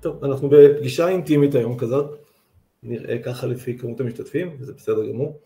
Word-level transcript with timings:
טוב, 0.00 0.24
אנחנו 0.24 0.48
בפגישה 0.48 1.08
אינטימית 1.08 1.54
היום 1.54 1.78
כזאת, 1.78 2.18
נראה 2.82 3.18
ככה 3.22 3.46
לפי 3.46 3.78
כמות 3.78 4.00
המשתתפים, 4.00 4.56
וזה 4.58 4.72
בסדר 4.72 5.06
גמור. 5.06 5.40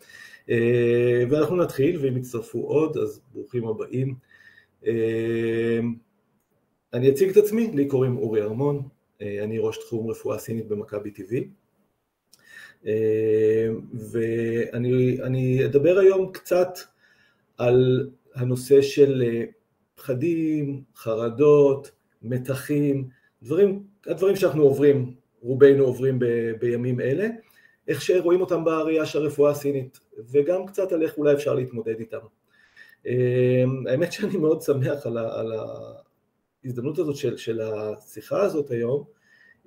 אה, 0.50 1.24
ואנחנו 1.30 1.56
נתחיל, 1.56 1.98
ואם 2.00 2.16
יצטרפו 2.16 2.58
עוד, 2.58 2.96
אז 2.96 3.20
ברוכים 3.32 3.68
הבאים. 3.68 4.14
אה, 4.86 5.80
אני 6.92 7.10
אציג 7.10 7.30
את 7.30 7.36
עצמי, 7.36 7.70
לי 7.74 7.86
קוראים 7.88 8.16
אורי 8.16 8.42
ארמון, 8.42 8.82
אה, 9.22 9.44
אני 9.44 9.58
ראש 9.58 9.78
תחום 9.78 10.10
רפואה 10.10 10.38
סינית 10.38 10.68
במכבי 10.68 11.10
טבעי. 11.10 11.48
ואני 14.12 15.64
אדבר 15.64 15.98
היום 15.98 16.32
קצת 16.32 16.78
על 17.58 18.10
הנושא 18.34 18.82
של 18.82 19.22
פחדים, 19.94 20.82
חרדות, 20.96 21.90
מתחים, 22.22 23.08
דברים, 23.44 23.82
הדברים 24.06 24.36
שאנחנו 24.36 24.62
עוברים, 24.62 25.14
רובנו 25.40 25.84
עוברים 25.84 26.18
ב, 26.18 26.24
בימים 26.60 27.00
אלה, 27.00 27.28
איך 27.88 28.02
שרואים 28.02 28.40
אותם 28.40 28.64
בראייה 28.64 29.06
של 29.06 29.18
הרפואה 29.22 29.50
הסינית, 29.50 30.00
וגם 30.30 30.66
קצת 30.66 30.92
על 30.92 31.02
איך 31.02 31.18
אולי 31.18 31.34
אפשר 31.34 31.54
להתמודד 31.54 32.00
איתם. 32.00 32.18
אמ, 33.06 33.86
האמת 33.86 34.12
שאני 34.12 34.36
מאוד 34.36 34.62
שמח 34.62 35.06
על, 35.06 35.18
ה, 35.18 35.40
על 35.40 35.52
ההזדמנות 36.64 36.98
הזאת 36.98 37.16
של, 37.16 37.36
של 37.36 37.60
השיחה 37.60 38.42
הזאת 38.42 38.70
היום, 38.70 39.04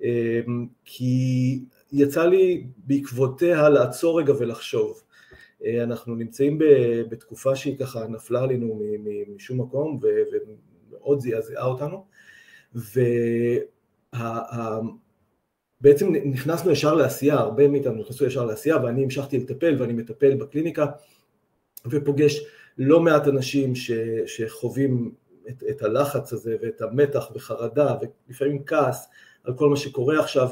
אמ, 0.02 0.66
כי 0.84 1.60
יצא 1.92 2.24
לי 2.24 2.66
בעקבותיה 2.76 3.68
לעצור 3.68 4.20
רגע 4.20 4.32
ולחשוב. 4.38 5.02
אה, 5.64 5.82
אנחנו 5.82 6.14
נמצאים 6.14 6.58
בתקופה 7.10 7.56
שהיא 7.56 7.78
ככה 7.78 8.06
נפלה 8.06 8.42
עלינו 8.42 8.82
משום 9.36 9.60
מקום 9.60 10.00
ומאוד 10.02 11.20
זעזעה 11.20 11.66
אותנו, 11.66 12.04
ובעצם 12.74 14.12
נכנסנו 16.24 16.70
ישר 16.70 16.94
לעשייה, 16.94 17.34
הרבה 17.34 17.68
מאיתנו 17.68 17.94
נכנסו 17.94 18.24
ישר 18.24 18.44
לעשייה 18.44 18.76
ואני 18.76 19.04
המשכתי 19.04 19.38
לטפל 19.38 19.76
ואני 19.78 19.92
מטפל 19.92 20.34
בקליניקה 20.34 20.86
ופוגש 21.86 22.40
לא 22.78 23.00
מעט 23.00 23.28
אנשים 23.28 23.74
ש, 23.74 23.90
שחווים 24.26 25.14
את, 25.48 25.64
את 25.70 25.82
הלחץ 25.82 26.32
הזה 26.32 26.56
ואת 26.62 26.82
המתח 26.82 27.30
וחרדה 27.34 27.94
ולפעמים 28.28 28.64
כעס 28.64 29.08
על 29.44 29.54
כל 29.54 29.68
מה 29.68 29.76
שקורה 29.76 30.20
עכשיו 30.20 30.48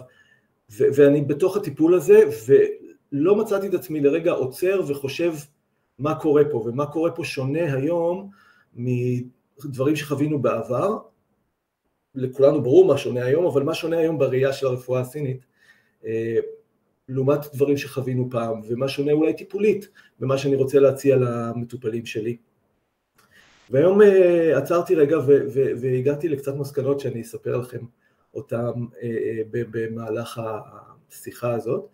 ו, 0.70 0.84
ואני 0.94 1.20
בתוך 1.20 1.56
הטיפול 1.56 1.94
הזה 1.94 2.20
ולא 2.46 3.36
מצאתי 3.36 3.68
את 3.68 3.74
עצמי 3.74 4.00
לרגע 4.00 4.32
עוצר 4.32 4.80
וחושב 4.88 5.34
מה 5.98 6.14
קורה 6.14 6.42
פה 6.50 6.56
ומה 6.56 6.86
קורה 6.86 7.10
פה 7.10 7.24
שונה 7.24 7.74
היום 7.74 8.30
מדברים 8.74 9.96
שחווינו 9.96 10.38
בעבר 10.38 10.98
לכולנו 12.16 12.62
ברור 12.62 12.86
מה 12.86 12.98
שונה 12.98 13.24
היום, 13.24 13.46
אבל 13.46 13.62
מה 13.62 13.74
שונה 13.74 13.98
היום 13.98 14.18
בראייה 14.18 14.52
של 14.52 14.66
הרפואה 14.66 15.00
הסינית, 15.00 15.46
אה, 16.06 16.36
לעומת 17.08 17.40
דברים 17.54 17.76
שחווינו 17.76 18.28
פעם, 18.30 18.60
ומה 18.68 18.88
שונה 18.88 19.12
אולי 19.12 19.34
טיפולית 19.34 19.88
במה 20.20 20.38
שאני 20.38 20.56
רוצה 20.56 20.80
להציע 20.80 21.16
למטופלים 21.16 22.06
שלי. 22.06 22.36
והיום 23.70 24.02
אה, 24.02 24.58
עצרתי 24.58 24.94
רגע 24.94 25.18
והגעתי 25.80 26.28
לקצת 26.28 26.54
מסקנות 26.54 27.00
שאני 27.00 27.22
אספר 27.22 27.56
לכם 27.56 27.80
אותן 28.34 28.72
אה, 29.02 29.42
במהלך 29.50 30.40
השיחה 31.10 31.54
הזאת. 31.54 31.88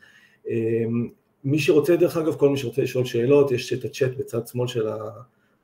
מי 1.44 1.58
שרוצה, 1.58 1.96
דרך 1.96 2.16
אגב, 2.16 2.34
כל 2.34 2.48
מי 2.48 2.56
שרוצה 2.56 2.82
לשאול 2.82 3.04
שאלות, 3.04 3.50
יש 3.50 3.72
את 3.72 3.84
הצ'אט 3.84 4.10
בצד 4.18 4.46
שמאל 4.46 4.68
של 4.68 4.88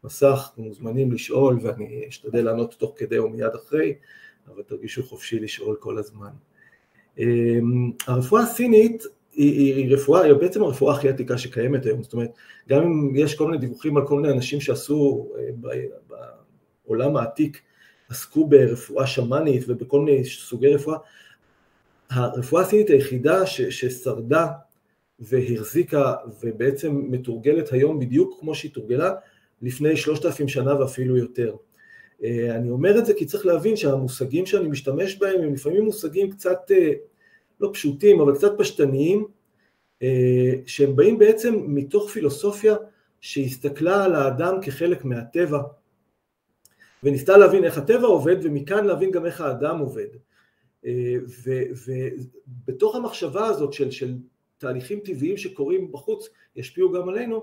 המסך, 0.05 0.51
מוזמנים 0.57 1.13
לשאול 1.13 1.59
ואני 1.63 2.05
אשתדל 2.09 2.45
לענות 2.45 2.75
תוך 2.75 2.93
כדי 2.97 3.19
או 3.19 3.29
מיד 3.29 3.55
אחרי. 3.55 3.95
אבל 4.55 4.63
תרגישו 4.63 5.03
חופשי 5.03 5.41
לשאול 5.41 5.77
כל 5.81 5.99
הזמן. 5.99 6.31
אמ, 7.19 7.91
הרפואה 8.07 8.43
הסינית 8.43 9.03
היא, 9.33 9.53
היא, 9.53 9.75
היא 9.75 9.95
רפואה, 9.95 10.23
היא 10.23 10.33
בעצם 10.33 10.63
הרפואה 10.63 10.95
הכי 10.95 11.09
עתיקה 11.09 11.39
שקיימת 11.39 11.87
היום, 11.87 12.03
זאת 12.03 12.13
אומרת, 12.13 12.31
גם 12.69 12.83
אם 12.83 13.17
יש 13.17 13.35
כל 13.35 13.47
מיני 13.47 13.59
דיווחים 13.59 13.97
על 13.97 14.07
כל 14.07 14.21
מיני 14.21 14.35
אנשים 14.35 14.61
שעשו 14.61 15.29
אה, 15.39 15.75
בעולם 16.87 17.17
העתיק, 17.17 17.61
עסקו 18.09 18.47
ברפואה 18.47 19.07
שמאנית 19.07 19.65
ובכל 19.69 20.01
מיני 20.01 20.25
סוגי 20.25 20.75
רפואה, 20.75 20.99
הרפואה 22.11 22.63
הסינית 22.63 22.91
היחידה 22.91 23.47
ש, 23.47 23.61
ששרדה 23.61 24.47
והחזיקה 25.21 26.15
ובעצם 26.43 27.03
מתורגלת 27.11 27.73
היום 27.73 27.99
בדיוק 27.99 28.41
כמו 28.41 28.55
שהיא 28.55 28.71
תורגלה 28.73 29.15
לפני 29.63 29.97
שלושת 29.97 30.25
אלפים 30.25 30.49
שנה 30.49 30.81
ואפילו 30.81 31.17
יותר. 31.17 31.57
אה, 32.25 32.57
אני 32.57 32.71
אומר 32.71 32.99
את 32.99 33.07
זה 33.07 33.15
כי 33.15 33.27
צריך 33.27 33.47
להבין 33.47 33.77
שהמושגים 33.77 34.47
שאני 34.47 34.69
משתמש 34.69 35.17
בהם 35.17 35.41
הם 35.43 35.55
לפעמים 35.55 35.85
מושגים 35.85 36.31
קצת 36.31 36.71
אה, 36.71 36.93
לא 37.61 37.71
פשוטים 37.73 38.21
אבל 38.21 38.35
קצת 38.35 38.53
פשטניים 38.59 39.27
אה, 40.03 40.53
שהם 40.67 40.97
באים 40.97 41.19
בעצם 41.19 41.55
מתוך 41.67 42.11
פילוסופיה 42.11 42.77
שהסתכלה 43.21 44.05
על 44.05 44.15
האדם 44.15 44.61
כחלק 44.63 45.05
מהטבע. 45.05 45.63
וניסתה 47.03 47.37
להבין 47.37 47.65
איך 47.65 47.79
הטבע 47.79 48.07
עובד 48.07 48.37
ומכאן 48.43 48.85
להבין 48.85 49.11
גם 49.11 49.27
איך 49.27 49.41
האדם 49.41 49.79
עובד. 49.79 50.07
ובתוך 52.67 52.95
המחשבה 52.95 53.47
הזאת 53.47 53.73
של, 53.73 53.91
של 53.91 54.15
תהליכים 54.59 55.01
טבעיים 55.01 55.37
שקורים 55.37 55.93
בחוץ 55.93 56.29
ישפיעו 56.57 56.93
גם 56.93 57.09
עלינו 57.09 57.43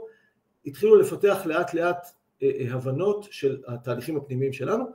התחילו 0.65 0.95
לפתח 0.95 1.41
לאט 1.45 1.73
לאט 1.73 2.07
הבנות 2.41 3.27
של 3.31 3.63
התהליכים 3.67 4.17
הפנימיים 4.17 4.53
שלנו, 4.53 4.85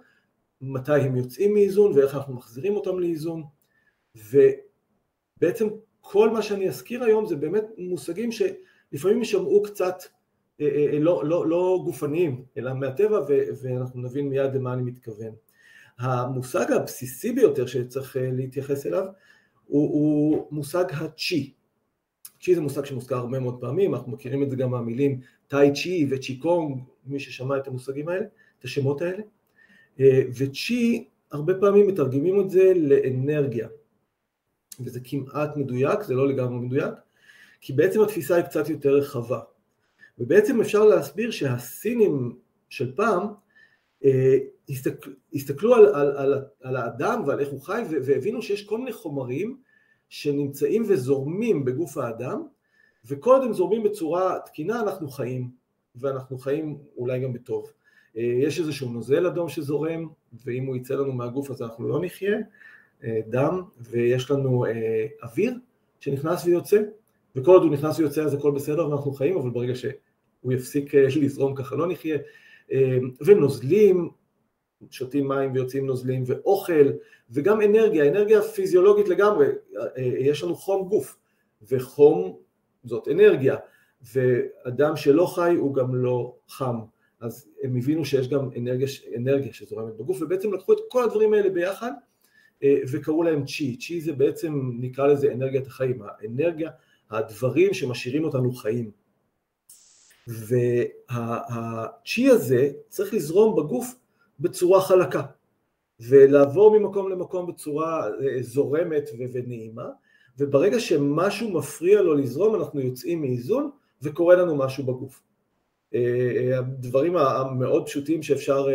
מתי 0.61 1.01
הם 1.01 1.17
יוצאים 1.17 1.55
מאיזון 1.55 1.93
ואיך 1.93 2.15
אנחנו 2.15 2.35
מחזירים 2.35 2.77
אותם 2.77 2.99
לאיזון, 2.99 3.43
ובעצם 4.15 5.69
כל 6.01 6.31
מה 6.31 6.43
שאני 6.43 6.69
אזכיר 6.69 7.05
היום 7.05 7.27
זה 7.27 7.37
באמת 7.37 7.65
מושגים 7.79 8.31
שלפעמים 8.33 9.19
יישמעו 9.19 9.63
קצת 9.63 9.97
אה, 10.61 10.99
לא, 11.01 11.25
לא, 11.25 11.47
לא 11.47 11.81
גופניים, 11.85 12.45
אלא 12.57 12.75
מהטבע, 12.75 13.21
ואנחנו 13.63 14.03
נבין 14.03 14.29
מיד 14.29 14.55
למה 14.55 14.73
אני 14.73 14.83
מתכוון. 14.83 15.33
המושג 15.99 16.73
הבסיסי 16.73 17.33
ביותר 17.33 17.67
שצריך 17.67 18.17
להתייחס 18.21 18.87
אליו 18.87 19.07
הוא, 19.67 19.91
הוא 19.93 20.47
מושג 20.51 20.85
הצ'י. 20.93 21.53
צ'י 22.41 22.55
זה 22.55 22.61
מושג 22.61 22.85
שמוזכר 22.85 23.17
הרבה 23.17 23.41
מאוד 23.41 23.61
פעמים, 23.61 23.95
אנחנו 23.95 24.13
מכירים 24.13 24.43
את 24.43 24.51
זה 24.51 24.57
גם 24.57 24.71
מהמילים 24.71 25.21
טאי 25.49 25.71
צ'י 25.75 26.07
וצ'י 26.11 26.37
קונג, 26.37 26.79
מי 27.07 27.21
ששמע 27.21 27.57
את 27.57 27.69
המושגים 27.69 28.09
האלה, 28.09 28.27
את 28.59 28.65
השמות 28.65 29.03
האלה, 29.03 29.23
אה, 30.01 30.23
וצ'י 30.39 31.09
הרבה 31.33 31.55
פעמים 31.55 31.87
מתרגמים 31.87 32.41
את 32.41 32.51
זה 32.51 32.73
לאנרגיה, 32.77 33.69
וזה 34.81 35.01
כמעט 35.05 35.57
מדויק, 35.57 36.03
זה 36.03 36.15
לא 36.15 36.29
לגמרי 36.29 36.67
מדויק, 36.67 36.95
כי 37.61 37.73
בעצם 37.73 38.01
התפיסה 38.03 38.37
היא 38.37 38.45
קצת 38.45 38.69
יותר 38.69 38.95
רחבה, 38.95 39.41
ובעצם 40.19 40.61
אפשר 40.61 40.85
להסביר 40.85 41.31
שהסינים 41.31 42.39
של 42.69 42.93
פעם 42.97 43.27
אה, 44.05 44.39
הסתכל, 44.69 45.11
הסתכלו 45.35 45.75
על, 45.75 45.87
על, 45.87 46.17
על, 46.17 46.45
על 46.63 46.77
האדם 46.77 47.23
ועל 47.27 47.41
איך 47.41 47.49
הוא 47.49 47.61
חי 47.61 47.83
והבינו 47.91 48.43
שיש 48.43 48.67
כל 48.67 48.79
מיני 48.79 48.93
חומרים 48.93 49.57
שנמצאים 50.11 50.85
וזורמים 50.89 51.65
בגוף 51.65 51.99
האדם 51.99 52.43
וכל 53.05 53.31
עוד 53.31 53.43
הם 53.43 53.53
זורמים 53.53 53.83
בצורה 53.83 54.39
תקינה 54.45 54.81
אנחנו 54.81 55.09
חיים 55.09 55.51
ואנחנו 55.97 56.39
חיים 56.39 56.79
אולי 56.97 57.21
גם 57.21 57.33
בטוב. 57.33 57.73
אה, 58.17 58.23
יש 58.23 58.61
איזשהו 58.61 58.89
נוזל 58.89 59.27
אדום 59.27 59.49
שזורם 59.49 60.09
ואם 60.45 60.67
הוא 60.67 60.77
יצא 60.77 60.95
לנו 60.95 61.13
מהגוף 61.13 61.51
אז 61.51 61.63
אנחנו 61.63 61.89
לא 61.89 62.01
נחיה, 62.03 62.39
אה, 63.05 63.21
דם 63.29 63.63
ויש 63.81 64.31
לנו 64.31 64.67
אה, 64.67 65.07
אוויר 65.23 65.55
שנכנס 66.01 66.45
ויוצא 66.45 66.83
וכל 67.37 67.51
עוד 67.51 67.63
הוא 67.63 67.73
נכנס 67.73 67.99
ויוצא 67.99 68.23
אז 68.23 68.35
הכל 68.35 68.51
בסדר 68.51 68.89
ואנחנו 68.89 69.13
חיים 69.13 69.37
אבל 69.37 69.51
ברגע 69.51 69.75
שהוא 69.75 70.53
יפסיק 70.53 70.95
לזרום 70.95 71.55
ככה 71.55 71.77
לא 71.77 71.89
נחיה 71.89 72.19
ונוזלים 73.21 74.11
שותים 74.91 75.29
מים 75.29 75.53
ויוצאים 75.53 75.87
נוזלים 75.87 76.23
ואוכל 76.27 76.91
וגם 77.31 77.63
אנרגיה, 77.63 78.09
אנרגיה 78.09 78.43
פיזיולוגית 78.43 79.09
לגמרי, 79.09 79.47
יש 79.97 80.43
לנו 80.43 80.55
חום 80.55 80.89
גוף 80.89 81.17
וחום 81.63 82.37
זאת 82.85 83.09
אנרגיה 83.09 83.57
ואדם 84.15 84.97
שלא 84.97 85.27
חי 85.27 85.55
הוא 85.55 85.75
גם 85.75 85.95
לא 85.95 86.37
חם. 86.49 86.77
אז 87.21 87.49
הם 87.63 87.77
הבינו 87.77 88.05
שיש 88.05 88.29
גם 88.29 88.49
אנרגיה, 88.59 88.89
אנרגיה 89.17 89.53
שזורמת 89.53 89.97
בגוף 89.97 90.23
ובעצם 90.23 90.53
לקחו 90.53 90.73
את 90.73 90.79
כל 90.89 91.05
הדברים 91.05 91.35
האלה 91.35 91.51
ביחד 91.51 91.93
וקראו 92.65 93.23
להם 93.23 93.45
צ'י, 93.45 93.77
צ'י 93.77 94.01
זה 94.01 94.13
בעצם 94.13 94.71
נקרא 94.81 95.07
לזה 95.07 95.33
אנרגיית 95.33 95.67
החיים, 95.67 96.03
האנרגיה, 96.03 96.71
הדברים 97.11 97.75
שמשאירים 97.75 98.25
אותנו 98.25 98.53
חיים. 98.53 98.91
והצ'י 100.27 102.29
הזה 102.29 102.71
צריך 102.89 103.15
לזרום 103.15 103.57
בגוף 103.57 103.95
בצורה 104.41 104.81
חלקה 104.81 105.23
ולעבור 106.01 106.79
ממקום 106.79 107.11
למקום 107.11 107.47
בצורה 107.47 108.09
אה, 108.09 108.43
זורמת 108.43 109.11
ונעימה 109.19 109.89
וברגע 110.39 110.81
שמשהו 110.81 111.51
מפריע 111.51 112.03
לו 112.03 112.15
לזרום 112.15 112.55
אנחנו 112.55 112.81
יוצאים 112.81 113.21
מאיזון 113.21 113.71
וקורה 114.03 114.37
לנו 114.37 114.57
משהו 114.57 114.85
בגוף. 114.85 115.23
אה, 115.95 116.01
אה, 116.37 116.59
הדברים 116.59 117.17
המאוד 117.17 117.87
פשוטים 117.87 118.23
שאפשר 118.23 118.67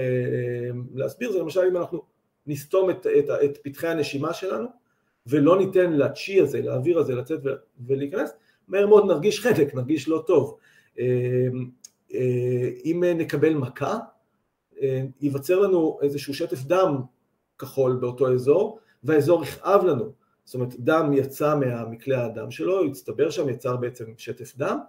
להסביר 0.94 1.31
זה 1.31 1.39
למשל 1.39 1.62
אם 1.62 1.77
אנחנו 1.77 2.03
נסתום 2.47 2.89
את, 2.89 3.07
את, 3.19 3.29
את 3.45 3.57
פתחי 3.63 3.88
הנשימה 3.88 4.33
שלנו 4.33 4.67
ולא 5.27 5.57
ניתן 5.57 5.94
לצ'י 5.94 6.41
הזה, 6.41 6.62
לאוויר 6.62 7.00
הזה 7.00 7.15
לצאת 7.15 7.39
ולהיכנס, 7.88 8.31
מהר 8.67 8.88
מאוד 8.88 9.06
נרגיש 9.06 9.39
חלק, 9.39 9.75
נרגיש 9.75 10.07
לא 10.07 10.23
טוב. 10.27 10.57
אם 12.85 13.03
נקבל 13.17 13.53
מכה, 13.53 13.97
ייווצר 15.22 15.60
לנו 15.60 16.00
איזשהו 16.01 16.33
שטף 16.33 16.63
דם 16.63 17.01
כחול 17.60 17.95
באותו 17.95 18.33
אזור, 18.33 18.80
והאזור 19.04 19.44
יכאב 19.44 19.86
לנו. 19.86 20.12
זאת 20.45 20.56
אומרת, 20.56 20.75
דם 20.80 21.13
יצא 21.13 21.56
מכלי 21.92 22.16
הדם 22.16 22.51
שלו, 22.51 22.86
הצטבר 22.86 23.30
שם, 23.30 23.50
יצר 23.50 23.75
בעצם 23.77 24.06
שטף 24.18 24.57
דם, 24.57 24.80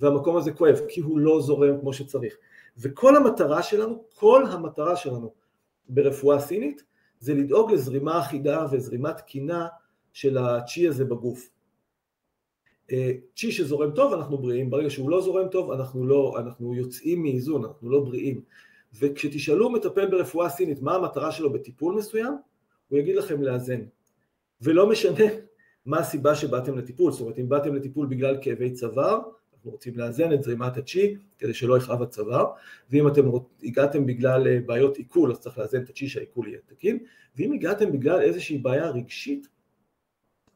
והמקום 0.00 0.36
הזה 0.36 0.52
כואב, 0.52 0.78
כי 0.88 1.00
הוא 1.00 1.18
לא 1.18 1.40
זורם 1.40 1.80
כמו 1.80 1.92
שצריך. 1.92 2.34
וכל 2.78 3.16
המטרה 3.16 3.62
שלנו, 3.62 4.04
כל 4.14 4.44
המטרה 4.46 4.96
שלנו 4.96 5.32
ברפואה 5.88 6.40
סינית, 6.40 6.82
זה 7.20 7.34
לדאוג 7.34 7.72
לזרימה 7.72 8.20
אחידה 8.20 8.66
וזרימה 8.72 9.12
תקינה 9.12 9.66
של 10.12 10.38
הצ'י 10.38 10.88
הזה 10.88 11.04
בגוף. 11.04 11.48
אה, 12.92 13.12
צ'י 13.36 13.52
שזורם 13.52 13.90
טוב 13.90 14.12
אנחנו 14.12 14.38
בריאים, 14.38 14.70
ברגע 14.70 14.90
שהוא 14.90 15.10
לא 15.10 15.20
זורם 15.20 15.48
טוב 15.48 15.70
אנחנו, 15.70 16.06
לא, 16.06 16.34
אנחנו 16.38 16.74
יוצאים 16.74 17.22
מאיזון, 17.22 17.64
אנחנו 17.64 17.90
לא 17.90 18.00
בריאים. 18.00 18.40
וכשתשאלו 18.98 19.70
מטפל 19.70 20.06
ברפואה 20.10 20.48
סינית 20.48 20.82
מה 20.82 20.94
המטרה 20.94 21.32
שלו 21.32 21.52
בטיפול 21.52 21.94
מסוים, 21.94 22.36
הוא 22.88 22.98
יגיד 22.98 23.16
לכם 23.16 23.42
לאזן. 23.42 23.80
ולא 24.60 24.88
משנה 24.88 25.24
מה 25.86 25.98
הסיבה 25.98 26.34
שבאתם 26.34 26.78
לטיפול, 26.78 27.12
זאת 27.12 27.20
אומרת 27.20 27.38
אם 27.38 27.48
באתם 27.48 27.74
לטיפול 27.74 28.06
בגלל 28.06 28.38
כאבי 28.42 28.72
צוואר, 28.72 29.20
אנחנו 29.54 29.70
רוצים 29.70 29.98
לאזן 29.98 30.32
את 30.32 30.42
זרימת 30.42 30.76
הצ'י 30.76 31.16
כדי 31.38 31.54
שלא 31.54 31.76
יכאב 31.76 32.02
הצוואר, 32.02 32.46
ואם 32.90 33.08
אתם 33.08 33.22
הגעתם 33.62 34.06
בגלל 34.06 34.46
אה, 34.46 34.58
בעיות 34.66 34.96
עיכול 34.96 35.30
אז 35.30 35.38
צריך 35.38 35.58
לאזן 35.58 35.82
את 35.82 35.90
הצ'י 35.90 36.08
שהעיכול 36.08 36.48
יהיה 36.48 36.58
תקין, 36.66 36.98
ואם 37.36 37.52
הגעתם 37.52 37.92
בגלל 37.92 38.20
איזושהי 38.20 38.58
בעיה 38.58 38.90
רגשית, 38.90 39.48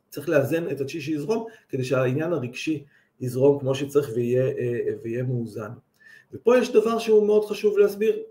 צריך 0.09 0.29
לאזן 0.29 0.71
את 0.71 0.81
הצ'י 0.81 1.01
שיזרום 1.01 1.47
כדי 1.69 1.85
שהעניין 1.85 2.33
הרגשי 2.33 2.85
יזרום 3.21 3.61
כמו 3.61 3.75
שצריך 3.75 4.11
ויהיה, 4.15 4.47
אה, 4.47 4.95
ויהיה 5.03 5.23
מאוזן. 5.23 5.71
ופה 6.33 6.59
יש 6.59 6.73
דבר 6.73 6.99
שהוא 6.99 7.27
מאוד 7.27 7.45
חשוב 7.45 7.79
להסביר, 7.79 8.23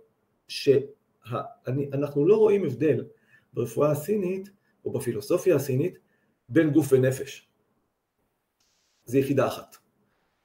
שאנחנו 0.48 2.28
לא 2.28 2.36
רואים 2.36 2.64
הבדל 2.64 3.06
ברפואה 3.54 3.92
הסינית 3.92 4.50
או 4.86 4.92
בפילוסופיה 4.92 5.56
הסינית 5.56 5.98
בין 6.50 6.70
גוף 6.70 6.94
ונפש. 6.94 7.50
זה 9.06 9.20
יחידה 9.20 9.48
אחת. 9.48 9.76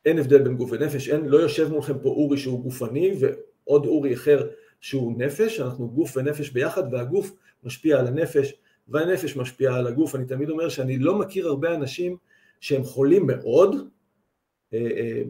אין 0.04 0.18
הבדל 0.18 0.42
בין 0.42 0.56
גוף 0.56 0.70
ונפש, 0.72 1.08
אין, 1.08 1.24
לא 1.24 1.38
יושב 1.38 1.68
מולכם 1.70 1.98
פה 1.98 2.08
אורי 2.08 2.38
שהוא 2.38 2.62
גופני 2.62 3.14
ועוד 3.20 3.86
אורי 3.86 4.14
אחר 4.14 4.48
שהוא 4.80 5.18
נפש, 5.18 5.60
אנחנו 5.60 5.90
גוף 5.90 6.16
ונפש 6.16 6.50
ביחד 6.50 6.94
והגוף 6.94 7.32
משפיע 7.62 7.98
על 7.98 8.06
הנפש 8.06 8.54
והנפש 8.88 9.36
משפיעה 9.36 9.76
על 9.76 9.86
הגוף. 9.86 10.14
אני 10.14 10.24
תמיד 10.24 10.50
אומר 10.50 10.68
שאני 10.68 10.98
לא 10.98 11.18
מכיר 11.18 11.48
הרבה 11.48 11.74
אנשים 11.74 12.16
שהם 12.60 12.84
חולים 12.84 13.26
מאוד, 13.26 13.76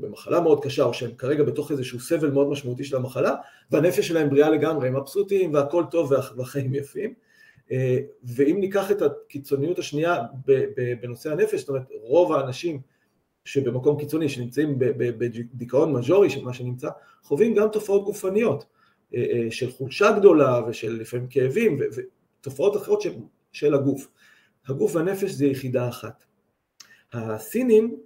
במחלה 0.01 0.41
מאוד 0.41 0.65
קשה, 0.65 0.83
או 0.83 0.95
שהם 0.95 1.15
כרגע 1.15 1.45
בתוך 1.45 1.71
איזשהו 1.71 2.01
סבל 2.01 2.31
מאוד 2.31 2.49
משמעותי 2.49 2.85
של 2.85 2.97
המחלה, 2.97 3.35
והנפש 3.71 4.09
שלהם 4.09 4.31
בריאה 4.31 4.51
לגמרי, 4.51 4.89
הם 4.89 4.97
מבסוטים 4.97 5.55
והכל 5.55 5.85
טוב 5.91 6.13
והחיים 6.37 6.75
יפים. 6.75 7.15
אה, 7.73 7.99
ואם 8.25 8.57
ניקח 8.61 8.91
את 8.91 9.03
הקיצוניות 9.03 9.79
השנייה 9.79 10.17
בנושא 11.03 11.33
הנפש, 11.33 11.61
זאת 11.61 11.69
אומרת 11.69 11.83
רוב 12.03 12.33
האנשים 12.33 12.81
שבמקום 13.45 13.99
קיצוני, 13.99 14.29
שנמצאים 14.29 14.75
בדיכאון 14.79 15.93
מז'ורי, 15.93 16.29
מה 16.43 16.55
שנמצא, 16.55 16.89
חווים 17.23 17.55
גם 17.55 17.69
תופעות 17.69 18.05
גופניות 18.05 18.65
של 19.51 19.71
חולשה 19.71 20.13
גדולה 20.19 20.61
ושל 20.69 20.93
לפעמים 21.01 21.27
כאבים 21.27 21.79
ותופעות 22.41 22.77
אחרות 22.77 23.01
של, 23.01 23.13
של 23.53 23.75
הגוף. 23.75 24.09
הגוף 24.67 24.97
והנפש 24.97 25.31
זה 25.31 25.47
יחידה 25.47 25.89
אחת. 25.89 26.25
הסינים 27.13 27.97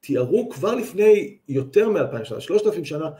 תיארו 0.00 0.50
כבר 0.50 0.74
לפני 0.74 1.38
יותר 1.48 1.88
מאלפיים 1.88 2.24
שנה, 2.24 2.40
שלושת 2.40 2.66
אלפים 2.66 2.84
שנה, 2.84 3.10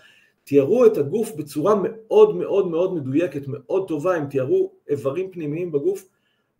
תיארו 0.44 0.86
את 0.86 0.96
הגוף 0.96 1.32
בצורה 1.36 1.74
מאוד 1.82 2.36
מאוד 2.36 2.68
מאוד 2.68 2.94
מדויקת, 2.94 3.42
מאוד 3.46 3.88
טובה, 3.88 4.14
הם 4.14 4.26
תיארו 4.26 4.72
איברים 4.88 5.30
פנימיים 5.30 5.72
בגוף 5.72 6.08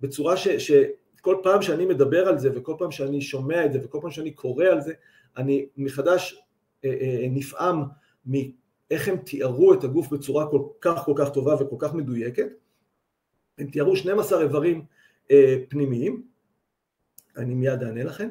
בצורה 0.01 0.37
ש, 0.37 0.49
שכל 0.49 1.37
פעם 1.43 1.63
שאני 1.63 1.87
מדבר 1.87 2.29
על 2.29 2.39
זה 2.39 2.51
וכל 2.55 2.75
פעם 2.79 2.91
שאני 2.91 3.21
שומע 3.21 3.65
את 3.65 3.73
זה 3.73 3.79
וכל 3.83 3.99
פעם 4.03 4.11
שאני 4.11 4.31
קורא 4.31 4.65
על 4.65 4.81
זה, 4.81 4.93
אני 5.37 5.67
מחדש 5.77 6.43
אה, 6.85 6.91
אה, 7.01 7.27
נפעם 7.31 7.83
מאיך 8.27 9.09
הם 9.09 9.17
תיארו 9.17 9.75
את 9.75 9.85
הגוף 9.85 10.09
בצורה 10.09 10.51
כל 10.51 10.63
כך 10.81 11.05
כל 11.05 11.13
כך 11.17 11.31
טובה 11.33 11.55
וכל 11.55 11.77
כך 11.79 11.95
מדויקת. 11.95 12.49
הם 13.59 13.67
תיארו 13.67 13.97
12 13.97 14.43
איברים 14.43 14.85
אה, 15.31 15.57
פנימיים, 15.69 16.23
אני 17.37 17.55
מיד 17.55 17.83
אענה 17.83 18.05
לכם. 18.05 18.29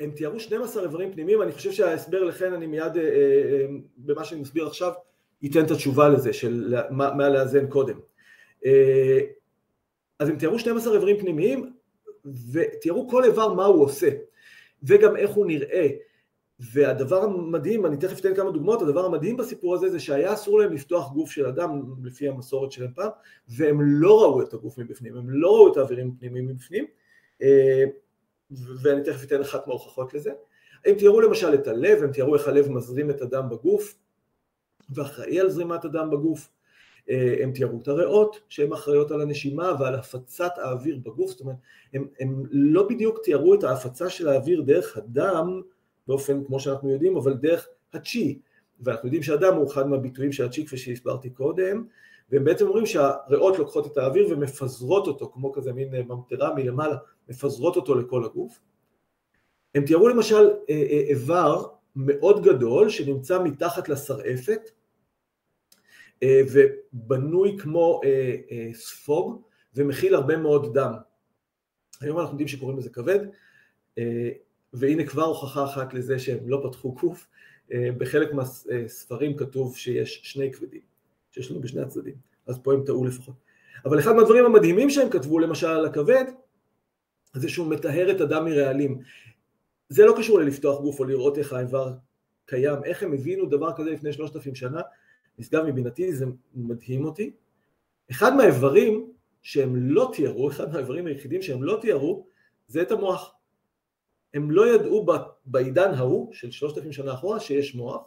הם 0.00 0.10
תיארו 0.10 0.40
12 0.40 0.82
איברים 0.82 1.12
פנימיים, 1.12 1.42
אני 1.42 1.52
חושב 1.52 1.72
שההסבר 1.72 2.24
לכן 2.24 2.52
אני 2.52 2.66
מיד 2.66 2.96
אה, 2.96 3.02
אה, 3.02 3.08
אה, 3.52 3.66
במה 3.96 4.24
שאני 4.24 4.40
מסביר 4.40 4.66
עכשיו 4.66 4.92
ייתן 5.42 5.64
את 5.64 5.70
התשובה 5.70 6.08
לזה 6.08 6.32
של 6.32 6.74
מה, 6.90 7.14
מה 7.14 7.28
לאזן 7.28 7.66
קודם. 7.66 7.98
אז 10.18 10.28
הם 10.28 10.36
תיארו 10.38 10.58
12 10.58 10.94
איברים 10.94 11.18
פנימיים 11.18 11.72
ותיארו 12.52 13.08
כל 13.08 13.24
איבר 13.24 13.54
מה 13.54 13.64
הוא 13.64 13.84
עושה 13.84 14.08
וגם 14.82 15.16
איך 15.16 15.30
הוא 15.30 15.46
נראה 15.46 15.88
והדבר 16.60 17.22
המדהים, 17.22 17.86
אני 17.86 17.96
תכף 17.96 18.20
אתן 18.20 18.34
כמה 18.34 18.50
דוגמאות, 18.50 18.82
הדבר 18.82 19.04
המדהים 19.04 19.36
בסיפור 19.36 19.74
הזה 19.74 19.90
זה 19.90 20.00
שהיה 20.00 20.32
אסור 20.32 20.60
להם 20.60 20.72
לפתוח 20.72 21.12
גוף 21.12 21.30
של 21.30 21.46
אדם 21.46 21.82
לפי 22.04 22.28
המסורת 22.28 22.72
שלהם 22.72 22.92
פעם 22.94 23.10
והם 23.48 23.80
לא 23.82 24.22
ראו 24.22 24.42
את 24.42 24.54
הגוף 24.54 24.78
מבפנים, 24.78 25.16
הם 25.16 25.30
לא 25.30 25.48
ראו 25.56 25.72
את 25.72 25.76
האווירים 25.76 26.12
הפנימיים 26.16 26.46
מבפנים 26.46 26.84
ואני 28.50 29.02
תכף 29.04 29.24
אתן 29.24 29.40
אחת 29.40 29.66
מההוכחות 29.66 30.14
לזה. 30.14 30.32
הם 30.84 30.94
תיארו 30.94 31.20
למשל 31.20 31.54
את 31.54 31.66
הלב, 31.66 32.02
הם 32.02 32.12
תיארו 32.12 32.34
איך 32.34 32.48
הלב 32.48 32.70
מזרים 32.70 33.10
את 33.10 33.22
הדם 33.22 33.48
בגוף 33.50 33.94
ואחראי 34.90 35.40
על 35.40 35.50
זרימת 35.50 35.84
הדם 35.84 36.10
בגוף. 36.10 36.50
אה, 37.10 37.34
הם 37.42 37.52
תיארו 37.52 37.80
את 37.82 37.88
הריאות 37.88 38.40
שהן 38.48 38.72
אחראיות 38.72 39.10
על 39.10 39.20
הנשימה 39.20 39.72
ועל 39.80 39.94
הפצת 39.94 40.52
האוויר 40.56 40.98
בגוף, 41.02 41.30
זאת 41.30 41.40
אומרת 41.40 41.56
הם, 41.94 42.08
הם 42.20 42.42
לא 42.50 42.88
בדיוק 42.88 43.18
תיארו 43.24 43.54
את 43.54 43.64
ההפצה 43.64 44.10
של 44.10 44.28
האוויר 44.28 44.62
דרך 44.62 44.96
הדם 44.96 45.62
באופן 46.08 46.44
כמו 46.44 46.60
שאנחנו 46.60 46.90
יודעים, 46.90 47.16
אבל 47.16 47.34
דרך 47.34 47.68
הצ'י, 47.92 48.38
ואנחנו 48.80 49.06
יודעים 49.06 49.22
שהדם 49.22 49.54
הוא 49.54 49.72
אחד 49.72 49.88
מהביטויים 49.88 50.32
של 50.32 50.44
הצ'י 50.44 50.66
כפי 50.66 50.76
שהסברתי 50.76 51.30
קודם, 51.30 51.86
והם 52.30 52.44
בעצם 52.44 52.66
אומרים 52.66 52.86
שהריאות 52.86 53.58
לוקחות 53.58 53.86
את 53.92 53.96
האוויר 53.96 54.26
ומפזרות 54.30 55.06
אותו 55.06 55.30
כמו 55.34 55.52
כזה 55.52 55.72
מין 55.72 55.88
ממטרה 56.08 56.54
מלמעלה 56.54 56.96
מפזרות 57.28 57.76
אותו 57.76 57.94
לכל 57.94 58.24
הגוף. 58.24 58.60
הם 59.74 59.86
תיארו 59.86 60.08
למשל 60.08 60.50
אה, 60.70 60.74
אה, 60.74 61.04
איבר 61.08 61.66
מאוד 61.96 62.42
גדול 62.44 62.88
שנמצא 62.88 63.42
מתחת 63.42 63.88
לשרעפת 63.88 64.70
אה, 66.22 66.40
ובנוי 66.52 67.56
כמו 67.58 68.00
ספוג 68.72 69.42
ומכיל 69.74 70.14
הרבה 70.14 70.36
מאוד 70.36 70.78
דם. 70.78 70.92
היום 72.00 72.18
אנחנו 72.18 72.32
יודעים 72.32 72.48
שקוראים 72.48 72.78
לזה 72.78 72.90
כבד 72.90 73.18
והנה 74.72 75.06
כבר 75.06 75.24
הוכחה 75.24 75.64
אחת 75.64 75.94
לזה 75.94 76.18
שהם 76.18 76.38
לא 76.48 76.62
פתחו 76.64 76.92
גוף, 76.92 77.26
בחלק 77.70 78.28
מהספרים 78.32 79.36
כתוב 79.36 79.76
שיש 79.76 80.20
שני 80.22 80.52
כבדים, 80.52 80.80
שיש 81.38 81.50
לנו 81.50 81.60
בשני 81.60 81.82
הצדדים, 81.82 82.14
אז 82.46 82.58
פה 82.62 82.72
הם 82.72 82.84
טעו 82.84 83.04
לפחות. 83.04 83.34
אבל 83.84 83.98
אחד 83.98 84.12
מהדברים 84.12 84.44
המדהימים 84.44 84.90
שהם 84.90 85.10
כתבו 85.10 85.38
למשל 85.38 85.66
על 85.66 85.86
הכבד 85.86 86.24
זה 87.34 87.48
שהוא 87.48 87.66
מטהר 87.66 88.10
את 88.10 88.20
הדם 88.20 88.44
מרעלים. 88.44 89.00
זה 89.88 90.06
לא 90.06 90.14
קשור 90.18 90.38
ללפתוח 90.38 90.80
גוף 90.80 91.00
או 91.00 91.04
לראות 91.04 91.38
איך 91.38 91.52
האיבר 91.52 91.92
קיים, 92.46 92.84
איך 92.84 93.02
הם 93.02 93.12
הבינו 93.12 93.46
דבר 93.46 93.72
כזה 93.76 93.90
לפני 93.90 94.12
שלושת 94.12 94.36
אלפים 94.36 94.54
שנה, 94.54 94.80
נשגב 95.38 95.64
מבינתי, 95.64 96.12
זה 96.12 96.26
מדהים 96.54 97.04
אותי. 97.04 97.32
אחד 98.10 98.36
מהאיברים 98.36 99.12
שהם 99.42 99.76
לא 99.76 100.10
תיארו, 100.12 100.48
אחד 100.48 100.72
מהאיברים 100.72 101.06
היחידים 101.06 101.42
שהם 101.42 101.62
לא 101.62 101.78
תיארו, 101.80 102.26
זה 102.68 102.82
את 102.82 102.92
המוח. 102.92 103.34
הם 104.34 104.50
לא 104.50 104.74
ידעו 104.74 105.06
בעידן 105.46 105.94
ההוא, 105.94 106.34
של 106.34 106.50
שלושת 106.50 106.78
אלפים 106.78 106.92
שנה 106.92 107.14
אחורה, 107.14 107.40
שיש 107.40 107.74
מוח. 107.74 108.02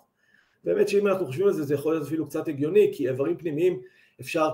באמת 0.63 0.89
שאם 0.89 1.08
אנחנו 1.08 1.25
חושבים 1.25 1.48
על 1.48 1.53
זה, 1.53 1.63
זה 1.63 1.74
יכול 1.74 1.94
להיות 1.94 2.08
אפילו 2.08 2.25
קצת 2.25 2.48
הגיוני, 2.48 2.91
כי 2.94 3.10
איברים 3.10 3.38
פנימיים 3.38 3.82
אפשר 4.22 4.50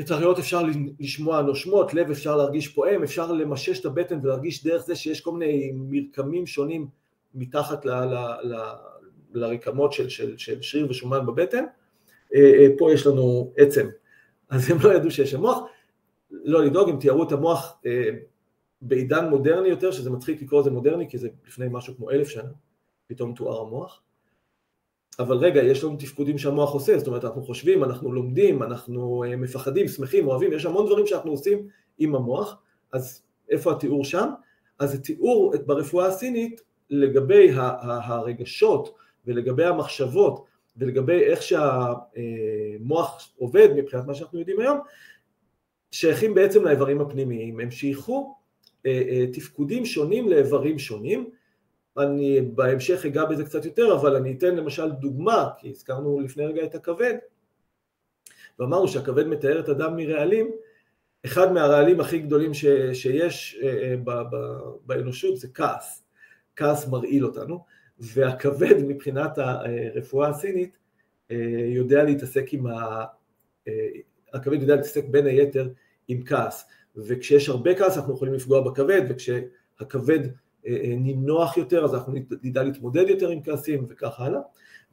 את 0.00 0.10
הריאות 0.10 0.38
אפשר 0.38 0.62
לשמוע 1.00 1.42
נושמות, 1.42 1.94
לב 1.94 2.10
אפשר 2.10 2.36
להרגיש 2.36 2.68
פועם, 2.68 3.02
אפשר 3.02 3.32
למשש 3.32 3.80
את 3.80 3.84
הבטן 3.84 4.18
ולהרגיש 4.22 4.64
דרך 4.64 4.84
זה 4.84 4.96
שיש 4.96 5.20
כל 5.20 5.32
מיני 5.32 5.72
מרקמים 5.74 6.46
שונים 6.46 6.86
מתחת 7.34 7.84
ל, 7.84 7.90
ל, 7.90 8.14
ל, 8.42 8.54
לרקמות 9.34 9.92
של, 9.92 10.08
של, 10.08 10.38
של 10.38 10.62
שריר 10.62 10.86
ושומן 10.90 11.26
בבטן. 11.26 11.64
אה, 12.34 12.40
אה, 12.40 12.66
פה 12.78 12.92
יש 12.92 13.06
לנו 13.06 13.52
עצם, 13.56 13.88
אז 14.48 14.70
הם 14.70 14.78
לא 14.84 14.94
ידעו 14.94 15.10
שיש 15.10 15.30
שם 15.30 15.40
מוח. 15.40 15.58
לא 16.30 16.64
לדאוג, 16.64 16.88
הם 16.88 16.98
תיארו 16.98 17.22
את 17.22 17.32
המוח 17.32 17.80
אה, 17.86 18.10
בעידן 18.82 19.28
מודרני 19.28 19.68
יותר, 19.68 19.90
שזה 19.90 20.10
מצחיק 20.10 20.42
לקרוא 20.42 20.60
לזה 20.60 20.70
מודרני, 20.70 21.08
כי 21.08 21.18
זה 21.18 21.28
לפני 21.46 21.66
משהו 21.70 21.96
כמו 21.96 22.10
אלף 22.10 22.28
שנה, 22.28 22.50
פתאום 23.06 23.34
תואר 23.34 23.60
המוח. 23.60 24.00
אבל 25.18 25.36
רגע, 25.36 25.62
יש 25.62 25.84
לנו 25.84 25.96
תפקודים 25.96 26.38
שהמוח 26.38 26.72
עושה, 26.72 26.98
זאת 26.98 27.06
אומרת, 27.06 27.24
אנחנו 27.24 27.42
חושבים, 27.42 27.84
אנחנו 27.84 28.12
לומדים, 28.12 28.62
אנחנו 28.62 29.24
אה, 29.24 29.36
מפחדים, 29.36 29.88
שמחים, 29.88 30.28
אוהבים, 30.28 30.52
יש 30.52 30.66
המון 30.66 30.86
דברים 30.86 31.06
שאנחנו 31.06 31.30
עושים 31.30 31.68
עם 31.98 32.14
המוח, 32.14 32.56
אז 32.92 33.22
איפה 33.50 33.72
התיאור 33.72 34.04
שם? 34.04 34.28
אז 34.78 34.94
התיאור 34.94 35.54
ברפואה 35.66 36.06
הסינית 36.06 36.60
לגבי 36.90 37.50
הרגשות 37.54 38.94
ולגבי 39.26 39.64
המחשבות 39.64 40.44
ולגבי 40.76 41.22
איך 41.22 41.42
שהמוח 41.42 43.32
עובד 43.38 43.68
מבחינת 43.76 44.06
מה 44.06 44.14
שאנחנו 44.14 44.38
יודעים 44.38 44.60
היום, 44.60 44.78
שייכים 45.90 46.34
בעצם 46.34 46.64
לאיברים 46.64 47.00
הפנימיים, 47.00 47.60
הם 47.60 47.70
שייכו 47.70 48.34
אה, 48.86 49.02
אה, 49.08 49.24
תפקודים 49.32 49.84
שונים 49.84 50.28
לאיברים 50.28 50.78
שונים, 50.78 51.30
אני 51.98 52.40
בהמשך 52.40 53.06
אגע 53.06 53.24
בזה 53.24 53.44
קצת 53.44 53.64
יותר, 53.64 53.94
אבל 53.94 54.16
אני 54.16 54.34
אתן 54.38 54.56
למשל 54.56 54.90
דוגמה, 54.90 55.48
כי 55.58 55.70
הזכרנו 55.70 56.20
לפני 56.20 56.46
רגע 56.46 56.64
את 56.64 56.74
הכבד, 56.74 57.14
ואמרנו 58.58 58.88
שהכבד 58.88 59.26
מתאר 59.26 59.60
את 59.60 59.68
הדם 59.68 59.96
מרעלים, 59.96 60.50
אחד 61.24 61.52
מהרעלים 61.52 62.00
הכי 62.00 62.18
גדולים 62.18 62.54
ש, 62.54 62.64
שיש 62.92 63.58
אה, 63.62 63.94
ב, 64.04 64.10
ב, 64.10 64.36
באנושות 64.86 65.36
זה 65.36 65.48
כעס, 65.54 66.04
כעס 66.56 66.88
מרעיל 66.88 67.24
אותנו, 67.24 67.64
והכבד 67.98 68.74
מבחינת 68.82 69.38
הרפואה 69.38 70.28
הסינית 70.28 70.78
אה, 71.30 71.66
יודע 71.68 72.04
להתעסק 72.04 72.52
עם 72.52 72.66
ה... 72.66 73.04
הכבד 74.34 74.62
יודע 74.62 74.76
להתעסק 74.76 75.04
בין 75.10 75.26
היתר 75.26 75.68
עם 76.08 76.24
כעס, 76.24 76.66
וכשיש 76.96 77.48
הרבה 77.48 77.74
כעס 77.74 77.96
אנחנו 77.96 78.14
יכולים 78.14 78.34
לפגוע 78.34 78.60
בכבד, 78.60 79.02
וכשהכבד 79.08 80.28
נינוח 80.96 81.56
יותר 81.56 81.84
אז 81.84 81.94
אנחנו 81.94 82.12
נדע 82.42 82.62
להתמודד 82.62 83.08
יותר 83.08 83.28
עם 83.28 83.42
כעסים 83.42 83.84
וכך 83.88 84.20
הלאה, 84.20 84.40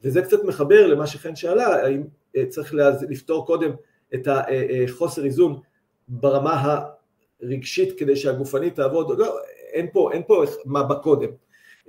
וזה 0.04 0.22
קצת 0.22 0.44
מחבר 0.44 0.86
למה 0.86 1.06
שחן 1.06 1.36
שאלה, 1.36 1.84
האם 1.84 2.02
צריך 2.48 2.74
לפתור 3.08 3.46
קודם 3.46 3.70
את 4.14 4.28
החוסר 4.30 5.24
איזון 5.24 5.60
ברמה 6.08 6.82
הרגשית 7.42 7.98
כדי 7.98 8.16
שהגופנית 8.16 8.74
תעבוד, 8.74 9.18
לא, 9.18 9.38
אין 9.72 9.86
פה, 9.92 10.12
אין 10.12 10.22
פה 10.26 10.44
מה 10.64 10.82
בקודם. 10.82 11.30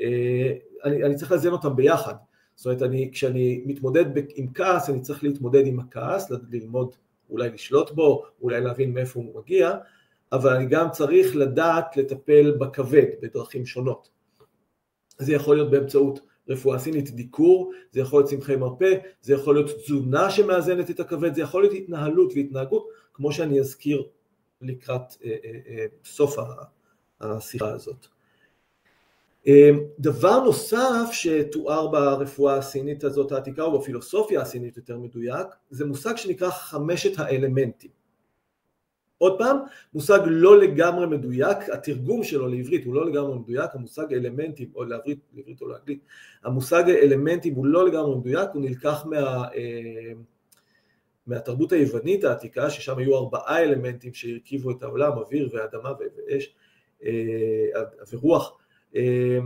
אה, 0.02 0.54
אני, 0.84 1.04
אני 1.04 1.16
צריך 1.16 1.32
לאזן 1.32 1.52
אותם 1.52 1.75
ביחד. 1.75 2.13
זאת 2.56 2.66
אומרת, 2.66 2.82
אני, 2.82 3.10
כשאני 3.13 3.63
מתמודד 3.66 4.06
עם 4.36 4.48
כעס, 4.54 4.90
אני 4.90 5.02
צריך 5.02 5.24
להתמודד 5.24 5.68
עם 5.68 5.80
הכעס, 5.80 6.32
ללמוד 6.52 6.96
אולי 7.30 7.50
לשלוט 7.50 7.92
בו, 7.92 8.24
אולי 8.42 8.62
להבין 8.62 8.94
מאיפה 8.94 9.20
הוא 9.20 9.42
מגיע, 9.42 9.72
אבל 10.34 10.54
אני 10.54 10.66
גם 10.66 10.92
צריך 10.92 11.36
לדעת 11.36 11.98
לטפל 11.98 12.52
בכבד 12.52 13.06
בדרכים 13.22 13.66
שונות. 13.66 14.10
זה 15.18 15.34
יכול 15.34 15.56
להיות 15.56 15.72
באמצעות 15.72 16.20
רפואה 16.50 16.80
סינית, 16.80 17.10
דיקור, 17.10 17.72
זה 17.92 18.00
יכול 18.00 18.20
להיות 18.20 18.30
צמחי 18.30 18.56
מרפא, 18.56 18.94
זה 19.22 19.34
יכול 19.34 19.56
להיות 19.56 19.72
תזונה 19.84 20.30
שמאזנת 20.30 20.90
את 20.90 21.00
הכבד, 21.00 21.34
זה 21.36 21.42
יכול 21.42 21.62
להיות 21.63 21.74
התנהלות 21.74 22.32
והתנהגות, 22.36 22.88
כמו 23.13 23.32
שאני 23.32 23.60
אזכיר 23.60 24.04
לקראת 24.62 25.16
אה, 25.24 25.36
אה, 25.46 25.60
אה, 25.68 25.86
סוף 26.06 26.36
השיחה 27.22 27.70
הזאת. 27.70 28.08
דבר 30.00 30.44
נוסף 30.44 31.10
שתואר 31.12 31.88
ברפואה 31.88 32.58
הסינית 32.58 33.04
הזאת 33.04 33.32
העתיקה, 33.32 33.63
או 33.63 33.80
בפילוסופיה 33.80 34.42
הסינית 34.42 34.78
יותר 34.78 34.98
מדויק, 34.98 35.48
זה 35.70 35.86
מושג 35.86 36.16
שנקרא 36.18 36.50
חמשת 36.50 37.20
האלמנטים. 37.20 38.03
עוד 39.24 39.38
פעם, 39.38 39.58
מושג 39.94 40.20
לא 40.25 40.60
לגמרי 40.60 41.08
מדויק, 41.08 41.58
התרגום 41.74 42.24
שלו 42.24 42.48
לעברית 42.48 42.86
הוא 42.86 42.96
לא 42.96 43.06
לגמרי 43.06 43.39
מדויק, 43.39 43.72
המושג 43.74 44.13
אלמנטים, 44.13 44.72
או 44.75 44.84
לעברית, 44.84 45.20
לעברית 45.34 45.62
או 45.62 45.68
לאנגלית, 45.68 46.00
המושג 46.44 46.84
אלמנטים 46.89 47.53
הוא 47.56 47.65
לא 47.65 47.88
לגמרי 47.88 48.15
מדויק, 48.18 48.50
הוא 48.53 48.62
נלקח 48.62 49.06
מה, 49.06 49.18
אה, 49.56 50.13
מהתרבות 51.27 51.72
היוונית 51.72 52.24
העתיקה, 52.24 52.70
ששם 52.70 52.98
היו 52.98 53.18
ארבעה 53.18 53.63
אלמנטים 53.63 54.13
שהרכיבו 54.13 54.72
את 54.72 54.84
העולם, 54.84 55.12
אוויר 55.12 55.50
ואדמה 55.53 55.89
ואש 56.00 56.56
אה, 57.03 57.82
ורוח, 58.12 58.58
אה, 58.96 59.39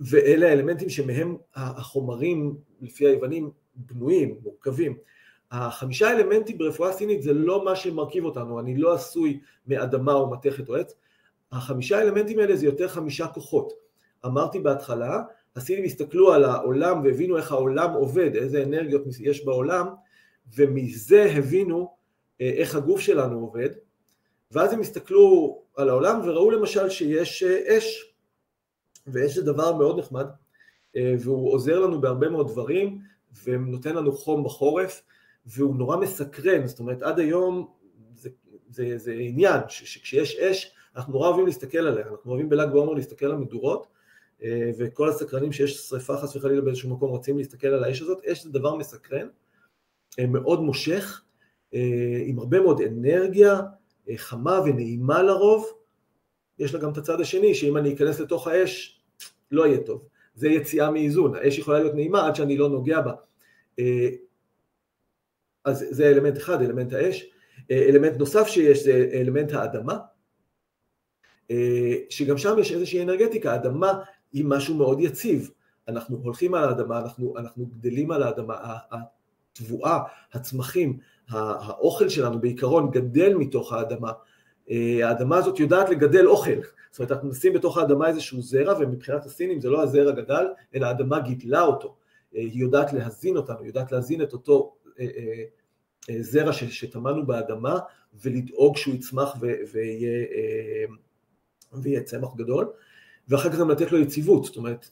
ואלה 0.00 0.48
האלמנטים 0.48 0.88
שמהם 0.88 1.36
החומרים, 1.54 2.56
לפי 2.80 3.06
היוונים, 3.06 3.50
בנויים, 3.76 4.38
מורכבים. 4.42 4.96
החמישה 5.54 6.10
אלמנטים 6.10 6.58
ברפואה 6.58 6.92
סינית 6.92 7.22
זה 7.22 7.32
לא 7.32 7.64
מה 7.64 7.76
שמרכיב 7.76 8.24
אותנו, 8.24 8.60
אני 8.60 8.76
לא 8.76 8.94
עשוי 8.94 9.40
מאדמה 9.66 10.12
או 10.12 10.30
מתכת 10.30 10.68
או 10.68 10.76
עץ, 10.76 10.94
החמישה 11.52 12.02
אלמנטים 12.02 12.38
האלה 12.38 12.56
זה 12.56 12.66
יותר 12.66 12.88
חמישה 12.88 13.26
כוחות. 13.26 13.72
אמרתי 14.26 14.60
בהתחלה, 14.60 15.22
הסינים 15.56 15.84
הסתכלו 15.84 16.32
על 16.32 16.44
העולם 16.44 17.02
והבינו 17.04 17.36
איך 17.36 17.52
העולם 17.52 17.92
עובד, 17.92 18.36
איזה 18.36 18.62
אנרגיות 18.62 19.02
יש 19.20 19.44
בעולם, 19.44 19.86
ומזה 20.56 21.32
הבינו 21.36 21.94
אה, 22.40 22.50
איך 22.50 22.74
הגוף 22.74 23.00
שלנו 23.00 23.40
עובד, 23.40 23.70
ואז 24.52 24.72
הם 24.72 24.80
הסתכלו 24.80 25.58
על 25.76 25.88
העולם 25.88 26.20
וראו 26.24 26.50
למשל 26.50 26.90
שיש 26.90 27.42
אה, 27.42 27.78
אש, 27.78 28.12
ואש 29.06 29.34
זה 29.34 29.42
דבר 29.42 29.76
מאוד 29.76 29.98
נחמד, 29.98 30.26
אה, 30.96 31.14
והוא 31.20 31.52
עוזר 31.52 31.80
לנו 31.80 32.00
בהרבה 32.00 32.28
מאוד 32.28 32.48
דברים, 32.48 32.98
ונותן 33.44 33.96
לנו 33.96 34.12
חום 34.12 34.44
בחורף, 34.44 35.02
והוא 35.46 35.76
נורא 35.76 35.96
מסקרן, 35.96 36.66
זאת 36.66 36.78
אומרת 36.78 37.02
עד 37.02 37.18
היום 37.18 37.68
זה, 38.14 38.28
זה, 38.70 38.98
זה 38.98 39.12
עניין 39.12 39.60
שכשיש 39.68 40.36
אש 40.36 40.74
אנחנו 40.96 41.12
נורא 41.12 41.28
אוהבים 41.28 41.46
להסתכל 41.46 41.78
עליה, 41.78 42.06
אנחנו 42.06 42.30
אוהבים 42.30 42.48
בל"ג 42.48 42.68
בעומר 42.72 42.92
להסתכל 42.92 43.26
על 43.26 43.36
מדורות 43.36 43.86
אה, 44.42 44.70
וכל 44.78 45.08
הסקרנים 45.08 45.52
שיש 45.52 45.76
שריפה 45.76 46.16
חס 46.16 46.36
וחלילה 46.36 46.60
באיזשהו 46.60 46.90
מקום 46.90 47.10
רוצים 47.10 47.38
להסתכל 47.38 47.66
על 47.66 47.84
האש 47.84 48.02
הזאת, 48.02 48.24
אש 48.24 48.42
זה 48.42 48.50
דבר 48.50 48.76
מסקרן, 48.76 49.28
אה, 50.18 50.26
מאוד 50.26 50.62
מושך, 50.62 51.22
אה, 51.74 52.22
עם 52.26 52.38
הרבה 52.38 52.60
מאוד 52.60 52.80
אנרגיה, 52.80 53.60
חמה 54.16 54.60
ונעימה 54.64 55.22
לרוב, 55.22 55.66
יש 56.58 56.74
לה 56.74 56.80
גם 56.80 56.92
את 56.92 56.96
הצד 56.96 57.20
השני 57.20 57.54
שאם 57.54 57.76
אני 57.76 57.94
אכנס 57.94 58.20
לתוך 58.20 58.48
האש 58.48 59.00
לא 59.50 59.66
יהיה 59.66 59.78
טוב, 59.78 60.08
זה 60.34 60.48
יציאה 60.48 60.90
מאיזון, 60.90 61.34
האש 61.34 61.58
יכולה 61.58 61.78
להיות 61.78 61.94
נעימה 61.94 62.26
עד 62.26 62.34
שאני 62.34 62.56
לא 62.56 62.68
נוגע 62.68 63.00
בה 63.00 63.12
אז 65.64 65.84
זה 65.90 66.08
אלמנט 66.08 66.36
אחד, 66.36 66.62
אלמנט 66.62 66.92
האש. 66.92 67.26
אה, 67.70 67.86
אלמנט 67.88 68.16
נוסף 68.18 68.46
שיש 68.46 68.84
זה 68.84 69.10
אלמנט 69.12 69.52
האדמה, 69.52 69.98
אה, 71.50 71.94
שגם 72.10 72.38
שם 72.38 72.58
יש 72.58 72.72
איזושהי 72.72 73.02
אנרגטיקה, 73.02 73.52
האדמה 73.52 73.92
היא 74.32 74.44
משהו 74.44 74.74
מאוד 74.74 75.00
יציב, 75.00 75.50
אנחנו 75.88 76.16
הולכים 76.16 76.54
על 76.54 76.68
האדמה, 76.68 76.98
אנחנו, 76.98 77.38
אנחנו 77.38 77.66
גדלים 77.66 78.10
על 78.10 78.22
האדמה, 78.22 78.54
התבואה, 78.90 79.98
הצמחים, 80.32 80.98
האוכל 81.28 82.08
שלנו 82.08 82.40
בעיקרון 82.40 82.90
גדל 82.90 83.34
מתוך 83.34 83.72
האדמה, 83.72 84.12
אה, 84.70 85.08
האדמה 85.08 85.36
הזאת 85.36 85.60
יודעת 85.60 85.90
לגדל 85.90 86.26
אוכל, 86.26 86.60
זאת 86.90 86.98
אומרת 86.98 87.12
אנחנו 87.12 87.28
נשים 87.28 87.52
בתוך 87.52 87.78
האדמה 87.78 88.08
איזשהו 88.08 88.42
זרע 88.42 88.74
ומבחינת 88.80 89.26
הסינים 89.26 89.60
זה 89.60 89.70
לא 89.70 89.82
הזרע 89.82 90.12
גדל 90.12 90.46
אלא 90.74 90.86
האדמה 90.86 91.20
גידלה 91.20 91.62
אותו, 91.62 91.96
היא 92.32 92.60
יודעת 92.60 92.92
להזין 92.92 93.36
אותנו, 93.36 93.58
היא 93.58 93.66
יודעת 93.66 93.92
להזין 93.92 94.22
את 94.22 94.32
אותו 94.32 94.74
זרע 96.20 96.52
שטמנו 96.52 97.26
באדמה 97.26 97.78
ולדאוג 98.14 98.76
שהוא 98.76 98.94
יצמח 98.94 99.36
ויהיה, 99.72 100.26
ויהיה 101.72 102.02
צמח 102.02 102.28
גדול, 102.36 102.72
ואחר 103.28 103.50
כך 103.50 103.58
גם 103.58 103.70
לתת 103.70 103.92
לו 103.92 103.98
יציבות, 103.98 104.44
זאת 104.44 104.56
אומרת, 104.56 104.90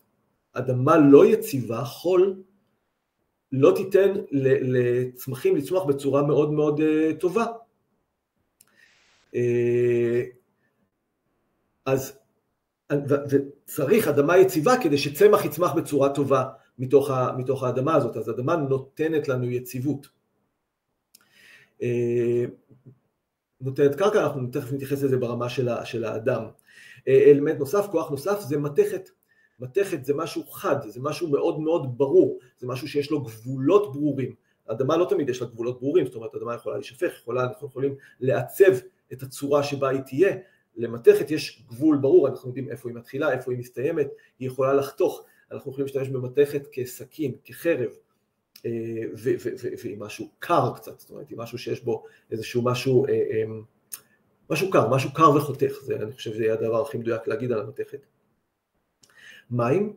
אדמה 0.52 0.98
לא 0.98 1.26
יציבה, 1.26 1.84
חול, 1.84 2.42
לא 3.52 3.72
תיתן 3.76 4.12
לצמחים 4.30 5.56
לצמוח 5.56 5.84
בצורה 5.84 6.22
מאוד 6.22 6.52
מאוד 6.52 6.80
טובה. 7.20 7.46
אז 11.84 12.18
וצריך 13.30 14.08
אדמה 14.08 14.38
יציבה 14.38 14.72
כדי 14.82 14.98
שצמח 14.98 15.44
יצמח 15.44 15.72
בצורה 15.72 16.14
טובה. 16.14 16.44
מתוך, 16.78 17.10
ה, 17.10 17.32
מתוך 17.38 17.62
האדמה 17.62 17.94
הזאת, 17.94 18.16
אז 18.16 18.28
האדמה 18.28 18.56
נותנת 18.56 19.28
לנו 19.28 19.50
יציבות. 19.50 20.08
אה, 21.82 22.44
נותנת 23.60 23.94
קרקע, 23.94 24.24
אנחנו 24.24 24.46
תכף 24.52 24.72
נתייחס 24.72 25.02
לזה 25.02 25.16
ברמה 25.16 25.48
של, 25.48 25.68
ה, 25.68 25.84
של 25.84 26.04
האדם. 26.04 26.44
אה, 27.08 27.24
אלמנט 27.30 27.58
נוסף, 27.58 27.86
כוח 27.90 28.10
נוסף, 28.10 28.40
זה 28.40 28.58
מתכת. 28.58 29.10
מתכת 29.60 30.04
זה 30.04 30.14
משהו 30.14 30.46
חד, 30.46 30.76
זה 30.88 31.00
משהו 31.02 31.28
מאוד 31.28 31.60
מאוד 31.60 31.98
ברור, 31.98 32.38
זה 32.58 32.66
משהו 32.66 32.88
שיש 32.88 33.10
לו 33.10 33.22
גבולות 33.22 33.92
ברורים. 33.92 34.34
האדמה 34.68 34.96
לא 34.96 35.06
תמיד 35.10 35.28
יש 35.28 35.42
לה 35.42 35.48
גבולות 35.48 35.80
ברורים, 35.80 36.06
זאת 36.06 36.14
אומרת, 36.14 36.34
האדמה 36.34 36.54
יכולה 36.54 36.76
להישפך, 36.76 37.12
יכולה, 37.20 37.44
אנחנו 37.44 37.66
יכולים 37.66 37.94
לעצב 38.20 38.72
את 39.12 39.22
הצורה 39.22 39.62
שבה 39.62 39.88
היא 39.88 40.00
תהיה. 40.00 40.36
למתכת 40.76 41.30
יש 41.30 41.64
גבול 41.68 41.96
ברור, 41.96 42.28
אנחנו 42.28 42.48
יודעים 42.48 42.68
איפה 42.70 42.88
היא 42.88 42.96
מתחילה, 42.96 43.32
איפה 43.32 43.52
היא 43.52 43.58
מסתיימת, 43.58 44.08
היא 44.38 44.48
יכולה 44.48 44.74
לחתוך, 44.74 45.24
אנחנו 45.52 45.70
יכולים 45.70 45.86
להשתמש 45.86 46.08
במתכת 46.08 46.66
כסכין, 46.72 47.32
כחרב, 47.44 47.90
אה, 48.66 48.70
ועם 49.84 50.02
משהו 50.02 50.28
קר 50.38 50.72
קצת, 50.76 51.00
זאת 51.00 51.10
אומרת, 51.10 51.30
עם 51.30 51.40
משהו 51.40 51.58
שיש 51.58 51.84
בו 51.84 52.04
איזשהו 52.30 52.62
משהו, 52.62 53.06
אה, 53.06 53.12
אה, 53.12 53.44
משהו 54.50 54.70
קר, 54.70 54.88
משהו 54.88 55.12
קר 55.12 55.30
וחותך, 55.30 55.72
זה, 55.82 55.96
אני 55.96 56.12
חושב 56.12 56.30
שזה 56.32 56.42
יהיה 56.42 56.54
הדבר 56.54 56.82
הכי 56.82 56.98
מדויק 56.98 57.28
להגיד 57.28 57.52
על 57.52 57.60
המתכת. 57.60 58.06
מים, 59.50 59.96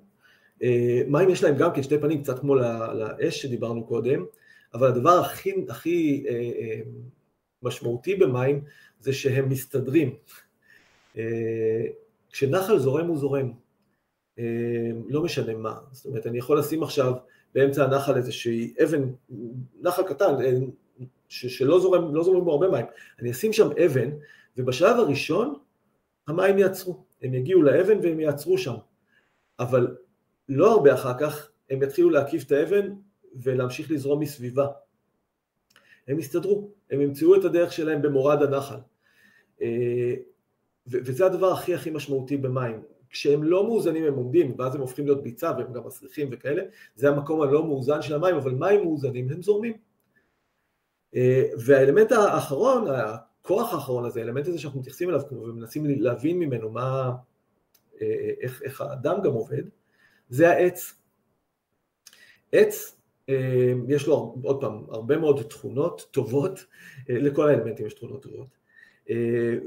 מים 1.07 1.29
יש 1.29 1.43
להם 1.43 1.55
גם 1.57 1.74
כן 1.74 1.83
שתי 1.83 2.00
פנים, 2.00 2.24
קצת 2.24 2.39
כמו 2.39 2.55
לאש 2.55 3.41
שדיברנו 3.41 3.88
קודם, 3.88 4.25
אבל 4.74 4.88
הדבר 4.88 5.19
הכי, 5.19 5.65
הכי 5.69 6.25
משמעותי 7.63 8.15
במים 8.15 8.62
זה 9.00 9.13
שהם 9.13 9.50
מסתדרים. 9.50 10.15
כשנחל 12.31 12.79
זורם 12.79 13.07
הוא 13.07 13.17
זורם, 13.17 13.51
לא 15.09 15.23
משנה 15.23 15.53
מה, 15.53 15.77
זאת 15.91 16.05
אומרת 16.05 16.27
אני 16.27 16.37
יכול 16.37 16.59
לשים 16.59 16.83
עכשיו 16.83 17.13
באמצע 17.55 17.83
הנחל 17.83 18.17
איזושהי 18.17 18.73
אבן, 18.83 19.03
נחל 19.81 20.03
קטן, 20.03 20.33
שלא 21.29 21.79
זורם, 21.79 22.15
לא 22.15 22.23
זורם 22.23 22.45
בו 22.45 22.51
הרבה 22.51 22.69
מים, 22.69 22.85
אני 23.19 23.31
אשים 23.31 23.53
שם 23.53 23.69
אבן 23.85 24.09
ובשלב 24.57 24.99
הראשון 24.99 25.55
המים 26.27 26.57
יעצרו, 26.57 27.03
הם 27.21 27.33
יגיעו 27.33 27.61
לאבן 27.61 27.99
והם 28.01 28.19
יעצרו 28.19 28.57
שם, 28.57 28.75
אבל 29.59 29.95
לא 30.49 30.71
הרבה 30.71 30.93
אחר 30.93 31.17
כך 31.19 31.49
הם 31.69 31.83
יתחילו 31.83 32.09
להקיף 32.09 32.43
את 32.43 32.51
האבן 32.51 32.93
ולהמשיך 33.35 33.91
לזרום 33.91 34.19
מסביבה. 34.19 34.67
הם 36.07 36.19
יסתדרו, 36.19 36.71
הם 36.91 37.01
ימצאו 37.01 37.35
את 37.35 37.45
הדרך 37.45 37.73
שלהם 37.73 38.01
במורד 38.01 38.43
הנחל. 38.43 38.75
אה, 39.61 40.13
וזה 40.87 41.25
הדבר 41.25 41.51
הכי 41.51 41.75
הכי 41.75 41.89
משמעותי 41.89 42.37
במים. 42.37 42.81
כשהם 43.15 43.43
לא 43.43 43.63
מאוזנים 43.63 44.03
הם 44.03 44.13
עומדים, 44.13 44.55
ואז 44.57 44.75
הם 44.75 44.81
הופכים 44.81 45.05
להיות 45.05 45.24
ביצה 45.24 45.51
והם 45.57 45.74
גם 45.74 45.88
מסריחים 45.88 46.29
וכאלה, 46.31 46.63
זה 46.95 47.10
המקום 47.10 47.41
הלא 47.41 47.65
מאוזן 47.65 48.01
של 48.01 48.15
המים, 48.15 48.36
אבל 48.36 48.51
מים 48.51 48.84
מאוזנים 48.84 49.29
הם 49.31 49.41
זורמים. 49.41 49.74
אה, 51.15 51.43
והאלמנט 51.65 52.12
האחרון, 52.12 52.88
הכוח 52.88 53.74
האחרון 53.74 54.05
הזה, 54.05 54.19
האלמנט 54.19 54.48
הזה 54.48 54.60
שאנחנו 54.60 54.79
מתייחסים 54.79 55.10
אליו 55.10 55.22
ומנסים 55.31 55.86
להבין 55.86 56.39
ממנו 56.39 56.69
מה, 56.69 57.12
אה, 58.01 58.29
איך, 58.41 58.62
איך 58.62 58.81
האדם 58.81 59.22
גם 59.24 59.31
עובד, 59.31 59.63
זה 60.29 60.50
העץ. 60.50 60.93
עץ, 62.51 62.98
אה, 63.29 63.74
יש 63.88 64.07
לו 64.07 64.36
עוד 64.43 64.62
פעם 64.62 64.86
הרבה 64.89 65.17
מאוד 65.17 65.41
תכונות 65.50 66.07
טובות, 66.12 66.65
לכל 67.10 67.50
האלמנטים 67.50 67.86
יש 67.86 67.93
תכונות 67.93 68.24
טובות. 68.24 68.64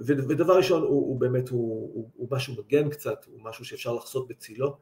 ודבר 0.06 0.56
ראשון 0.56 0.82
הוא, 0.82 0.88
הוא 0.88 1.20
באמת, 1.20 1.48
הוא, 1.48 1.90
הוא, 1.94 2.10
הוא 2.16 2.28
משהו 2.30 2.54
מגן 2.54 2.88
קצת, 2.88 3.24
הוא 3.26 3.40
משהו 3.42 3.64
שאפשר 3.64 3.94
לחסות 3.94 4.28
בצילו, 4.28 4.76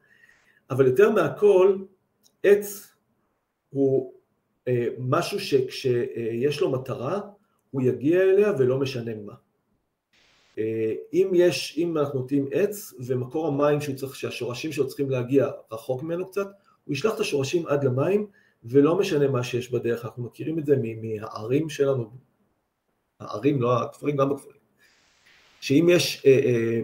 אבל 0.70 0.86
יותר 0.86 1.10
מהכל, 1.10 1.76
עץ 2.42 2.94
הוא 3.70 4.12
אה, 4.68 4.86
משהו 4.98 5.40
שכשיש 5.40 6.60
לו 6.60 6.70
מטרה, 6.70 7.20
הוא 7.70 7.82
יגיע 7.82 8.22
אליה 8.22 8.52
ולא 8.58 8.78
משנה 8.78 9.14
מה. 9.14 9.34
אה, 10.58 10.94
אם 11.12 11.30
יש, 11.34 11.74
אם 11.78 11.98
אנחנו 11.98 12.20
נוטים 12.20 12.48
עץ 12.52 12.94
ומקור 13.06 13.46
המים 13.46 13.80
שהוא 13.80 13.96
צריך, 13.96 14.16
שהשורשים 14.16 14.72
שלו 14.72 14.88
צריכים 14.88 15.10
להגיע 15.10 15.48
רחוק 15.72 16.02
ממנו 16.02 16.26
קצת, 16.26 16.46
הוא 16.84 16.92
ישלח 16.92 17.14
את 17.14 17.20
השורשים 17.20 17.66
עד 17.66 17.84
למים 17.84 18.26
ולא 18.64 18.98
משנה 18.98 19.28
מה 19.28 19.42
שיש 19.42 19.70
בדרך, 19.70 20.04
אנחנו 20.04 20.22
מכירים 20.22 20.58
את 20.58 20.66
זה 20.66 20.76
מהערים 21.02 21.68
שלנו, 21.68 22.10
הערים, 23.20 23.62
לא 23.62 23.82
הכפרים, 23.82 24.16
גם 24.16 24.30
בכפרים, 24.30 24.56
שאם 25.60 25.88
יש 25.90 26.22
אה, 26.26 26.40
אה, 26.44 26.80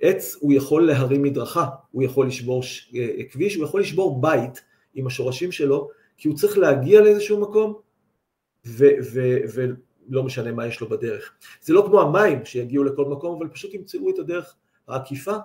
עץ 0.00 0.36
הוא 0.40 0.52
יכול 0.52 0.86
להרים 0.86 1.22
מדרכה, 1.22 1.66
הוא 1.90 2.02
יכול 2.02 2.26
לשבור 2.26 2.62
אה, 2.94 3.24
כביש, 3.30 3.54
הוא 3.54 3.64
יכול 3.64 3.80
לשבור 3.80 4.20
בית 4.20 4.62
עם 4.94 5.06
השורשים 5.06 5.52
שלו 5.52 5.90
כי 6.16 6.28
הוא 6.28 6.36
צריך 6.36 6.58
להגיע 6.58 7.00
לאיזשהו 7.00 7.40
מקום, 7.40 7.74
ו- 8.66 8.96
ו- 9.12 9.38
ולא 9.54 10.22
משנה 10.22 10.52
מה 10.52 10.66
יש 10.66 10.80
לו 10.80 10.88
בדרך. 10.88 11.34
זה 11.60 11.72
לא 11.72 11.84
כמו 11.86 12.00
המים 12.00 12.44
שיגיעו 12.44 12.84
לכל 12.84 13.04
מקום, 13.04 13.36
אבל 13.36 13.48
פשוט 13.48 13.74
ימצאו 13.74 14.10
את 14.10 14.18
הדרך 14.18 14.54
העקיפה, 14.88 15.36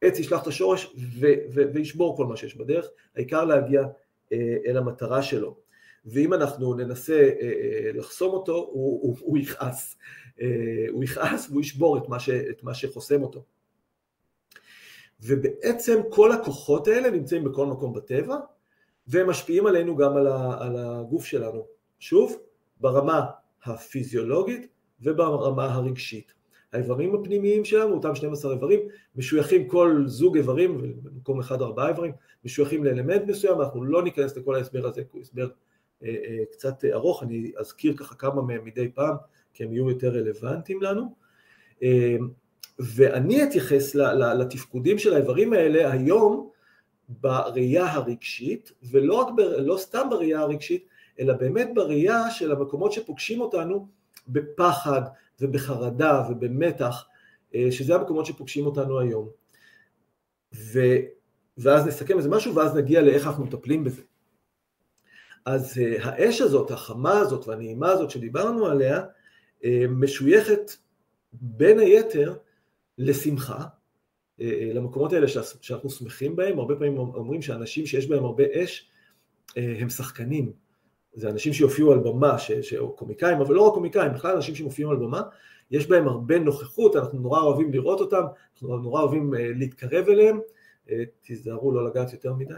עץ 0.00 0.18
ישלח 0.18 0.42
את 0.42 0.46
השורש 0.46 0.94
ו- 1.20 1.26
ו- 1.54 1.74
וישבור 1.74 2.16
כל 2.16 2.26
מה 2.26 2.36
שיש 2.36 2.56
בדרך, 2.56 2.86
העיקר 3.16 3.44
להגיע 3.44 3.82
אה, 4.32 4.56
אל 4.66 4.76
המטרה 4.76 5.22
שלו. 5.22 5.56
ואם 6.06 6.34
אנחנו 6.34 6.74
ננסה 6.74 7.12
אה, 7.12 7.30
אה, 7.40 7.90
לחסום 7.94 8.32
אותו, 8.32 8.56
הוא, 8.56 9.00
הוא, 9.02 9.16
הוא 9.20 9.38
יכעס. 9.38 9.96
אה, 10.40 10.46
הוא 10.90 11.04
יכעס 11.04 11.50
והוא 11.50 11.60
ישבור 11.60 11.98
את 11.98 12.08
מה, 12.08 12.20
ש, 12.20 12.28
את 12.28 12.62
מה 12.62 12.74
שחוסם 12.74 13.22
אותו. 13.22 13.44
ובעצם 15.20 16.00
כל 16.10 16.32
הכוחות 16.32 16.88
האלה 16.88 17.10
נמצאים 17.10 17.44
בכל 17.44 17.66
מקום 17.66 17.92
בטבע, 17.92 18.36
והם 19.06 19.30
משפיעים 19.30 19.66
עלינו 19.66 19.96
גם 19.96 20.16
על 20.58 20.76
הגוף 20.78 21.24
שלנו. 21.24 21.66
שוב, 21.98 22.38
ברמה 22.80 23.26
הפיזיולוגית 23.64 24.68
וברמה 25.00 25.74
הרגשית. 25.74 26.34
האיברים 26.72 27.14
הפנימיים 27.14 27.64
שלנו, 27.64 27.94
אותם 27.94 28.14
12 28.14 28.54
איברים, 28.54 28.80
משויכים 29.16 29.68
כל 29.68 30.02
זוג 30.06 30.36
איברים, 30.36 31.02
במקום 31.02 31.40
אחד 31.40 31.62
ארבעה 31.62 31.88
איברים, 31.88 32.12
משויכים 32.44 32.84
לאלמנט 32.84 33.22
מסוים, 33.26 33.60
אנחנו 33.60 33.84
לא 33.84 34.02
ניכנס 34.02 34.36
לכל 34.36 34.54
ההסבר 34.54 34.86
הזה, 34.86 35.02
כי 35.02 35.08
הוא 35.12 35.20
הסבר 35.20 35.48
קצת 36.52 36.84
ארוך, 36.84 37.22
אני 37.22 37.52
אזכיר 37.56 37.96
ככה 37.96 38.14
כמה 38.14 38.42
מהם 38.42 38.64
מדי 38.64 38.88
פעם, 38.94 39.16
כי 39.54 39.64
הם 39.64 39.72
יהיו 39.72 39.90
יותר 39.90 40.08
רלוונטיים 40.08 40.82
לנו. 40.82 41.14
אה, 41.82 42.16
ואני 42.78 43.44
אתייחס 43.44 43.94
לתפקודים 44.38 44.98
של 44.98 45.14
האיברים 45.14 45.52
האלה 45.52 45.92
היום 45.92 46.50
בראייה 47.08 47.92
הרגשית, 47.92 48.72
ולא 48.82 49.14
רק, 49.14 49.28
ב, 49.36 49.40
לא 49.40 49.76
סתם 49.76 50.06
בראייה 50.10 50.40
הרגשית, 50.40 50.88
אלא 51.20 51.32
באמת 51.34 51.68
בראייה 51.74 52.30
של 52.30 52.52
המקומות 52.52 52.92
שפוגשים 52.92 53.40
אותנו 53.40 53.88
בפחד 54.28 55.02
ובחרדה 55.40 56.22
ובמתח, 56.30 57.06
אה, 57.54 57.66
שזה 57.70 57.94
המקומות 57.94 58.26
שפוגשים 58.26 58.66
אותנו 58.66 58.98
היום. 58.98 59.28
ו, 60.54 60.80
ואז 61.58 61.86
נסכם 61.86 62.18
איזה 62.18 62.28
משהו 62.28 62.54
ואז 62.54 62.76
נגיע 62.76 63.02
לאיך 63.02 63.26
אנחנו 63.26 63.44
מטפלים 63.44 63.84
בזה. 63.84 64.02
אז 65.44 65.78
אה, 65.78 65.96
האש 66.00 66.40
הזאת, 66.40 66.70
החמה 66.70 67.18
הזאת 67.18 67.48
והנעימה 67.48 67.90
הזאת 67.90 68.10
שדיברנו 68.10 68.66
עליה, 68.66 69.02
אה, 69.64 69.84
משויכת 69.90 70.72
בין 71.32 71.78
היתר 71.78 72.34
לשמחה, 72.98 73.64
אה, 74.40 74.70
למקומות 74.74 75.12
האלה 75.12 75.26
שאנחנו 75.60 75.90
שמחים 75.90 76.36
בהם, 76.36 76.58
הרבה 76.58 76.76
פעמים 76.76 76.98
אומרים 76.98 77.42
שאנשים 77.42 77.86
שיש 77.86 78.06
בהם 78.06 78.24
הרבה 78.24 78.44
אש 78.54 78.90
הם 79.56 79.88
שחקנים, 79.88 80.52
זה 81.12 81.30
אנשים 81.30 81.52
שיופיעו 81.52 81.92
על 81.92 81.98
במה, 81.98 82.38
ש, 82.38 82.52
ש, 82.52 82.74
או 82.74 82.96
קומיקאים, 82.96 83.40
אבל 83.40 83.54
לא 83.54 83.62
רק 83.68 83.74
קומיקאים, 83.74 84.12
בכלל 84.12 84.36
אנשים 84.36 84.54
שמופיעים 84.54 84.90
על 84.90 84.96
במה, 84.96 85.22
יש 85.70 85.88
בהם 85.88 86.08
הרבה 86.08 86.38
נוכחות, 86.38 86.96
אנחנו 86.96 87.20
נורא 87.20 87.40
אוהבים 87.40 87.72
לראות 87.72 88.00
אותם, 88.00 88.22
אנחנו 88.52 88.76
נורא 88.78 89.02
אוהבים 89.02 89.34
להתקרב 89.36 90.08
אליהם, 90.08 90.40
תיזהרו 91.22 91.72
לא 91.72 91.84
לגעת 91.84 92.12
יותר 92.12 92.34
מדי, 92.34 92.54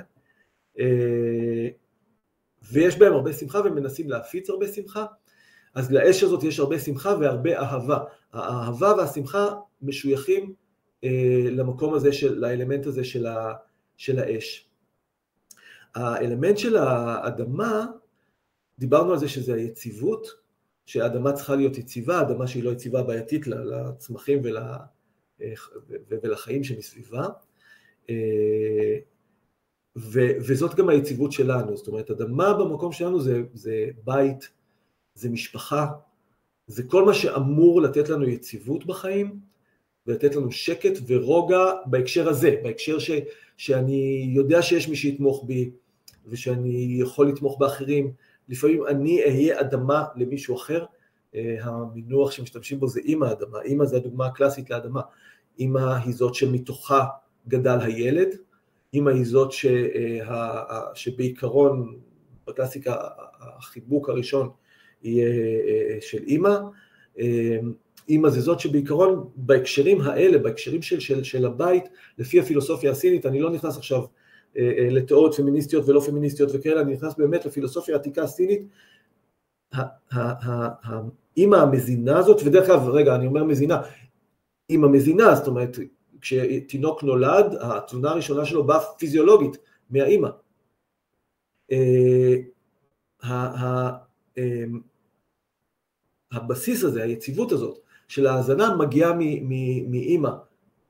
ויש 2.72 2.98
בהם 2.98 3.12
הרבה 3.12 3.32
שמחה 3.32 3.60
ומנסים 3.64 4.10
להפיץ 4.10 4.50
הרבה 4.50 4.68
שמחה, 4.68 5.06
אז 5.74 5.92
לאש 5.92 6.22
הזאת 6.22 6.42
יש 6.42 6.58
הרבה 6.58 6.78
שמחה 6.78 7.16
והרבה 7.20 7.58
אהבה. 7.58 7.98
האהבה 8.32 8.92
והשמחה 8.96 9.48
משויכים 9.82 10.54
אה, 11.04 11.42
למקום 11.50 11.94
הזה, 11.94 12.12
של, 12.12 12.38
לאלמנט 12.38 12.86
הזה 12.86 13.04
של, 13.04 13.26
ה, 13.26 13.54
של 13.96 14.18
האש. 14.18 14.68
האלמנט 15.94 16.58
של 16.58 16.76
האדמה, 16.76 17.86
דיברנו 18.78 19.12
על 19.12 19.18
זה 19.18 19.28
שזה 19.28 19.54
היציבות, 19.54 20.26
שהאדמה 20.86 21.32
צריכה 21.32 21.56
להיות 21.56 21.78
יציבה, 21.78 22.20
אדמה 22.20 22.46
שהיא 22.46 22.64
לא 22.64 22.70
יציבה 22.70 23.02
בעייתית 23.02 23.46
לצמחים 23.46 24.40
ול, 24.44 24.58
אה, 24.58 24.78
ולחיים 26.08 26.64
שמסביבה. 26.64 27.26
ו, 29.96 30.20
וזאת 30.40 30.74
גם 30.74 30.88
היציבות 30.88 31.32
שלנו, 31.32 31.76
זאת 31.76 31.88
אומרת, 31.88 32.10
אדמה 32.10 32.54
במקום 32.54 32.92
שלנו 32.92 33.20
זה, 33.20 33.42
זה 33.54 33.86
בית, 34.04 34.48
זה 35.14 35.30
משפחה, 35.30 35.86
זה 36.66 36.82
כל 36.82 37.04
מה 37.04 37.14
שאמור 37.14 37.82
לתת 37.82 38.08
לנו 38.08 38.28
יציבות 38.28 38.86
בחיים, 38.86 39.40
ולתת 40.06 40.34
לנו 40.36 40.52
שקט 40.52 40.98
ורוגע 41.06 41.64
בהקשר 41.86 42.28
הזה, 42.28 42.54
בהקשר 42.62 42.98
ש, 42.98 43.10
שאני 43.56 44.30
יודע 44.34 44.62
שיש 44.62 44.88
מי 44.88 44.96
שיתמוך 44.96 45.44
בי 45.46 45.70
ושאני 46.26 46.96
יכול 47.00 47.28
לתמוך 47.28 47.58
באחרים. 47.58 48.12
לפעמים 48.48 48.86
אני 48.86 49.22
אהיה 49.24 49.60
אדמה 49.60 50.04
למישהו 50.16 50.56
אחר, 50.56 50.84
אה, 51.34 51.56
המינוח 51.60 52.30
שמשתמשים 52.30 52.80
בו 52.80 52.88
זה 52.88 53.00
אימא 53.00 53.32
אדמה, 53.32 53.60
אימא 53.60 53.84
זה 53.84 53.96
הדוגמה 53.96 54.26
הקלאסית 54.26 54.70
לאדמה, 54.70 55.00
אימא 55.58 55.94
היא 56.04 56.14
זאת 56.14 56.34
שמתוכה 56.34 57.04
גדל 57.48 57.78
הילד, 57.80 58.28
אימא 58.94 59.10
היא 59.10 59.24
זאת 59.24 59.52
ש, 59.52 59.66
אה, 59.66 60.80
שבעיקרון, 60.94 61.98
בקלאסיקה 62.46 62.96
החיבוק 63.40 64.08
הראשון 64.08 64.50
יהיה 65.02 65.28
אה, 65.28 65.98
של 66.00 66.22
אימא, 66.22 66.58
אימא 68.08 68.28
זה 68.28 68.40
זאת 68.40 68.60
שבעיקרון 68.60 69.28
בהקשרים 69.36 70.00
האלה, 70.00 70.38
בהקשרים 70.38 70.82
של, 70.82 71.00
של, 71.00 71.24
של 71.24 71.46
הבית, 71.46 71.84
לפי 72.18 72.40
הפילוסופיה 72.40 72.90
הסינית, 72.90 73.26
אני 73.26 73.40
לא 73.40 73.50
נכנס 73.50 73.76
עכשיו 73.76 74.02
אה, 74.58 74.72
אה, 74.78 74.88
לתיאוריות 74.90 75.34
פמיניסטיות 75.34 75.88
ולא 75.88 76.00
פמיניסטיות 76.00 76.50
וכאלה, 76.54 76.80
אני 76.80 76.92
נכנס 76.92 77.14
באמת 77.18 77.46
לפילוסופיה 77.46 77.96
העתיקה 77.96 78.22
הסינית, 78.22 78.62
האימא 80.10 81.56
המזינה 81.56 82.18
הזאת, 82.18 82.40
ודרך 82.44 82.70
אגב, 82.70 82.88
רגע, 82.88 83.14
אני 83.14 83.26
אומר 83.26 83.44
מזינה, 83.44 83.80
אימא 84.70 84.88
מזינה, 84.88 85.34
זאת 85.34 85.46
אומרת, 85.46 85.78
כשתינוק 86.20 87.02
נולד, 87.02 87.46
התזונה 87.60 88.10
הראשונה 88.10 88.44
שלו 88.44 88.64
באה 88.64 88.80
פיזיולוגית 88.98 89.56
מהאימא. 89.90 90.28
הבסיס 96.32 96.84
הזה, 96.84 97.02
היציבות 97.02 97.52
הזאת 97.52 97.78
של 98.08 98.26
ההאזנה 98.26 98.76
מגיעה 98.76 99.12
מאימא 99.88 100.30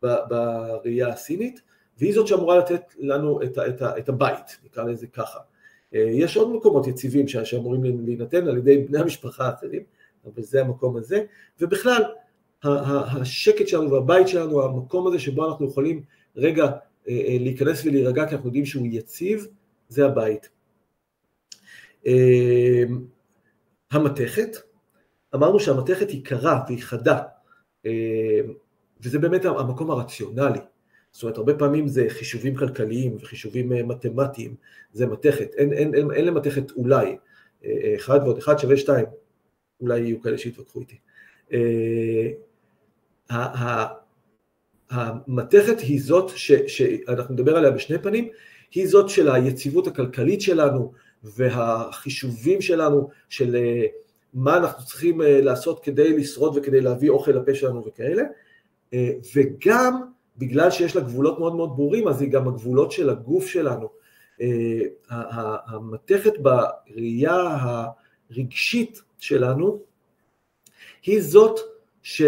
בראייה 0.02 1.08
הסינית, 1.08 1.60
והיא 1.98 2.14
זאת 2.14 2.26
שאמורה 2.26 2.58
לתת 2.58 2.82
לנו 2.98 3.42
את, 3.42 3.58
את, 3.58 3.82
את 3.82 4.08
הבית, 4.08 4.58
נקרא 4.64 4.84
לזה 4.84 5.06
ככה. 5.06 5.38
יש 5.92 6.36
עוד 6.36 6.56
מקומות 6.56 6.86
יציבים 6.86 7.28
שאמורים 7.28 7.84
להינתן 8.04 8.48
על 8.48 8.58
ידי 8.58 8.78
בני 8.78 8.98
המשפחה 8.98 9.46
האחרים, 9.46 9.82
אבל 10.24 10.42
זה 10.42 10.60
המקום 10.60 10.96
הזה, 10.96 11.24
ובכלל 11.60 12.02
השקט 12.64 13.68
שלנו 13.68 13.90
והבית 13.90 14.28
שלנו, 14.28 14.64
המקום 14.64 15.06
הזה 15.06 15.18
שבו 15.18 15.48
אנחנו 15.48 15.66
יכולים 15.66 16.02
רגע 16.36 16.64
אה, 16.64 16.70
אה, 17.08 17.36
להיכנס 17.40 17.84
ולהירגע 17.84 18.26
כי 18.26 18.34
אנחנו 18.34 18.48
יודעים 18.48 18.66
שהוא 18.66 18.86
יציב, 18.90 19.46
זה 19.88 20.06
הבית. 20.06 20.48
אה, 22.06 22.82
המתכת, 23.90 24.56
אמרנו 25.34 25.60
שהמתכת 25.60 26.10
היא 26.10 26.24
קרה 26.24 26.64
והיא 26.66 26.82
חדה, 26.82 27.18
וזה 29.00 29.18
באמת 29.18 29.44
המקום 29.44 29.90
הרציונלי. 29.90 30.58
זאת 31.12 31.22
אומרת, 31.22 31.36
הרבה 31.36 31.54
פעמים 31.54 31.88
זה 31.88 32.06
חישובים 32.08 32.56
כלכליים 32.56 33.16
וחישובים 33.20 33.88
מתמטיים, 33.88 34.54
זה 34.92 35.06
מתכת, 35.06 35.54
אין, 35.56 35.72
אין, 35.72 35.94
אין, 35.94 36.10
אין 36.10 36.24
למתכת 36.24 36.70
אולי, 36.70 37.16
אחד 37.96 38.20
ועוד 38.22 38.38
אחד 38.38 38.58
שווה 38.58 38.76
שתיים, 38.76 39.06
אולי 39.80 40.00
יהיו 40.00 40.20
כאלה 40.22 40.38
שיתווכחו 40.38 40.80
איתי. 40.80 40.96
המתכת 44.90 45.80
היא 45.80 46.02
זאת 46.02 46.30
ש, 46.36 46.52
שאנחנו 46.52 47.34
נדבר 47.34 47.56
עליה 47.56 47.70
בשני 47.70 47.98
פנים, 47.98 48.28
היא 48.74 48.88
זאת 48.88 49.08
של 49.08 49.30
היציבות 49.30 49.86
הכלכלית 49.86 50.40
שלנו 50.40 50.92
והחישובים 51.22 52.60
שלנו 52.60 53.08
של 53.28 53.56
אה, 53.56 53.86
מה 54.34 54.56
אנחנו 54.56 54.84
צריכים 54.84 55.22
אה, 55.22 55.40
לעשות 55.40 55.84
כדי 55.84 56.16
לשרוד 56.18 56.56
וכדי 56.56 56.80
להביא 56.80 57.10
אוכל 57.10 57.30
לפה 57.30 57.54
שלנו 57.54 57.84
וכאלה, 57.86 58.22
אה, 58.94 59.10
וגם 59.36 60.02
בגלל 60.36 60.70
שיש 60.70 60.96
לה 60.96 61.02
גבולות 61.02 61.38
מאוד 61.38 61.56
מאוד 61.56 61.76
ברורים, 61.76 62.08
אז 62.08 62.22
היא 62.22 62.30
גם 62.30 62.48
הגבולות 62.48 62.92
של 62.92 63.10
הגוף 63.10 63.46
שלנו. 63.46 63.88
המתכת 65.66 66.32
בראייה 66.38 67.56
הרגשית 68.30 69.02
שלנו 69.18 69.82
היא 71.02 71.22
זאת 71.22 71.60
ש... 72.02 72.22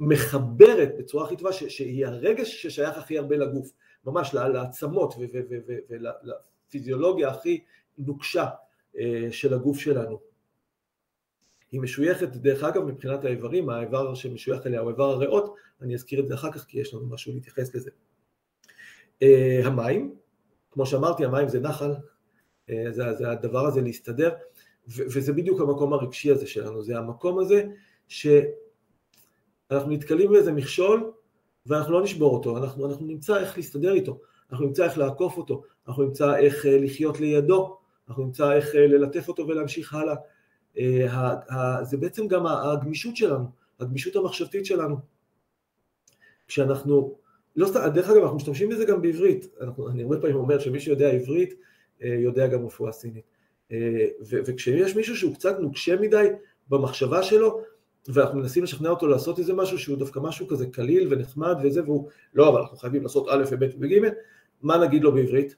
מחברת 0.00 0.92
בצורה 0.98 1.24
הכי 1.24 1.36
טובה, 1.36 1.52
שהיא 1.52 2.06
הרגש 2.06 2.62
ששייך 2.62 2.98
הכי 2.98 3.18
הרבה 3.18 3.36
לגוף, 3.36 3.72
ממש 4.04 4.34
לעצמות 4.34 5.14
ולפיזיולוגיה 5.90 7.28
הכי 7.28 7.64
נוקשה 7.98 8.46
אה, 8.98 9.28
של 9.30 9.54
הגוף 9.54 9.78
שלנו. 9.78 10.20
היא 11.72 11.80
משויכת, 11.80 12.28
דרך 12.28 12.64
אגב, 12.64 12.82
מבחינת 12.82 13.24
האיברים, 13.24 13.70
האיבר 13.70 14.14
שמשוייך 14.14 14.66
אליה 14.66 14.80
הוא 14.80 14.90
איבר 14.90 15.10
הריאות, 15.10 15.54
אני 15.82 15.94
אזכיר 15.94 16.20
את 16.20 16.28
זה 16.28 16.34
אחר 16.34 16.52
כך 16.52 16.64
כי 16.64 16.80
יש 16.80 16.94
לנו 16.94 17.06
משהו 17.06 17.32
להתייחס 17.32 17.74
לזה. 17.74 17.90
אה, 19.22 19.60
המים, 19.64 20.14
כמו 20.70 20.86
שאמרתי, 20.86 21.24
המים 21.24 21.48
זה 21.48 21.60
נחל, 21.60 21.90
אה, 22.70 22.84
זה, 22.90 23.02
זה 23.14 23.30
הדבר 23.30 23.66
הזה 23.66 23.80
להסתדר, 23.80 24.34
וזה 24.88 25.32
בדיוק 25.32 25.60
המקום 25.60 25.92
הרגשי 25.92 26.30
הזה 26.30 26.46
שלנו, 26.46 26.82
זה 26.82 26.98
המקום 26.98 27.38
הזה 27.38 27.64
ש... 28.08 28.26
אנחנו 29.70 29.90
נתקלים 29.90 30.30
באיזה 30.30 30.52
מכשול 30.52 31.12
ואנחנו 31.66 31.92
לא 31.92 32.02
נשבור 32.02 32.34
אותו, 32.34 32.58
אנחנו, 32.58 32.86
אנחנו 32.86 33.06
נמצא 33.06 33.40
איך 33.40 33.56
להסתדר 33.56 33.92
איתו, 33.92 34.20
אנחנו 34.50 34.66
נמצא 34.66 34.84
איך 34.84 34.98
לעקוף 34.98 35.36
אותו, 35.36 35.62
אנחנו 35.88 36.02
נמצא 36.02 36.36
איך 36.36 36.66
אה, 36.66 36.78
לחיות 36.78 37.20
לידו, 37.20 37.78
אנחנו 38.08 38.24
נמצא 38.24 38.52
איך 38.52 38.74
אה, 38.74 38.86
ללטף 38.86 39.28
אותו 39.28 39.48
ולהמשיך 39.48 39.94
הלאה. 39.94 40.14
אה, 40.78 41.84
זה 41.84 41.96
בעצם 41.96 42.28
גם 42.28 42.46
הגמישות 42.46 43.16
שלנו, 43.16 43.44
הגמישות 43.80 44.16
המחשבתית 44.16 44.66
שלנו. 44.66 44.96
כשאנחנו, 46.48 47.18
לא 47.56 47.66
סתם, 47.66 47.80
דרך 47.94 48.10
אגב 48.10 48.22
אנחנו 48.22 48.36
משתמשים 48.36 48.68
בזה 48.68 48.84
גם 48.84 49.02
בעברית, 49.02 49.46
אנחנו, 49.60 49.88
אני 49.88 50.02
הרבה 50.02 50.20
פעמים 50.20 50.36
אומר 50.36 50.58
שמי 50.58 50.80
שיודע 50.80 51.08
עברית 51.08 51.54
יודע 52.00 52.46
גם 52.46 52.66
רפואה 52.66 52.92
סינית. 52.92 53.24
וכשיש 54.30 54.96
מישהו 54.96 55.16
שהוא 55.16 55.34
קצת 55.34 55.58
נוקשה 55.60 55.96
מדי 56.00 56.26
במחשבה 56.68 57.22
שלו, 57.22 57.60
ואנחנו 58.08 58.38
מנסים 58.38 58.62
לשכנע 58.62 58.90
אותו 58.90 59.06
לעשות 59.06 59.38
איזה 59.38 59.54
משהו 59.54 59.78
שהוא 59.78 59.98
דווקא 59.98 60.18
משהו 60.18 60.48
כזה 60.48 60.66
קליל 60.66 61.08
ונחמד 61.10 61.56
וזה, 61.62 61.82
והוא, 61.82 62.08
לא, 62.34 62.48
אבל 62.48 62.60
אנחנו 62.60 62.76
חייבים 62.76 63.02
לעשות 63.02 63.26
א' 63.30 63.44
וב' 63.50 63.64
וג', 63.80 64.08
מה 64.62 64.78
נגיד 64.78 65.02
לו 65.02 65.12
בעברית? 65.12 65.56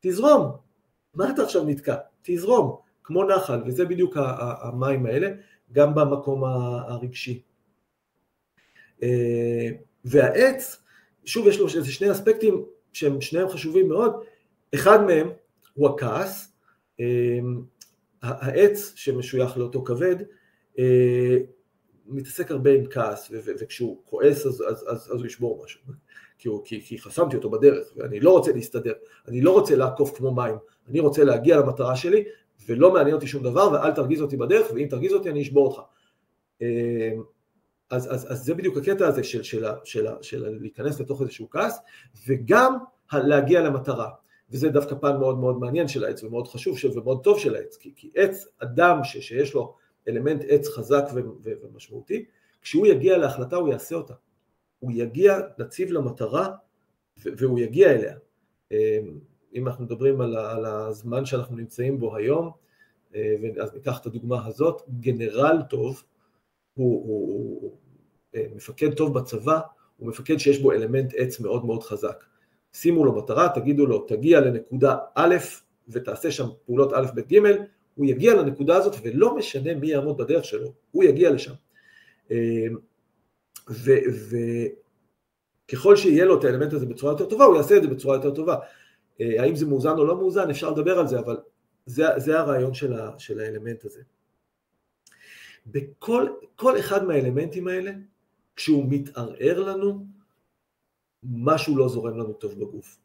תזרום. 0.00 0.52
מה 1.14 1.30
אתה 1.30 1.42
עכשיו 1.42 1.64
נתקע? 1.64 1.96
תזרום, 2.22 2.76
כמו 3.04 3.24
נחל, 3.24 3.62
וזה 3.66 3.84
בדיוק 3.84 4.16
המים 4.62 5.06
האלה, 5.06 5.28
גם 5.72 5.94
במקום 5.94 6.44
הרגשי. 6.44 7.42
אה, 9.02 9.68
והעץ, 10.04 10.82
שוב 11.24 11.46
יש 11.46 11.58
לו 11.58 11.66
איזה 11.66 11.92
שני 11.92 12.12
אספקטים 12.12 12.64
שהם 12.92 13.20
שניהם 13.20 13.48
חשובים 13.48 13.88
מאוד, 13.88 14.12
אחד 14.74 15.04
מהם 15.04 15.30
הוא 15.74 15.88
הכעס, 15.88 16.52
אה, 17.00 17.38
העץ 18.22 18.92
שמשוייך 18.96 19.56
לאותו 19.56 19.84
כבד, 19.84 20.16
אה, 20.78 21.36
מתעסק 22.06 22.50
הרבה 22.50 22.70
עם 22.74 22.86
כעס, 22.90 23.30
וכשהוא 23.32 24.02
כועס 24.04 24.46
אז, 24.46 24.64
אז, 24.68 24.84
אז, 24.88 25.10
אז 25.12 25.18
הוא 25.18 25.26
ישבור 25.26 25.64
משהו, 25.64 25.80
כי, 26.38 26.48
הוא, 26.48 26.64
כי, 26.64 26.80
כי 26.80 26.98
חסמתי 26.98 27.36
אותו 27.36 27.50
בדרך, 27.50 27.92
ואני 27.96 28.20
לא 28.20 28.30
רוצה 28.30 28.52
להסתדר, 28.52 28.92
אני 29.28 29.40
לא 29.40 29.50
רוצה 29.50 29.76
לעקוף 29.76 30.16
כמו 30.16 30.34
מים, 30.34 30.54
אני 30.88 31.00
רוצה 31.00 31.24
להגיע 31.24 31.56
למטרה 31.56 31.96
שלי, 31.96 32.24
ולא 32.68 32.92
מעניין 32.92 33.14
אותי 33.14 33.26
שום 33.26 33.42
דבר, 33.42 33.70
ואל 33.72 33.90
תרגיז 33.92 34.22
אותי 34.22 34.36
בדרך, 34.36 34.66
ואם 34.74 34.86
תרגיז 34.90 35.12
אותי 35.12 35.30
אני 35.30 35.42
אשבור 35.42 35.66
אותך. 35.66 35.80
אמ, 36.60 36.66
אז, 37.90 38.14
אז, 38.14 38.32
אז 38.32 38.44
זה 38.44 38.54
בדיוק 38.54 38.76
הקטע 38.76 39.06
הזה 39.06 39.24
של, 39.24 39.42
של, 39.42 39.64
של, 39.84 40.06
של 40.22 40.48
להיכנס 40.60 41.00
לתוך 41.00 41.22
איזשהו 41.22 41.50
כעס, 41.50 41.78
וגם 42.28 42.78
להגיע 43.12 43.60
למטרה. 43.60 44.08
וזה 44.50 44.68
דווקא 44.68 44.94
פן 44.94 45.16
מאוד 45.16 45.38
מאוד 45.38 45.58
מעניין 45.58 45.88
של 45.88 46.04
העץ 46.04 46.24
ומאוד 46.24 46.48
חשוב 46.48 46.78
ומאוד 46.94 47.24
טוב 47.24 47.38
של 47.38 47.54
העץ, 47.54 47.76
כי, 47.76 47.92
כי 47.96 48.10
עץ, 48.14 48.46
אדם 48.58 49.04
ש, 49.04 49.16
שיש 49.16 49.54
לו 49.54 49.74
אלמנט 50.08 50.44
עץ 50.48 50.68
חזק 50.68 51.04
ומשמעותי, 51.42 52.24
כשהוא 52.62 52.86
יגיע 52.86 53.18
להחלטה 53.18 53.56
הוא 53.56 53.68
יעשה 53.68 53.94
אותה. 53.94 54.14
הוא 54.78 54.92
יגיע, 54.94 55.38
נציב 55.58 55.92
למטרה 55.92 56.48
והוא 57.24 57.58
יגיע 57.58 57.90
אליה. 57.90 58.16
אמ, 58.70 59.18
אם 59.54 59.66
אנחנו 59.66 59.84
מדברים 59.84 60.20
על, 60.20 60.36
על 60.36 60.64
הזמן 60.64 61.24
שאנחנו 61.24 61.56
נמצאים 61.56 61.98
בו 61.98 62.16
היום, 62.16 62.50
אה, 63.14 63.34
אז 63.62 63.74
ניקח 63.74 64.00
את 64.00 64.06
הדוגמה 64.06 64.46
הזאת, 64.46 64.82
גנרל 65.00 65.62
טוב 65.70 66.02
הוא, 66.74 67.04
הוא, 67.06 67.60
הוא 67.62 67.76
אה, 68.34 68.46
מפקד 68.54 68.94
טוב 68.94 69.18
בצבא, 69.18 69.60
הוא 69.96 70.08
מפקד 70.08 70.36
שיש 70.38 70.58
בו 70.58 70.72
אלמנט 70.72 71.12
עץ 71.16 71.40
מאוד 71.40 71.64
מאוד 71.64 71.82
חזק. 71.82 72.24
שימו 72.72 73.04
לו 73.04 73.12
מטרה, 73.12 73.48
תגידו 73.54 73.86
לו, 73.86 73.98
תגיע 73.98 74.40
לנקודה 74.40 74.96
א' 75.14 75.36
ותעשה 75.88 76.30
שם 76.30 76.46
פעולות 76.66 76.92
א', 76.92 77.06
ב', 77.14 77.20
ג', 77.20 77.38
הוא 77.94 78.06
יגיע 78.06 78.34
לנקודה 78.34 78.76
הזאת 78.76 78.94
ולא 79.02 79.36
משנה 79.36 79.74
מי 79.74 79.86
יעמוד 79.86 80.16
בדרך 80.16 80.44
שלו, 80.44 80.72
הוא 80.90 81.04
יגיע 81.04 81.30
לשם. 81.30 81.52
אמ, 82.30 82.76
וככל 85.68 85.96
שיהיה 85.96 86.24
לו 86.24 86.38
את 86.38 86.44
האלמנט 86.44 86.72
הזה 86.72 86.86
בצורה 86.86 87.12
יותר 87.12 87.26
טובה, 87.26 87.44
הוא 87.44 87.56
יעשה 87.56 87.76
את 87.76 87.82
זה 87.82 87.88
בצורה 87.88 88.16
יותר 88.16 88.34
טובה. 88.34 88.56
אה, 89.20 89.42
האם 89.42 89.56
זה 89.56 89.66
מאוזן 89.66 89.98
או 89.98 90.04
לא 90.04 90.16
מאוזן, 90.16 90.50
אפשר 90.50 90.70
לדבר 90.70 90.98
על 90.98 91.08
זה, 91.08 91.18
אבל 91.18 91.36
זה, 91.86 92.04
זה 92.16 92.38
הרעיון 92.38 92.74
של, 92.74 92.92
ה, 92.92 93.18
של 93.18 93.40
האלמנט 93.40 93.84
הזה. 93.84 94.00
בכל 95.66 96.78
אחד 96.78 97.04
מהאלמנטים 97.04 97.68
האלה, 97.68 97.92
כשהוא 98.56 98.84
מתערער 98.88 99.60
לנו, 99.60 100.06
משהו 101.22 101.76
לא 101.76 101.88
זורם 101.88 102.18
לנו 102.18 102.32
טוב 102.32 102.60
בגוף. 102.60 102.98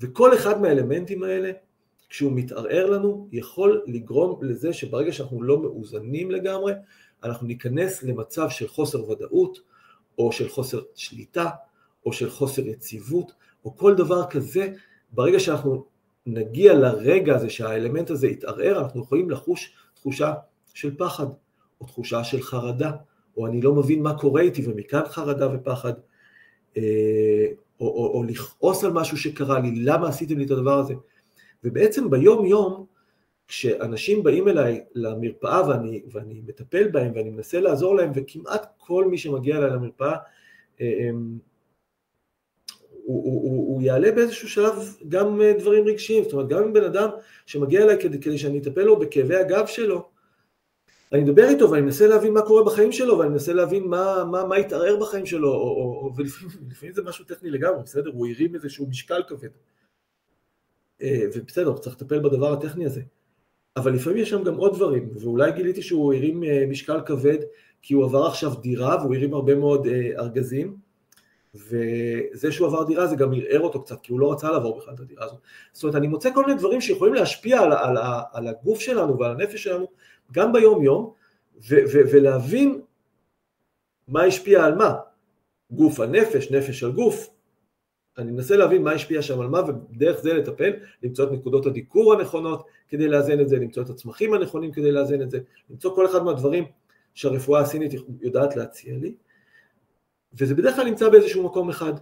וכל 0.00 0.34
אחד 0.34 0.60
מהאלמנטים 0.60 1.22
האלה 1.22 1.50
כשהוא 2.12 2.32
מתערער 2.34 2.90
לנו, 2.90 3.28
יכול 3.32 3.82
לגרום 3.86 4.44
לזה 4.44 4.72
שברגע 4.72 5.12
שאנחנו 5.12 5.42
לא 5.42 5.62
מאוזנים 5.62 6.30
לגמרי, 6.30 6.72
אנחנו 7.24 7.46
ניכנס 7.46 8.02
למצב 8.02 8.50
של 8.50 8.68
חוסר 8.68 9.10
ודאות, 9.10 9.58
או 10.18 10.32
של 10.32 10.48
חוסר 10.48 10.80
שליטה, 10.94 11.50
או 12.06 12.12
של 12.12 12.30
חוסר 12.30 12.66
יציבות, 12.66 13.32
או 13.64 13.76
כל 13.76 13.94
דבר 13.94 14.26
כזה, 14.26 14.68
ברגע 15.12 15.40
שאנחנו 15.40 15.84
נגיע 16.26 16.74
לרגע 16.74 17.34
הזה 17.36 17.50
שהאלמנט 17.50 18.10
הזה 18.10 18.26
יתערער, 18.26 18.78
אנחנו 18.78 19.02
יכולים 19.02 19.30
לחוש 19.30 19.72
תחושה 19.94 20.32
של 20.74 20.96
פחד, 20.96 21.26
או 21.80 21.86
תחושה 21.86 22.24
של 22.24 22.42
חרדה, 22.42 22.90
או 23.36 23.46
אני 23.46 23.62
לא 23.62 23.74
מבין 23.74 24.02
מה 24.02 24.18
קורה 24.18 24.42
איתי, 24.42 24.66
ומכאן 24.66 25.02
חרדה 25.08 25.48
ופחד, 25.54 25.92
אה, 26.76 26.82
או, 27.80 27.86
או, 27.86 28.06
או 28.14 28.24
לכעוס 28.24 28.84
על 28.84 28.92
משהו 28.92 29.16
שקרה 29.16 29.60
לי, 29.60 29.74
למה 29.74 30.08
עשיתם 30.08 30.38
לי 30.38 30.44
את 30.44 30.50
הדבר 30.50 30.78
הזה? 30.78 30.94
ובעצם 31.64 32.10
ביום 32.10 32.46
יום, 32.46 32.86
כשאנשים 33.48 34.22
באים 34.22 34.48
אליי 34.48 34.84
למרפאה 34.94 35.68
ואני, 35.68 36.02
ואני 36.12 36.42
מטפל 36.46 36.88
בהם 36.88 37.12
ואני 37.14 37.30
מנסה 37.30 37.60
לעזור 37.60 37.96
להם, 37.96 38.10
וכמעט 38.14 38.66
כל 38.78 39.04
מי 39.04 39.18
שמגיע 39.18 39.56
אליי 39.56 39.70
למרפאה, 39.70 40.16
הם, 40.80 41.38
הוא, 43.04 43.24
הוא, 43.24 43.42
הוא, 43.42 43.74
הוא 43.74 43.82
יעלה 43.82 44.12
באיזשהו 44.12 44.48
שלב 44.48 44.96
גם 45.08 45.40
דברים 45.58 45.84
רגשיים, 45.86 46.24
זאת 46.24 46.32
אומרת 46.32 46.48
גם 46.48 46.62
אם 46.62 46.72
בן 46.72 46.84
אדם 46.84 47.08
שמגיע 47.46 47.82
אליי 47.82 48.00
כדי, 48.00 48.20
כדי 48.20 48.38
שאני 48.38 48.58
אטפל 48.58 48.82
לו 48.82 48.98
בכאבי 48.98 49.36
הגב 49.36 49.66
שלו, 49.66 50.08
אני 51.12 51.22
מדבר 51.22 51.48
איתו 51.48 51.70
ואני 51.70 51.82
מנסה 51.82 52.06
להבין 52.06 52.32
מה 52.32 52.42
קורה 52.42 52.64
בחיים 52.64 52.92
שלו 52.92 53.18
ואני 53.18 53.30
מנסה 53.30 53.52
להבין 53.52 53.84
מה, 53.84 54.24
מה, 54.30 54.44
מה 54.44 54.56
התערער 54.56 54.96
בחיים 54.96 55.26
שלו, 55.26 55.48
או, 55.48 55.54
או, 55.54 56.00
או, 56.02 56.12
ולפעמים 56.16 56.94
זה 56.96 57.02
משהו 57.02 57.24
טכני 57.24 57.50
לגמרי, 57.50 57.82
בסדר? 57.82 58.10
הוא 58.14 58.26
הרים 58.26 58.54
איזשהו 58.54 58.86
משקל 58.86 59.22
כבד. 59.28 59.48
אה, 61.02 61.24
ובסדר, 61.34 61.78
צריך 61.78 61.96
לטפל 61.96 62.18
בדבר 62.18 62.52
הטכני 62.52 62.86
הזה. 62.86 63.02
אבל 63.76 63.92
לפעמים 63.92 64.18
יש 64.18 64.30
שם 64.30 64.42
גם 64.42 64.54
עוד 64.54 64.74
דברים, 64.74 65.10
ואולי 65.20 65.52
גיליתי 65.52 65.82
שהוא 65.82 66.14
הרים 66.14 66.44
אה, 66.44 66.64
משקל 66.68 67.00
כבד 67.06 67.38
כי 67.82 67.94
הוא 67.94 68.04
עבר 68.04 68.26
עכשיו 68.26 68.54
דירה 68.54 68.96
והוא 68.96 69.14
הרים 69.14 69.34
הרבה 69.34 69.54
מאוד 69.54 69.86
אה, 69.86 70.10
ארגזים, 70.18 70.76
וזה 71.54 72.52
שהוא 72.52 72.66
עבר 72.66 72.84
דירה 72.84 73.06
זה 73.06 73.16
גם 73.16 73.32
ערער 73.32 73.60
אותו 73.60 73.82
קצת, 73.82 74.00
כי 74.02 74.12
הוא 74.12 74.20
לא 74.20 74.32
רצה 74.32 74.50
לעבור 74.50 74.78
בכלל 74.78 74.94
את 74.94 75.00
הדירה 75.00 75.24
הזאת. 75.24 75.38
זאת 75.72 75.82
אומרת, 75.82 75.96
אני 75.96 76.08
מוצא 76.08 76.30
כל 76.34 76.44
מיני 76.46 76.58
דברים 76.58 76.80
שיכולים 76.80 77.14
להשפיע 77.14 77.60
על, 77.60 77.72
על, 77.72 77.96
על, 78.32 78.48
הגוף 78.48 78.80
שלנו 78.80 79.18
ועל 79.18 79.30
הנפש 79.30 79.64
שלנו, 79.64 79.86
גם 80.32 80.52
ביום 80.52 80.82
יום, 80.82 81.12
ו, 81.56 81.76
ו, 81.92 81.98
ולהבין 82.12 82.80
מה 84.08 84.24
השפיע 84.24 84.64
על 84.64 84.74
מה. 84.74 84.94
גוף 85.70 86.00
על 86.00 86.08
נפש, 86.08 86.50
נפש 86.50 86.82
על 86.82 86.92
גוף. 86.92 87.31
אני 88.18 88.32
מנסה 88.32 88.56
להבין 88.56 88.82
מה 88.82 88.92
השפיע 88.92 89.22
שם 89.22 89.40
על 89.40 89.48
מה, 89.48 89.60
ודרך 89.68 90.20
זה 90.20 90.34
לטפל, 90.34 90.72
למצוא 91.02 91.24
את 91.24 91.32
נקודות 91.32 91.66
הדיקור 91.66 92.12
הנכונות 92.12 92.66
כדי 92.88 93.08
לאזן 93.08 93.40
את 93.40 93.48
זה, 93.48 93.56
למצוא 93.56 93.82
את 93.82 93.90
הצמחים 93.90 94.34
הנכונים 94.34 94.72
כדי 94.72 94.92
לאזן 94.92 95.22
את 95.22 95.30
זה, 95.30 95.38
למצוא 95.70 95.94
כל 95.94 96.06
אחד 96.06 96.24
מהדברים 96.24 96.64
שהרפואה 97.14 97.60
הסינית 97.60 97.92
יודעת 98.20 98.56
להציע 98.56 98.96
לי. 98.96 99.14
וזה 100.34 100.54
בדרך 100.54 100.76
כלל 100.76 100.84
נמצא 100.84 101.08
באיזשהו 101.08 101.42
מקום 101.42 101.68
אחד, 101.68 101.92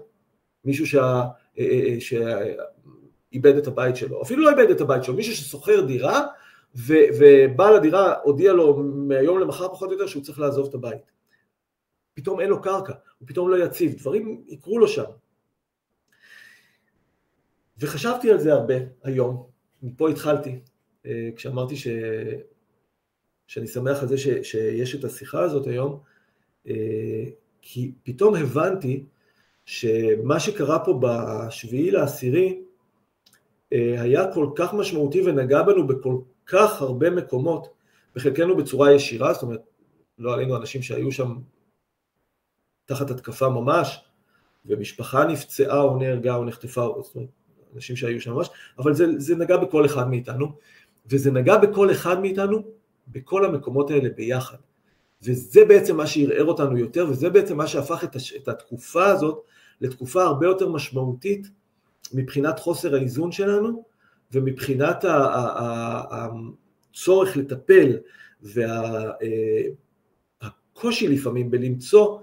מישהו 0.64 0.86
שה, 0.86 1.02
אה, 1.02 1.24
אה, 1.58 1.94
אה, 1.94 1.96
שאיבד 2.00 3.56
את 3.56 3.66
הבית 3.66 3.96
שלו, 3.96 4.22
אפילו 4.22 4.42
לא 4.42 4.50
איבד 4.50 4.70
את 4.70 4.80
הבית 4.80 5.04
שלו, 5.04 5.14
מישהו 5.14 5.34
ששוכר 5.34 5.80
דירה 5.80 6.26
ו, 6.76 6.94
ובעל 7.18 7.76
הדירה 7.76 8.14
הודיע 8.22 8.52
לו 8.52 8.76
מהיום 8.76 9.38
למחר 9.38 9.68
פחות 9.68 9.88
או 9.88 9.92
יותר 9.92 10.06
שהוא 10.06 10.22
צריך 10.22 10.38
לעזוב 10.38 10.68
את 10.68 10.74
הבית. 10.74 11.12
פתאום 12.14 12.40
אין 12.40 12.48
לו 12.48 12.62
קרקע, 12.62 12.92
הוא 13.18 13.28
פתאום 13.28 13.50
לא 13.50 13.64
יציב, 13.64 13.94
דברים 13.94 14.44
יקרו 14.48 14.78
לו 14.78 14.88
שם. 14.88 15.04
וחשבתי 17.80 18.30
על 18.30 18.38
זה 18.38 18.52
הרבה 18.52 18.74
היום, 19.02 19.46
מפה 19.82 20.10
התחלתי, 20.10 20.60
כשאמרתי 21.36 21.76
ש... 21.76 21.88
שאני 23.46 23.66
שמח 23.66 24.02
על 24.02 24.08
זה 24.08 24.18
ש... 24.18 24.28
שיש 24.42 24.94
את 24.94 25.04
השיחה 25.04 25.42
הזאת 25.42 25.66
היום, 25.66 26.00
כי 27.62 27.92
פתאום 28.02 28.34
הבנתי 28.34 29.04
שמה 29.64 30.40
שקרה 30.40 30.84
פה 30.84 31.00
בשביעי 31.02 31.90
לעשירי 31.90 32.62
אה, 33.72 34.02
היה 34.02 34.32
כל 34.34 34.50
כך 34.56 34.74
משמעותי 34.74 35.22
ונגע 35.22 35.62
בנו 35.62 35.86
בכל 35.86 36.18
כך 36.46 36.82
הרבה 36.82 37.10
מקומות, 37.10 37.68
בחלקנו 38.14 38.56
בצורה 38.56 38.92
ישירה, 38.92 39.32
זאת 39.32 39.42
אומרת, 39.42 39.60
לא 40.18 40.34
עלינו 40.34 40.56
אנשים 40.56 40.82
שהיו 40.82 41.12
שם 41.12 41.36
תחת 42.84 43.10
התקפה 43.10 43.48
ממש, 43.48 44.04
ומשפחה 44.64 45.24
נפצעה 45.24 45.80
או 45.80 45.96
נהרגה 45.96 46.34
או 46.34 46.44
נחטפה, 46.44 46.94
זאת 47.02 47.14
אומרת, 47.14 47.30
אנשים 47.74 47.96
שהיו 47.96 48.20
שם 48.20 48.32
ממש, 48.32 48.50
אבל 48.78 48.94
זה, 48.94 49.06
זה 49.18 49.36
נגע 49.36 49.56
בכל 49.56 49.86
אחד 49.86 50.10
מאיתנו, 50.10 50.52
וזה 51.06 51.30
נגע 51.30 51.56
בכל 51.56 51.90
אחד 51.90 52.20
מאיתנו 52.20 52.62
בכל 53.08 53.44
המקומות 53.44 53.90
האלה 53.90 54.08
ביחד. 54.16 54.56
וזה 55.22 55.64
בעצם 55.64 55.96
מה 55.96 56.06
שערער 56.06 56.44
אותנו 56.44 56.78
יותר, 56.78 57.06
וזה 57.10 57.30
בעצם 57.30 57.56
מה 57.56 57.66
שהפך 57.66 58.04
את, 58.04 58.16
הש... 58.16 58.32
את 58.32 58.48
התקופה 58.48 59.06
הזאת 59.06 59.42
לתקופה 59.80 60.22
הרבה 60.22 60.46
יותר 60.46 60.68
משמעותית 60.68 61.46
מבחינת 62.14 62.58
חוסר 62.58 62.94
האיזון 62.94 63.32
שלנו, 63.32 63.84
ומבחינת 64.32 65.04
הצורך 66.10 67.36
לטפל 67.36 67.98
והקושי 70.42 71.06
אה, 71.06 71.12
לפעמים 71.12 71.50
בלמצוא 71.50 72.18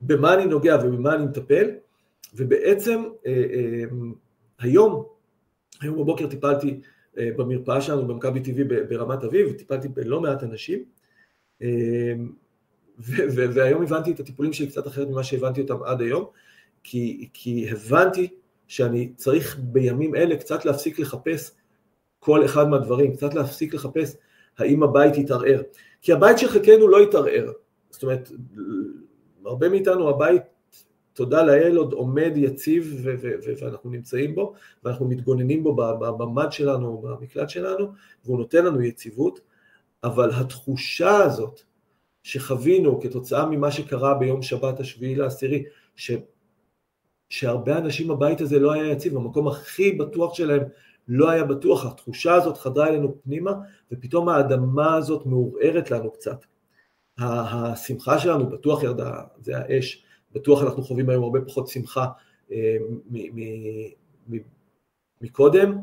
במה 0.00 0.34
אני 0.34 0.46
נוגע 0.46 0.76
ובמה 0.84 1.14
אני 1.14 1.24
מטפל, 1.24 1.70
ובעצם 2.34 3.04
אה, 3.26 3.32
אה, 3.32 3.84
היום, 4.58 5.04
היום 5.80 5.98
בבוקר 5.98 6.26
טיפלתי 6.26 6.80
במרפאה 7.14 7.80
שלנו 7.80 8.06
במכבי 8.06 8.40
טבעי 8.40 8.64
ברמת 8.64 9.24
אביב, 9.24 9.52
טיפלתי 9.52 9.88
בלא 9.88 10.20
מעט 10.20 10.42
אנשים, 10.42 10.84
אמ, 11.62 12.32
והיום 13.54 13.82
הבנתי 13.82 14.10
את 14.10 14.20
הטיפולים 14.20 14.52
שלי 14.52 14.66
קצת 14.66 14.86
אחרת 14.86 15.08
ממה 15.08 15.24
שהבנתי 15.24 15.60
אותם 15.60 15.82
עד 15.82 16.00
היום, 16.00 16.24
כי, 16.82 17.28
כי 17.32 17.70
הבנתי 17.70 18.28
שאני 18.66 19.12
צריך 19.16 19.58
בימים 19.62 20.14
אלה 20.14 20.36
קצת 20.36 20.64
להפסיק 20.64 20.98
לחפש 20.98 21.50
כל 22.18 22.44
אחד 22.44 22.68
מהדברים, 22.68 23.16
קצת 23.16 23.34
להפסיק 23.34 23.74
לחפש 23.74 24.16
האם 24.58 24.82
הבית 24.82 25.16
יתערער. 25.16 25.62
כי 26.02 26.12
הבית 26.12 26.38
של 26.38 26.48
חלקנו 26.48 26.88
לא 26.88 27.02
יתערער. 27.02 27.52
זאת 27.90 28.02
אומרת, 28.02 28.30
הרבה 29.44 29.68
מאיתנו 29.68 30.08
הבית, 30.08 30.42
תודה 31.18 31.42
לאל, 31.42 31.76
עוד 31.76 31.92
עומד 31.92 32.32
יציב 32.36 33.06
ואנחנו 33.60 33.90
נמצאים 33.90 34.34
בו, 34.34 34.54
ואנחנו 34.84 35.08
מתגוננים 35.08 35.62
בו 35.62 35.76
בממ"ד 35.76 36.52
שלנו, 36.52 36.98
במקלט 36.98 37.50
שלנו, 37.50 37.92
והוא 38.24 38.38
נותן 38.38 38.64
לנו 38.64 38.82
יציבות, 38.82 39.40
אבל 40.04 40.30
התחושה 40.34 41.16
הזאת 41.16 41.60
שחווינו 42.22 43.00
כתוצאה 43.00 43.46
ממה 43.46 43.70
שקרה 43.70 44.14
ביום 44.14 44.42
שבת 44.42 44.80
השביעי 44.80 45.14
לעשירי, 45.14 45.64
ש... 45.96 46.12
שהרבה 47.30 47.78
אנשים 47.78 48.08
בבית 48.08 48.40
הזה 48.40 48.58
לא 48.58 48.72
היה 48.72 48.92
יציב, 48.92 49.16
המקום 49.16 49.48
הכי 49.48 49.92
בטוח 49.92 50.34
שלהם 50.34 50.62
לא 51.08 51.30
היה 51.30 51.44
בטוח, 51.44 51.86
התחושה 51.86 52.34
הזאת 52.34 52.58
חדרה 52.58 52.88
אלינו 52.88 53.22
פנימה, 53.22 53.52
ופתאום 53.92 54.28
האדמה 54.28 54.94
הזאת 54.94 55.26
מעורערת 55.26 55.90
לנו 55.90 56.10
קצת. 56.10 56.44
השמחה 57.18 58.18
שלנו 58.18 58.50
בטוח 58.50 58.82
ירדה, 58.82 59.12
זה 59.40 59.58
האש, 59.58 60.07
בטוח 60.32 60.62
אנחנו 60.62 60.82
חווים 60.82 61.10
היום 61.10 61.24
הרבה 61.24 61.40
פחות 61.40 61.68
שמחה 61.68 62.06
אה, 62.52 62.76
מקודם, 65.20 65.78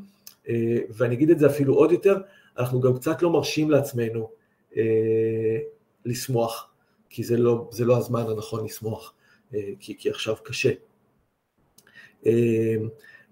אה, 0.49 0.77
ואני 0.89 1.15
אגיד 1.15 1.29
את 1.29 1.39
זה 1.39 1.47
אפילו 1.47 1.73
עוד 1.73 1.91
יותר, 1.91 2.17
אנחנו 2.57 2.81
גם 2.81 2.95
קצת 2.95 3.21
לא 3.21 3.29
מרשים 3.29 3.71
לעצמנו 3.71 4.29
אה, 4.77 5.57
לשמוח, 6.05 6.71
כי 7.09 7.23
זה 7.23 7.37
לא, 7.37 7.69
זה 7.71 7.85
לא 7.85 7.97
הזמן 7.97 8.21
הנכון 8.29 8.65
לשמוח, 8.65 9.13
כי, 9.79 9.97
כי 9.97 10.09
עכשיו 10.09 10.35
קשה. 10.43 10.71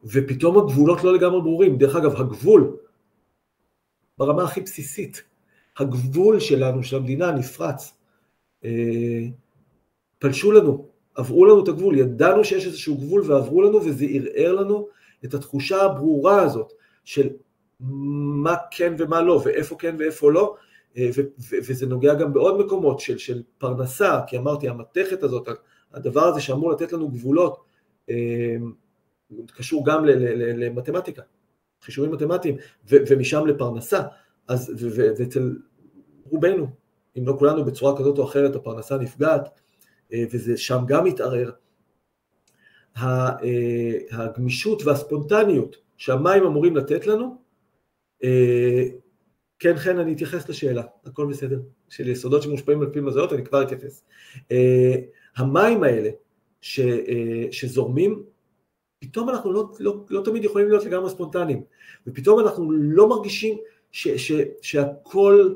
ופתאום 0.04 0.58
הגבולות 0.58 1.04
לא 1.04 1.13
לגמרי 1.13 1.41
ברורים. 1.41 1.78
דרך 1.78 1.95
אגב, 1.95 2.15
הגבול, 2.15 2.78
ברמה 4.17 4.43
הכי 4.43 4.62
בסיסית, 4.62 5.23
הגבול 5.78 6.39
שלנו, 6.39 6.84
של 6.84 6.95
המדינה, 6.95 7.32
נפרץ. 7.32 7.97
פלשו 10.19 10.52
לנו, 10.52 10.92
עברו 11.15 11.45
לנו 11.45 11.63
את 11.63 11.67
הגבול, 11.67 11.97
ידענו 11.97 12.43
שיש 12.43 12.65
איזשהו 12.65 12.95
גבול 12.95 13.21
ועברו 13.26 13.62
לנו, 13.62 13.86
וזה 13.86 14.06
ערער 14.10 14.54
לנו 14.54 14.88
את 15.26 15.34
התחושה 15.34 15.82
הברורה 15.82 16.41
הזאת 16.41 16.73
של 17.04 17.30
מה 17.80 18.56
כן 18.71 18.93
ומה 18.97 19.21
לא, 19.21 19.41
ואיפה 19.45 19.76
כן 19.76 19.95
ואיפה 19.99 20.32
לא, 20.32 20.56
אה, 20.97 21.10
וזה 21.67 21.86
נוגע 21.86 22.13
גם 22.13 22.34
בעוד 22.34 22.65
מקומות 22.65 22.99
של, 22.99 23.17
של 23.17 23.43
פרנסה, 23.58 24.19
כי 24.28 24.38
אמרתי, 24.38 24.69
המתכת 24.69 25.23
הזאת, 25.23 25.49
הדבר 25.93 26.23
הזה 26.23 26.41
שאמור 26.41 26.71
לתת 26.71 26.93
לנו 26.93 27.10
גבולות, 27.10 27.63
אה, 28.10 28.56
קשור 29.47 29.86
גם 29.86 30.06
למתמטיקה, 30.36 31.21
חישובים 31.82 32.12
מתמטיים, 32.12 32.58
ומשם 32.89 33.45
לפרנסה, 33.45 34.02
אז, 34.47 34.86
ואצל 34.95 35.58
רובנו, 36.30 36.67
אם 37.17 37.28
לא 37.28 37.36
כולנו 37.39 37.65
בצורה 37.65 37.97
כזאת 37.97 38.17
או 38.17 38.23
אחרת, 38.23 38.56
הפרנסה 38.56 38.97
נפגעת, 38.97 39.49
וזה 40.32 40.58
שם 40.58 40.80
גם 40.88 41.04
מתערער. 41.04 41.52
הגמישות 44.12 44.84
והספונטניות 44.86 45.76
שהמים 45.97 46.43
אמורים 46.43 46.76
לתת 46.76 47.08
לנו, 47.08 47.38
אה, 48.23 48.84
כן, 49.60 49.78
חן, 49.78 49.97
אני 49.97 50.13
אתייחס 50.13 50.49
לשאלה, 50.49 50.84
הכל 51.06 51.28
בסדר. 51.30 51.62
של 51.89 52.08
יסודות 52.08 52.43
שמושפעים 52.43 52.82
על 52.82 52.89
פי 52.93 52.99
מזויות, 52.99 53.34
אני 53.34 53.45
כבר 53.45 53.63
אתייחס. 53.63 54.04
אה, 54.52 54.95
המים 55.36 55.84
האלה 55.84 56.10
ש, 56.62 56.80
אה, 56.80 57.45
שזורמים, 57.52 58.23
פתאום 58.99 59.30
אנחנו 59.30 59.54
לא, 59.54 59.71
לא, 59.80 60.06
לא 60.10 60.21
תמיד 60.26 60.43
יכולים 60.43 60.69
להיות 60.69 60.86
לגמרי 60.86 61.10
ספונטניים, 61.10 61.63
ופתאום 62.08 62.39
אנחנו 62.39 62.71
לא 62.71 63.10
מרגישים 63.10 63.58
ש, 63.91 64.08
ש, 64.08 64.32
שהכל 64.62 65.56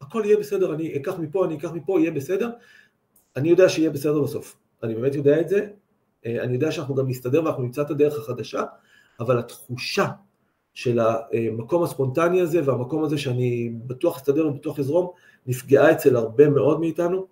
הכל 0.00 0.22
יהיה 0.24 0.36
בסדר, 0.36 0.74
אני 0.74 0.96
אקח 0.96 1.18
מפה, 1.18 1.44
אני 1.44 1.58
אקח 1.58 1.72
מפה, 1.72 2.00
יהיה 2.00 2.10
בסדר. 2.10 2.50
אני 3.36 3.48
יודע 3.48 3.68
שיהיה 3.68 3.90
בסדר 3.90 4.20
בסוף, 4.22 4.56
אני 4.82 4.94
באמת 4.94 5.14
יודע 5.14 5.40
את 5.40 5.48
זה, 5.48 5.66
אני 6.26 6.54
יודע 6.54 6.72
שאנחנו 6.72 6.94
גם 6.94 7.08
נסתדר 7.08 7.44
ואנחנו 7.44 7.62
נמצא 7.62 7.82
את 7.82 7.90
הדרך 7.90 8.18
החדשה, 8.18 8.64
אבל 9.20 9.38
התחושה 9.38 10.06
של 10.74 11.00
המקום 11.00 11.82
הספונטני 11.82 12.40
הזה 12.40 12.60
והמקום 12.64 13.04
הזה 13.04 13.18
שאני 13.18 13.72
בטוח 13.86 14.16
אסתדר 14.16 14.46
ובטוח 14.46 14.78
אזרום, 14.78 15.10
נפגעה 15.46 15.92
אצל 15.92 16.16
הרבה 16.16 16.48
מאוד 16.48 16.80
מאיתנו. 16.80 17.26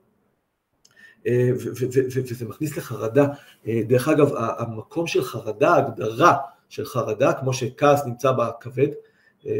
וזה 1.26 2.48
מכניס 2.48 2.76
לחרדה. 2.76 3.26
דרך 3.66 4.08
אגב, 4.08 4.30
המקום 4.36 5.06
של 5.06 5.22
חרדה, 5.22 5.70
ההגדרה 5.74 6.36
של 6.68 6.84
חרדה, 6.84 7.32
כמו 7.32 7.52
שכעס 7.52 8.06
נמצא 8.06 8.32
בכבד, 8.32 8.88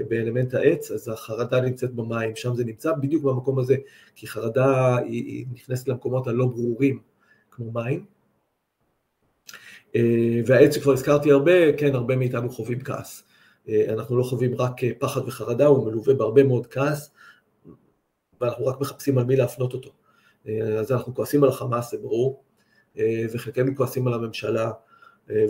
באלמנט 0.08 0.54
העץ, 0.54 0.90
אז 0.90 1.08
החרדה 1.08 1.60
נמצאת 1.60 1.94
במים, 1.94 2.36
שם 2.36 2.54
זה 2.54 2.64
נמצא 2.64 2.92
בדיוק 2.92 3.24
במקום 3.24 3.58
הזה, 3.58 3.76
כי 4.14 4.26
חרדה 4.26 4.96
היא, 4.96 5.24
היא 5.24 5.46
נכנסת 5.52 5.88
למקומות 5.88 6.26
הלא 6.26 6.46
ברורים, 6.46 6.98
כמו 7.50 7.72
מים. 7.72 8.04
והעץ 10.46 10.74
שכבר 10.74 10.92
הזכרתי 10.92 11.30
הרבה, 11.30 11.72
כן, 11.76 11.94
הרבה 11.94 12.16
מאיתנו 12.16 12.50
חווים 12.50 12.80
כעס. 12.80 13.24
אנחנו 13.88 14.16
לא 14.16 14.22
חווים 14.22 14.54
רק 14.54 14.72
פחד 14.98 15.20
וחרדה, 15.26 15.66
הוא 15.66 15.86
מלווה 15.86 16.14
בהרבה 16.14 16.44
מאוד 16.44 16.66
כעס, 16.66 17.10
ואנחנו 18.40 18.66
רק 18.66 18.80
מחפשים 18.80 19.18
על 19.18 19.24
מי 19.24 19.36
להפנות 19.36 19.72
אותו. 19.72 19.90
אז 20.78 20.92
אנחנו 20.92 21.14
כועסים 21.14 21.44
על 21.44 21.48
החמאס, 21.48 21.90
זה 21.90 21.98
ברור, 21.98 22.44
וחלקנו 23.32 23.76
כועסים 23.76 24.06
על 24.06 24.14
הממשלה, 24.14 24.70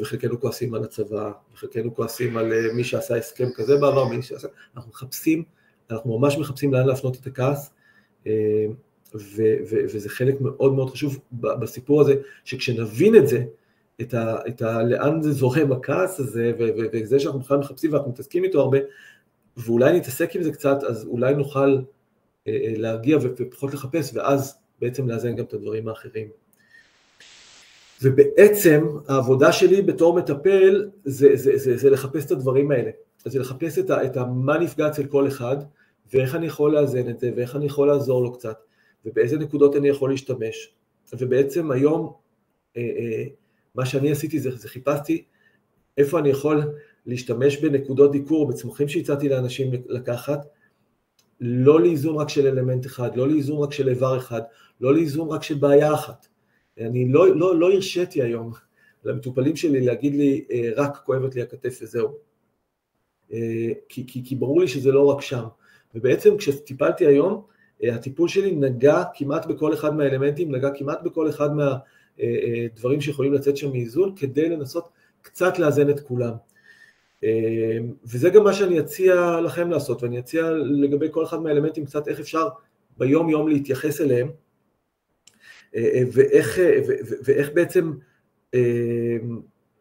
וחלקנו 0.00 0.40
כועסים 0.40 0.74
על 0.74 0.84
הצבא, 0.84 1.32
וחלקנו 1.54 1.94
כועסים 1.94 2.36
על 2.36 2.52
מי 2.72 2.84
שעשה 2.84 3.16
הסכם 3.16 3.48
כזה 3.54 3.76
בעבר, 3.76 4.04
מי 4.04 4.22
שעשה... 4.22 4.48
אנחנו 4.76 4.90
מחפשים, 4.90 5.42
אנחנו 5.90 6.18
ממש 6.18 6.38
מחפשים 6.38 6.74
לאן 6.74 6.86
להפנות 6.86 7.16
את 7.20 7.26
הכעס, 7.26 7.70
ו- 9.14 9.56
ו- 9.70 9.84
וזה 9.84 10.08
חלק 10.08 10.40
מאוד 10.40 10.72
מאוד 10.72 10.90
חשוב 10.90 11.18
בסיפור 11.32 12.00
הזה, 12.00 12.14
שכשנבין 12.44 13.16
את 13.16 13.28
זה, 13.28 13.44
את, 14.00 14.14
ה, 14.14 14.36
את 14.48 14.62
ה, 14.62 14.82
לאן 14.82 15.22
זה 15.22 15.32
זורם 15.32 15.72
הכעס 15.72 16.20
הזה, 16.20 16.52
וזה 16.92 17.20
שאנחנו 17.20 17.40
בכלל 17.40 17.58
מחפשים 17.58 17.92
ואנחנו 17.92 18.10
מתעסקים 18.10 18.44
איתו 18.44 18.60
הרבה, 18.60 18.78
ואולי 19.56 19.98
נתעסק 19.98 20.36
עם 20.36 20.42
זה 20.42 20.52
קצת, 20.52 20.82
אז 20.88 21.04
אולי 21.06 21.34
נוכל 21.34 21.78
אה, 22.48 22.52
אה, 22.52 22.72
להרגיע 22.76 23.18
ופחות 23.22 23.74
לחפש, 23.74 24.10
ואז 24.14 24.58
בעצם 24.80 25.08
לאזן 25.08 25.36
גם 25.36 25.44
את 25.44 25.52
הדברים 25.52 25.88
האחרים. 25.88 26.28
ובעצם 28.02 28.86
העבודה 29.08 29.52
שלי 29.52 29.82
בתור 29.82 30.16
מטפל 30.16 30.90
זה, 31.04 31.36
זה, 31.36 31.56
זה, 31.56 31.76
זה 31.76 31.90
לחפש 31.90 32.26
את 32.26 32.30
הדברים 32.30 32.70
האלה, 32.70 32.90
זה 33.24 33.38
לחפש 33.38 33.78
את, 33.78 33.90
ה, 33.90 34.04
את 34.04 34.16
ה, 34.16 34.24
מה 34.24 34.58
נפגע 34.58 34.88
אצל 34.88 35.06
כל 35.06 35.28
אחד, 35.28 35.56
ואיך 36.12 36.34
אני 36.34 36.46
יכול 36.46 36.74
לאזן 36.74 37.10
את 37.10 37.20
זה, 37.20 37.30
ואיך 37.36 37.56
אני 37.56 37.66
יכול 37.66 37.88
לעזור 37.88 38.22
לו 38.22 38.32
קצת, 38.32 38.58
ובאיזה 39.04 39.38
נקודות 39.38 39.76
אני 39.76 39.88
יכול 39.88 40.10
להשתמש. 40.10 40.74
ובעצם 41.18 41.70
היום, 41.70 42.12
אה, 42.76 42.82
אה, 42.82 43.24
מה 43.74 43.86
שאני 43.86 44.10
עשיתי 44.10 44.38
זה, 44.38 44.50
זה 44.56 44.68
חיפשתי 44.68 45.24
איפה 45.98 46.18
אני 46.18 46.28
יכול 46.28 46.62
להשתמש 47.06 47.56
בנקודות 47.56 48.12
דיקור, 48.12 48.48
בצמחים 48.48 48.88
שהצעתי 48.88 49.28
לאנשים 49.28 49.70
לקחת, 49.86 50.46
לא 51.40 51.80
לאיזון 51.80 52.16
רק 52.16 52.28
של 52.28 52.46
אלמנט 52.46 52.86
אחד, 52.86 53.16
לא 53.16 53.28
לאיזון 53.28 53.62
רק 53.62 53.72
של 53.72 53.88
איבר 53.88 54.18
אחד, 54.18 54.42
לא 54.80 54.94
לאיזון 54.94 55.28
רק 55.28 55.42
של 55.42 55.54
בעיה 55.54 55.94
אחת. 55.94 56.26
אני 56.80 57.08
לא, 57.08 57.36
לא, 57.36 57.60
לא 57.60 57.72
הרשיתי 57.72 58.22
היום 58.22 58.52
למטופלים 59.04 59.56
שלי 59.56 59.80
להגיד 59.80 60.14
לי, 60.14 60.44
אה, 60.50 60.70
רק 60.76 60.96
כואבת 61.06 61.34
לי 61.34 61.42
הכתף 61.42 61.78
וזהו. 61.82 62.08
אה, 63.32 63.68
כי, 63.88 64.06
כי, 64.06 64.22
כי 64.24 64.36
ברור 64.36 64.60
לי 64.60 64.68
שזה 64.68 64.92
לא 64.92 65.06
רק 65.06 65.20
שם. 65.20 65.44
ובעצם 65.94 66.36
כשטיפלתי 66.36 67.06
היום, 67.06 67.42
אה, 67.84 67.94
הטיפול 67.94 68.28
שלי 68.28 68.52
נגע 68.52 69.02
כמעט 69.14 69.46
בכל 69.46 69.74
אחד 69.74 69.96
מהאלמנטים, 69.96 70.54
נגע 70.54 70.70
כמעט 70.78 71.02
בכל 71.02 71.28
אחד 71.28 71.50
מהדברים 71.54 73.00
שיכולים 73.00 73.32
לצאת 73.32 73.56
שם 73.56 73.72
מאיזון, 73.72 74.14
כדי 74.16 74.48
לנסות 74.48 74.88
קצת 75.22 75.58
לאזן 75.58 75.90
את 75.90 76.00
כולם. 76.00 76.32
וזה 78.04 78.30
גם 78.30 78.44
מה 78.44 78.52
שאני 78.52 78.80
אציע 78.80 79.40
לכם 79.40 79.70
לעשות, 79.70 80.02
ואני 80.02 80.18
אציע 80.18 80.50
לגבי 80.50 81.06
כל 81.10 81.24
אחד 81.24 81.42
מהאלמנטים 81.42 81.84
קצת 81.84 82.08
איך 82.08 82.20
אפשר 82.20 82.48
ביום 82.98 83.28
יום 83.28 83.48
להתייחס 83.48 84.00
אליהם, 84.00 84.28
ואיך, 86.12 86.58
ואיך 87.24 87.50
בעצם 87.54 87.92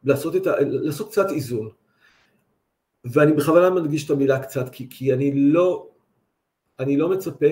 לעשות, 0.03 0.35
את 0.35 0.47
ה, 0.47 0.53
לעשות 0.59 1.11
קצת 1.11 1.31
איזון. 1.31 1.69
ואני 3.05 3.33
בכוונה 3.33 3.69
מדגיש 3.69 4.05
את 4.05 4.11
המילה 4.11 4.39
קצת, 4.39 4.69
כי, 4.69 4.87
כי 4.89 5.13
אני, 5.13 5.31
לא, 5.35 5.87
אני 6.79 6.97
לא 6.97 7.09
מצפה 7.09 7.47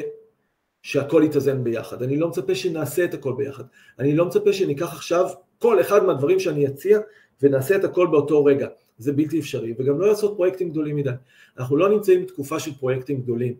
שהכל 0.83 1.21
יתאזן 1.25 1.63
ביחד, 1.63 2.03
אני 2.03 2.17
לא 2.17 2.27
מצפה 2.27 2.55
שנעשה 2.55 3.05
את 3.05 3.13
הכל 3.13 3.33
ביחד, 3.37 3.63
אני 3.99 4.15
לא 4.15 4.25
מצפה 4.25 4.53
שניקח 4.53 4.93
עכשיו 4.93 5.29
כל 5.59 5.81
אחד 5.81 6.03
מהדברים 6.03 6.39
שאני 6.39 6.67
אציע 6.67 6.99
ונעשה 7.41 7.75
את 7.75 7.83
הכל 7.83 8.07
באותו 8.07 8.45
רגע, 8.45 8.67
זה 8.97 9.13
בלתי 9.13 9.39
אפשרי, 9.39 9.73
וגם 9.77 9.99
לא 9.99 10.07
לעשות 10.07 10.35
פרויקטים 10.35 10.69
גדולים 10.69 10.95
מדי. 10.95 11.09
אנחנו 11.57 11.77
לא 11.77 11.89
נמצאים 11.89 12.21
בתקופה 12.21 12.59
של 12.59 12.73
פרויקטים 12.73 13.21
גדולים, 13.21 13.53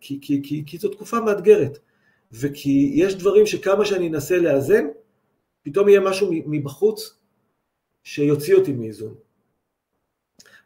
כי, 0.00 0.18
כי, 0.20 0.40
כי, 0.42 0.62
כי 0.66 0.78
זו 0.78 0.88
תקופה 0.88 1.20
מאתגרת. 1.20 1.78
וכי 2.32 2.92
יש 2.94 3.14
דברים 3.14 3.46
שכמה 3.46 3.84
שאני 3.84 4.08
אנסה 4.08 4.38
לאזן, 4.38 4.86
פתאום 5.62 5.88
יהיה 5.88 6.00
משהו 6.00 6.30
מבחוץ 6.46 7.18
שיוציא 8.04 8.54
אותי 8.54 8.72
מאיזון. 8.72 9.14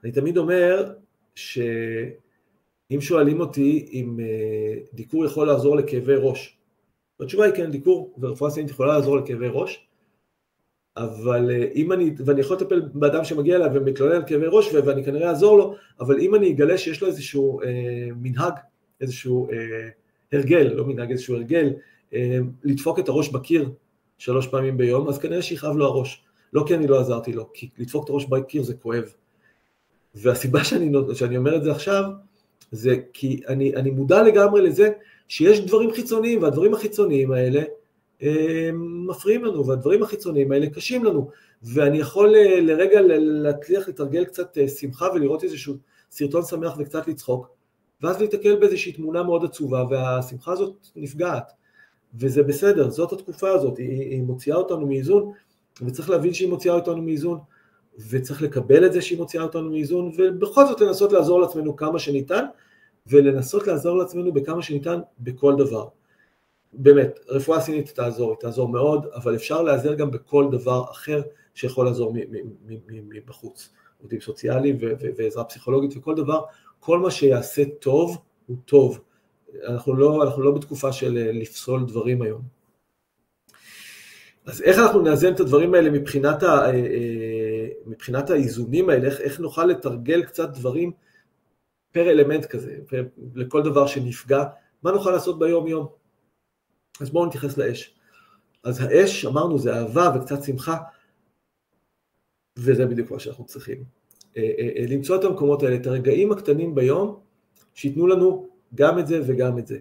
אני 0.05 0.13
תמיד 0.13 0.37
אומר 0.37 0.95
שאם 1.35 3.01
שואלים 3.01 3.41
אותי 3.41 3.89
אם 3.93 4.21
אה, 4.21 4.75
דיקור 4.93 5.25
יכול 5.25 5.47
לעזור 5.47 5.77
לכאבי 5.77 6.15
ראש, 6.17 6.59
התשובה 7.21 7.45
היא 7.45 7.55
כן, 7.55 7.71
דיקור 7.71 8.15
ורפואה 8.19 8.51
סינית 8.51 8.71
יכולה 8.71 8.93
לעזור 8.93 9.17
לכאבי 9.17 9.49
ראש, 9.51 9.87
אבל 10.97 11.51
אה, 11.51 11.69
אם 11.75 11.93
אני, 11.93 12.11
ואני 12.27 12.41
יכול 12.41 12.57
לטפל 12.57 12.81
באדם 12.95 13.25
שמגיע 13.25 13.57
אליי 13.57 13.69
ומתלונן 13.75 14.13
על 14.13 14.23
כאבי 14.27 14.47
ראש 14.49 14.75
ואני 14.75 15.05
כנראה 15.05 15.29
אעזור 15.29 15.59
לו, 15.59 15.77
אבל 16.01 16.21
אם 16.21 16.35
אני 16.35 16.53
אגלה 16.53 16.79
שיש 16.79 17.03
לו 17.03 17.09
איזשהו 17.09 17.61
אה, 17.61 18.09
מנהג, 18.17 18.53
איזשהו 19.01 19.51
אה, 19.51 19.89
הרגל, 20.33 20.73
לא 20.75 20.85
מנהג 20.85 21.11
איזשהו 21.11 21.35
הרגל, 21.35 21.73
אה, 22.15 22.39
לדפוק 22.65 22.99
את 22.99 23.09
הראש 23.09 23.29
בקיר 23.29 23.71
שלוש 24.19 24.47
פעמים 24.47 24.77
ביום, 24.77 25.09
אז 25.09 25.19
כנראה 25.19 25.43
שיכאב 25.43 25.77
לו 25.77 25.87
הראש. 25.87 26.23
לא 26.53 26.65
כי 26.67 26.75
אני 26.75 26.87
לא 26.87 27.01
עזרתי 27.01 27.33
לו, 27.33 27.53
כי 27.53 27.69
לדפוק 27.79 28.05
את 28.05 28.11
הראש 28.11 28.25
בקיר 28.25 28.63
זה 28.63 28.75
כואב. 28.75 29.05
והסיבה 30.15 30.65
שאני, 30.65 30.93
שאני 31.15 31.37
אומר 31.37 31.57
את 31.57 31.65
זה 31.65 31.71
עכשיו, 31.71 32.05
זה 32.73 32.97
כי 33.13 33.41
אני, 33.49 33.77
אני 33.77 33.91
מודע 33.91 34.23
לגמרי 34.23 34.63
לזה 34.63 34.91
שיש 35.29 35.61
דברים 35.61 35.93
חיצוניים, 35.93 36.43
והדברים 36.43 36.75
החיצוניים 36.75 37.33
האלה 37.33 37.63
אה, 38.23 38.71
מפריעים 39.09 39.45
לנו, 39.45 39.67
והדברים 39.67 40.03
החיצוניים 40.03 40.53
האלה 40.53 40.71
קשים 40.71 41.05
לנו, 41.05 41.31
ואני 41.63 41.99
יכול 41.99 42.35
אה, 42.35 42.61
לרגע 42.61 43.01
להצליח 43.19 43.89
לתרגל 43.89 44.25
קצת 44.25 44.59
שמחה 44.81 45.07
ולראות 45.15 45.45
איזשהו 45.45 45.75
סרטון 46.11 46.43
שמח 46.43 46.75
וקצת 46.79 47.09
לצחוק, 47.09 47.49
ואז 48.03 48.21
להתקל 48.21 48.57
באיזושהי 48.57 48.93
תמונה 48.93 49.23
מאוד 49.23 49.45
עצובה, 49.45 49.85
והשמחה 49.91 50.53
הזאת 50.53 50.87
נפגעת. 50.97 51.53
וזה 52.15 52.43
בסדר, 52.43 52.91
זאת 52.91 53.13
התקופה 53.13 53.51
הזאת, 53.51 53.79
היא, 53.79 54.01
היא 54.01 54.23
מוציאה 54.23 54.57
אותנו 54.57 54.87
מאיזון, 54.87 55.33
וצריך 55.83 56.11
להבין 56.11 56.35
שהיא 56.35 56.49
מוציאה 56.49 56.75
אותנו 56.75 57.03
מאיזון, 57.03 57.39
וצריך 58.11 58.43
לקבל 58.43 58.87
את 58.87 58.93
זה 58.93 59.03
שהיא 59.03 59.19
מוציאה 59.19 59.43
אותנו 59.43 59.71
מאיזון, 59.71 60.13
ובכל 60.17 60.67
זאת 60.67 60.81
לנסות 60.81 61.13
לעזור 61.13 61.41
לעצמנו 61.41 61.77
כמה 61.77 61.99
שניתן, 61.99 62.45
ולנסות 63.07 63.67
לעזור 63.67 63.97
לעצמנו 63.99 64.33
בכמה 64.33 64.63
שניתן 64.63 65.01
בכל 65.19 65.57
דבר. 65.57 65.89
באמת, 66.73 67.19
רפואה 67.29 67.61
סינית 67.61 67.89
תעזור, 67.89 68.31
היא 68.31 68.39
תעזור 68.41 68.69
מאוד, 68.69 69.07
אבל 69.15 69.35
אפשר 69.35 69.63
להיעזר 69.63 69.95
גם 69.95 70.11
בכל 70.11 70.49
דבר 70.51 70.85
אחר 70.91 71.23
שיכול 71.55 71.87
לעזור 71.87 72.15
מבחוץ. 72.89 73.73
עובדים 74.03 74.21
סוציאליים 74.21 74.77
ועזרה 75.17 75.45
פסיכולוגית 75.45 75.97
וכל 75.97 76.15
דבר 76.15 76.41
כל 76.81 76.99
מה 76.99 77.11
שיעשה 77.11 77.63
טוב 77.81 78.19
הוא 78.47 78.57
טוב. 78.65 79.01
אנחנו 79.65 79.97
לא, 79.97 80.25
אנחנו 80.25 80.43
לא 80.43 80.51
בתקופה 80.51 80.93
של 80.93 81.19
אה, 81.19 81.33
לפסול 81.33 81.87
דברים 81.87 82.23
היום. 82.23 82.43
אז 84.47 84.63
איך 84.63 84.79
אנחנו 84.79 85.01
נאזן 85.01 85.35
את 85.35 85.41
הדברים 85.41 85.75
האלה 85.75 85.91
מבחינת, 85.91 86.43
ה, 86.43 86.47
אה, 86.47 86.71
אה, 86.71 87.69
מבחינת 87.87 88.31
האיזונים 88.31 88.91
האלה, 88.91 89.07
איך, 89.07 89.21
איך 89.21 89.41
נוכל 89.41 89.65
לתרגל 89.65 90.23
קצת 90.25 90.49
דברים 90.49 90.93
פר 91.93 92.11
אלמנט 92.11 92.45
כזה, 92.45 92.79
לכל 93.35 93.63
דבר 93.63 93.87
שנפגע, 93.87 94.45
מה 94.83 94.93
נוכל 94.93 95.11
לעשות 95.11 95.39
ביום 95.39 95.67
יום? 95.67 95.87
אז 97.01 97.11
בואו 97.11 97.27
נתייחס 97.27 97.59
לאש. 97.59 97.95
אז 98.65 98.81
האש, 98.81 99.25
אמרנו, 99.25 99.59
זה 99.59 99.75
אהבה 99.75 100.13
וקצת 100.17 100.43
שמחה, 100.43 100.77
וזה 102.57 102.87
בדיוק 102.87 103.11
מה 103.11 103.19
שאנחנו 103.19 103.47
צריכים. 103.47 103.96
אה, 104.37 104.51
אה, 104.59 104.69
אה, 104.77 104.85
למצוא 104.89 105.17
את 105.17 105.25
המקומות 105.25 105.63
האלה, 105.63 105.77
את 105.77 105.87
הרגעים 105.87 106.33
הקטנים 106.33 106.75
ביום, 106.75 107.21
שייתנו 107.75 108.07
לנו 108.07 108.49
גם 108.75 108.99
את 108.99 109.07
זה 109.07 109.21
וגם 109.27 109.59
את 109.59 109.67
זה. 109.67 109.79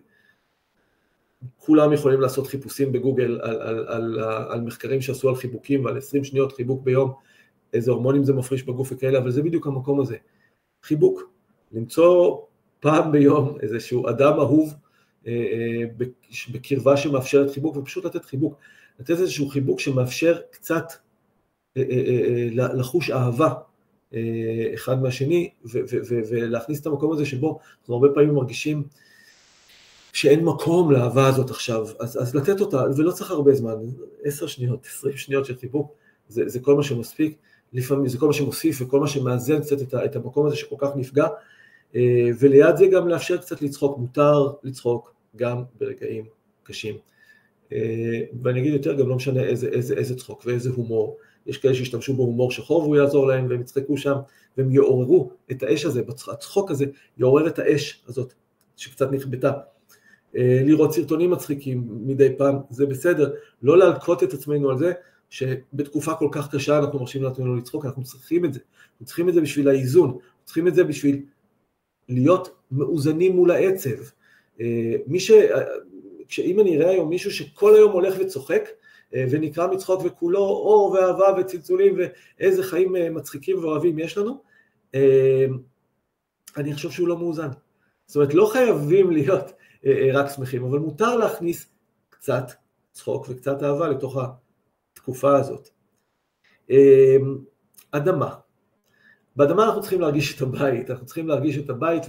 כולם 1.57 1.93
יכולים 1.93 2.21
לעשות 2.21 2.47
חיפושים 2.47 2.91
בגוגל 2.91 3.39
על, 3.41 3.61
על, 3.61 3.87
על, 3.87 4.19
על 4.49 4.61
מחקרים 4.61 5.01
שעשו 5.01 5.29
על 5.29 5.35
חיבוקים 5.35 5.85
ועל 5.85 5.97
20 5.97 6.23
שניות 6.23 6.53
חיבוק 6.53 6.83
ביום, 6.83 7.13
איזה 7.73 7.91
הורמונים 7.91 8.23
זה 8.23 8.33
מפריש 8.33 8.63
בגוף 8.63 8.91
וכאלה, 8.91 9.19
אבל 9.19 9.31
זה 9.31 9.43
בדיוק 9.43 9.67
המקום 9.67 9.99
הזה. 9.99 10.17
חיבוק, 10.83 11.21
למצוא 11.71 12.37
פעם 12.79 13.11
ביום 13.11 13.57
איזשהו 13.61 14.09
אדם 14.09 14.39
אהוב 14.39 14.73
בקרבה 16.51 16.97
שמאפשרת 16.97 17.51
חיבוק, 17.51 17.77
ופשוט 17.77 18.05
לתת 18.05 18.25
חיבוק. 18.25 18.55
לתת 18.99 19.09
איזשהו 19.09 19.49
חיבוק 19.49 19.79
שמאפשר 19.79 20.39
קצת 20.51 20.85
לחוש 22.55 23.11
אהבה 23.11 23.47
אה, 23.47 23.53
אחד 24.73 25.01
מהשני, 25.01 25.49
ולהכניס 26.29 26.81
את 26.81 26.85
המקום 26.85 27.11
הזה 27.11 27.25
שבו 27.25 27.59
אנחנו 27.79 27.93
הרבה 27.93 28.07
פעמים 28.13 28.35
מרגישים 28.35 28.83
שאין 30.13 30.45
מקום 30.45 30.91
לאהבה 30.91 31.27
הזאת 31.27 31.49
עכשיו, 31.49 31.87
אז, 31.99 32.21
אז 32.21 32.35
לתת 32.35 32.61
אותה, 32.61 32.83
ולא 32.97 33.11
צריך 33.11 33.31
הרבה 33.31 33.53
זמן, 33.53 33.75
עשר 34.23 34.47
שניות, 34.47 34.85
עשרים 34.85 35.17
שניות 35.17 35.45
של 35.45 35.55
חיבוק, 35.57 35.91
זה, 36.29 36.49
זה 36.49 36.59
כל 36.59 36.75
מה 36.75 36.83
שמספיק, 36.83 37.37
לפעמים 37.73 38.07
זה 38.07 38.17
כל 38.17 38.27
מה 38.27 38.33
שמוסיף 38.33 38.81
וכל 38.81 38.99
מה 38.99 39.07
שמאזן 39.07 39.61
קצת 39.61 39.81
את, 39.81 39.93
את 39.93 40.15
המקום 40.15 40.45
הזה 40.45 40.55
שכל 40.55 40.75
כך 40.79 40.89
נפגע, 40.95 41.27
אה, 41.95 42.29
וליד 42.39 42.75
זה 42.75 42.87
גם 42.87 43.07
לאפשר 43.07 43.37
קצת 43.37 43.61
לצחוק, 43.61 43.97
מותר 43.97 44.51
לצחוק 44.63 45.13
גם 45.35 45.63
ברגעים 45.79 46.25
קשים. 46.63 46.95
אה, 47.73 48.21
ואני 48.43 48.59
אגיד 48.59 48.73
יותר, 48.73 48.93
גם 48.93 49.09
לא 49.09 49.15
משנה 49.15 49.43
איזה, 49.43 49.67
איזה, 49.67 49.95
איזה 49.95 50.15
צחוק 50.15 50.43
ואיזה 50.45 50.69
הומור. 50.69 51.17
יש 51.45 51.57
כאלה 51.57 51.73
שישתמשו 51.73 52.13
בהומור 52.13 52.51
שחור 52.51 52.83
והוא 52.83 52.95
יעזור 52.95 53.27
להם 53.27 53.49
והם 53.49 53.61
יצחקו 53.61 53.97
שם 53.97 54.15
והם 54.57 54.71
יעוררו 54.71 55.31
את 55.51 55.63
האש 55.63 55.85
הזה, 55.85 56.01
הצחוק 56.31 56.71
הזה 56.71 56.85
יעורר 57.17 57.47
את 57.47 57.59
האש 57.59 58.03
הזאת 58.07 58.33
שקצת 58.77 59.11
נכבתה. 59.11 59.51
אה, 60.35 60.61
לראות 60.65 60.93
סרטונים 60.93 61.31
מצחיקים 61.31 61.87
מדי 61.89 62.29
פעם, 62.37 62.55
זה 62.69 62.85
בסדר, 62.85 63.33
לא 63.63 63.77
להלקוט 63.77 64.23
את 64.23 64.33
עצמנו 64.33 64.69
על 64.69 64.77
זה 64.77 64.93
שבתקופה 65.29 66.13
כל 66.13 66.29
כך 66.31 66.55
קשה 66.55 66.79
אנחנו 66.79 66.99
מרשים 66.99 67.23
לעצמנו 67.23 67.55
לצחוק, 67.55 67.85
אנחנו 67.85 68.03
צריכים 68.03 68.45
את 68.45 68.53
זה, 68.53 68.59
אנחנו 68.91 69.05
צריכים 69.05 69.29
את 69.29 69.33
זה 69.33 69.41
בשביל 69.41 69.67
האיזון, 69.67 70.17
צריכים 70.43 70.67
את 70.67 70.75
זה 70.75 70.83
בשביל 70.83 71.21
להיות 72.09 72.55
מאוזנים 72.71 73.35
מול 73.35 73.51
העצב. 73.51 73.89
אה, 74.61 74.95
מי 75.07 75.19
ש... 75.19 75.31
אם 76.39 76.59
אני 76.59 76.77
אראה 76.77 76.89
היום 76.89 77.09
מישהו 77.09 77.31
שכל 77.31 77.75
היום 77.75 77.91
הולך 77.91 78.15
וצוחק, 78.19 78.69
אה, 79.13 79.25
ונקרא 79.31 79.67
מצחוק 79.67 80.01
וכולו 80.05 80.39
אור 80.39 80.91
ואהבה 80.91 81.41
וצלצולים 81.41 81.97
ואיזה 81.97 82.63
חיים 82.63 82.95
אה, 82.95 83.09
מצחיקים 83.09 83.59
ואוהבים 83.63 83.99
יש 83.99 84.17
לנו, 84.17 84.41
אני 86.57 86.73
חושב 86.73 86.91
שהוא 86.91 87.07
לא 87.07 87.17
מאוזן. 87.17 87.49
זאת 88.05 88.15
אומרת, 88.15 88.33
לא 88.33 88.49
חייבים 88.53 89.11
להיות 89.11 89.51
רק 90.13 90.25
שמחים, 90.35 90.63
אבל 90.63 90.79
מותר 90.79 91.17
להכניס 91.17 91.69
קצת 92.09 92.51
צחוק 92.91 93.25
וקצת 93.29 93.63
אהבה 93.63 93.87
לתוך 93.87 94.17
התקופה 94.93 95.35
הזאת. 95.37 95.69
אדמה, 97.91 98.35
באדמה 99.35 99.65
אנחנו 99.65 99.81
צריכים 99.81 100.01
להרגיש 100.01 100.35
את 100.35 100.41
הבית, 100.41 100.91
אנחנו 100.91 101.05
צריכים 101.05 101.27
להרגיש 101.27 101.57
את 101.57 101.69
הבית, 101.69 102.03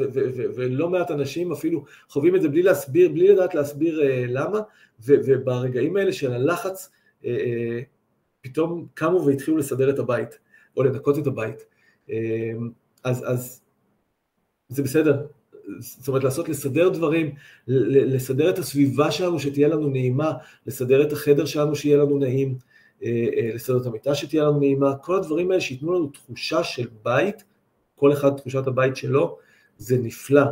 ולא 0.55 0.89
מעט 0.89 1.11
אנשים 1.11 1.53
אפילו 1.53 1.85
חווים 2.09 2.37
את 2.37 2.43
זה 2.43 2.49
בלי 2.49 2.63
להסביר, 2.63 3.09
בלי 3.09 3.29
לדעת 3.29 3.55
להסביר 3.55 4.01
uh, 4.01 4.05
למה, 4.29 4.61
וברגעים 5.01 5.97
האלה 5.97 6.13
של 6.13 6.33
הלחץ, 6.33 6.91
uh, 7.23 7.25
uh, 7.25 7.29
פתאום 8.41 8.87
קמו 8.95 9.27
והתחילו 9.27 9.57
לסדר 9.57 9.91
את 9.91 9.99
הבית, 9.99 10.39
או 10.77 10.83
לנקות 10.83 11.19
את 11.19 11.27
הבית. 11.27 11.65
Uh, 12.09 12.13
אז, 13.05 13.25
אז 13.27 13.63
זה 14.69 14.83
בסדר, 14.83 15.27
זאת 15.79 16.09
אומרת 16.09 16.25
לעשות, 16.25 16.49
לסדר 16.49 16.89
דברים, 16.89 17.35
לסדר 17.67 18.51
את 18.51 18.59
הסביבה 18.59 19.11
שלנו 19.11 19.41
שתהיה 19.41 19.69
לנו 19.69 19.89
נעימה, 19.89 20.33
לסדר 20.67 21.03
את 21.03 21.13
החדר 21.13 21.45
שלנו 21.45 21.77
שיהיה 21.77 21.97
לנו 21.97 22.19
נעים. 22.19 22.59
אה, 23.03 23.27
אה, 23.37 23.51
לסדר 23.55 23.77
את 23.77 23.87
המיטה 23.87 24.15
שתהיה 24.15 24.45
לנו 24.45 24.59
נעימה, 24.59 24.97
כל 24.97 25.17
הדברים 25.17 25.51
האלה 25.51 25.61
שייתנו 25.61 25.95
לנו 25.95 26.07
תחושה 26.07 26.65
של 26.65 26.87
בית, 27.03 27.45
כל 27.95 28.13
אחד 28.13 28.37
תחושת 28.37 28.67
הבית 28.67 28.97
שלו, 28.97 29.39
זה 29.79 29.99
נפלא. 29.99 30.45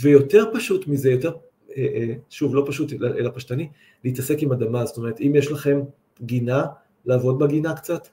ויותר 0.00 0.44
פשוט 0.54 0.86
מזה, 0.86 1.10
יותר, 1.10 1.32
אה, 1.76 2.14
שוב, 2.30 2.54
לא 2.54 2.64
פשוט 2.66 2.92
אלא 3.02 3.30
פשטני, 3.34 3.68
להתעסק 4.04 4.42
עם 4.42 4.52
אדמה, 4.52 4.84
זאת 4.84 4.96
אומרת, 4.96 5.20
אם 5.20 5.32
יש 5.34 5.50
לכם 5.52 5.80
גינה, 6.22 6.64
לעבוד 7.06 7.38
בגינה 7.38 7.76
קצת, 7.76 8.08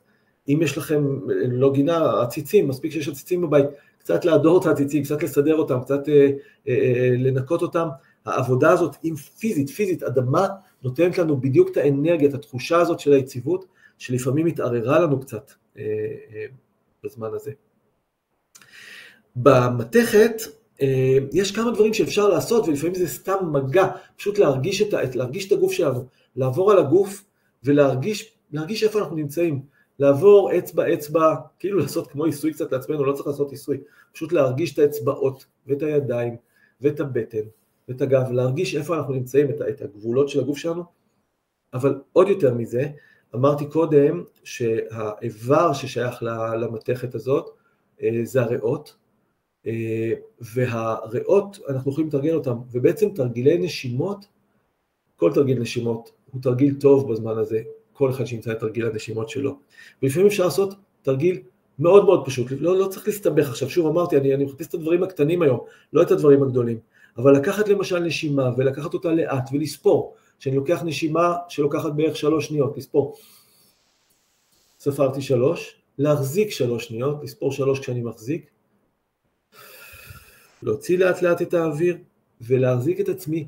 אם 0.49 0.59
יש 0.61 0.77
לכם, 0.77 1.19
לא 1.47 1.73
גינה, 1.73 2.21
עציצים, 2.21 2.67
מספיק 2.67 2.91
שיש 2.91 3.07
עציצים 3.07 3.41
בבית, 3.41 3.65
קצת 3.99 4.25
להדור 4.25 4.61
את 4.61 4.65
העציצים, 4.65 5.03
קצת 5.03 5.23
לסדר 5.23 5.55
אותם, 5.55 5.79
קצת 5.81 6.09
אה, 6.09 6.29
אה, 6.67 7.11
לנקות 7.17 7.61
אותם, 7.61 7.87
העבודה 8.25 8.71
הזאת, 8.71 8.95
אם 9.03 9.15
פיזית, 9.15 9.69
פיזית, 9.69 10.03
אדמה 10.03 10.47
נותנת 10.87 11.17
לנו 11.17 11.37
בדיוק 11.37 11.69
את 11.69 11.77
האנרגיה, 11.77 12.29
את 12.29 12.33
התחושה 12.33 12.77
הזאת 12.77 12.99
של 12.99 13.13
היציבות, 13.13 13.65
שלפעמים 13.97 14.45
התערערה 14.45 14.99
לנו 14.99 15.19
קצת 15.19 15.51
אה, 15.77 15.83
אה, 16.33 16.45
בזמן 17.03 17.29
הזה. 17.33 17.51
במתכת 19.35 20.41
אה, 20.81 21.17
יש 21.33 21.51
כמה 21.51 21.71
דברים 21.71 21.93
שאפשר 21.93 22.29
לעשות, 22.29 22.67
ולפעמים 22.67 22.95
זה 22.95 23.07
סתם 23.07 23.37
מגע, 23.51 23.87
פשוט 24.17 24.39
להרגיש 24.39 24.81
את, 24.81 25.15
להרגיש 25.15 25.47
את 25.47 25.51
הגוף 25.51 25.71
שלנו, 25.71 26.05
לעבור 26.35 26.71
על 26.71 26.79
הגוף 26.79 27.23
ולהרגיש 27.63 28.33
להרגיש 28.51 28.83
איפה 28.83 28.99
אנחנו 28.99 29.15
נמצאים, 29.15 29.61
לעבור 29.99 30.57
אצבע 30.57 30.93
אצבע, 30.93 31.35
כאילו 31.59 31.79
לעשות 31.79 32.07
כמו 32.07 32.25
עיסוי 32.25 32.53
קצת 32.53 32.71
לעצמנו, 32.71 33.05
לא 33.05 33.13
צריך 33.13 33.27
לעשות 33.27 33.51
עיסוי, 33.51 33.77
פשוט 34.13 34.31
להרגיש 34.31 34.73
את 34.73 34.79
האצבעות 34.79 35.45
ואת 35.67 35.81
הידיים 35.81 36.35
ואת 36.81 36.99
הבטן 36.99 37.47
ואת 37.87 38.01
הגב, 38.01 38.31
להרגיש 38.31 38.75
איפה 38.75 38.97
אנחנו 38.97 39.13
נמצאים, 39.13 39.49
את, 39.49 39.61
את 39.69 39.81
הגבולות 39.81 40.29
של 40.29 40.39
הגוף 40.39 40.57
שלנו, 40.57 40.83
אבל 41.73 42.01
עוד 42.13 42.27
יותר 42.27 42.53
מזה, 42.53 42.89
אמרתי 43.35 43.65
קודם 43.65 44.23
שהאיבר 44.43 45.73
ששייך 45.73 46.23
למתכת 46.61 47.15
הזאת 47.15 47.49
אה, 48.01 48.19
זה 48.23 48.41
הריאות, 48.41 48.95
אה, 49.67 50.13
והריאות, 50.39 51.59
אנחנו 51.69 51.91
יכולים 51.91 52.07
לתרגל 52.07 52.33
אותם, 52.33 52.57
ובעצם 52.71 53.09
תרגילי 53.09 53.57
נשימות, 53.57 54.25
כל 55.15 55.31
תרגיל 55.33 55.59
נשימות 55.59 56.11
הוא 56.31 56.41
תרגיל 56.41 56.75
טוב 56.79 57.11
בזמן 57.11 57.37
הזה, 57.37 57.61
כל 57.93 58.09
אחד 58.09 58.25
שימצא 58.25 58.51
את 58.51 58.59
תרגיל 58.59 58.85
הנשימות 58.85 59.29
שלו. 59.29 59.59
ולפעמים 60.01 60.27
אפשר 60.27 60.45
לעשות 60.45 60.73
תרגיל 61.01 61.41
מאוד 61.79 62.05
מאוד 62.05 62.25
פשוט, 62.25 62.47
לא, 62.59 62.77
לא 62.79 62.87
צריך 62.87 63.07
להסתבך 63.07 63.49
עכשיו, 63.49 63.69
שוב 63.69 63.87
אמרתי, 63.87 64.17
אני, 64.17 64.33
אני 64.33 64.45
מחפש 64.45 64.67
את 64.67 64.73
הדברים 64.73 65.03
הקטנים 65.03 65.41
היום, 65.41 65.59
לא 65.93 66.01
את 66.01 66.11
הדברים 66.11 66.43
הגדולים. 66.43 66.79
אבל 67.17 67.35
לקחת 67.37 67.67
למשל 67.67 67.99
נשימה 67.99 68.51
ולקחת 68.57 68.93
אותה 68.93 69.11
לאט 69.11 69.49
ולספור, 69.53 70.15
שאני 70.39 70.55
לוקח 70.55 70.83
נשימה 70.83 71.35
שלוקחת 71.49 71.91
בערך 71.91 72.15
שלוש 72.15 72.47
שניות, 72.47 72.77
לספור. 72.77 73.17
ספרתי 74.79 75.21
שלוש, 75.21 75.75
להחזיק 75.97 76.51
שלוש 76.51 76.87
שניות, 76.87 77.23
לספור 77.23 77.51
שלוש 77.51 77.79
כשאני 77.79 78.01
מחזיק, 78.01 78.49
להוציא 80.63 80.97
לאט 80.97 81.21
לאט 81.21 81.41
את 81.41 81.53
האוויר 81.53 81.97
ולהחזיק 82.41 82.99
את 82.99 83.09
עצמי 83.09 83.47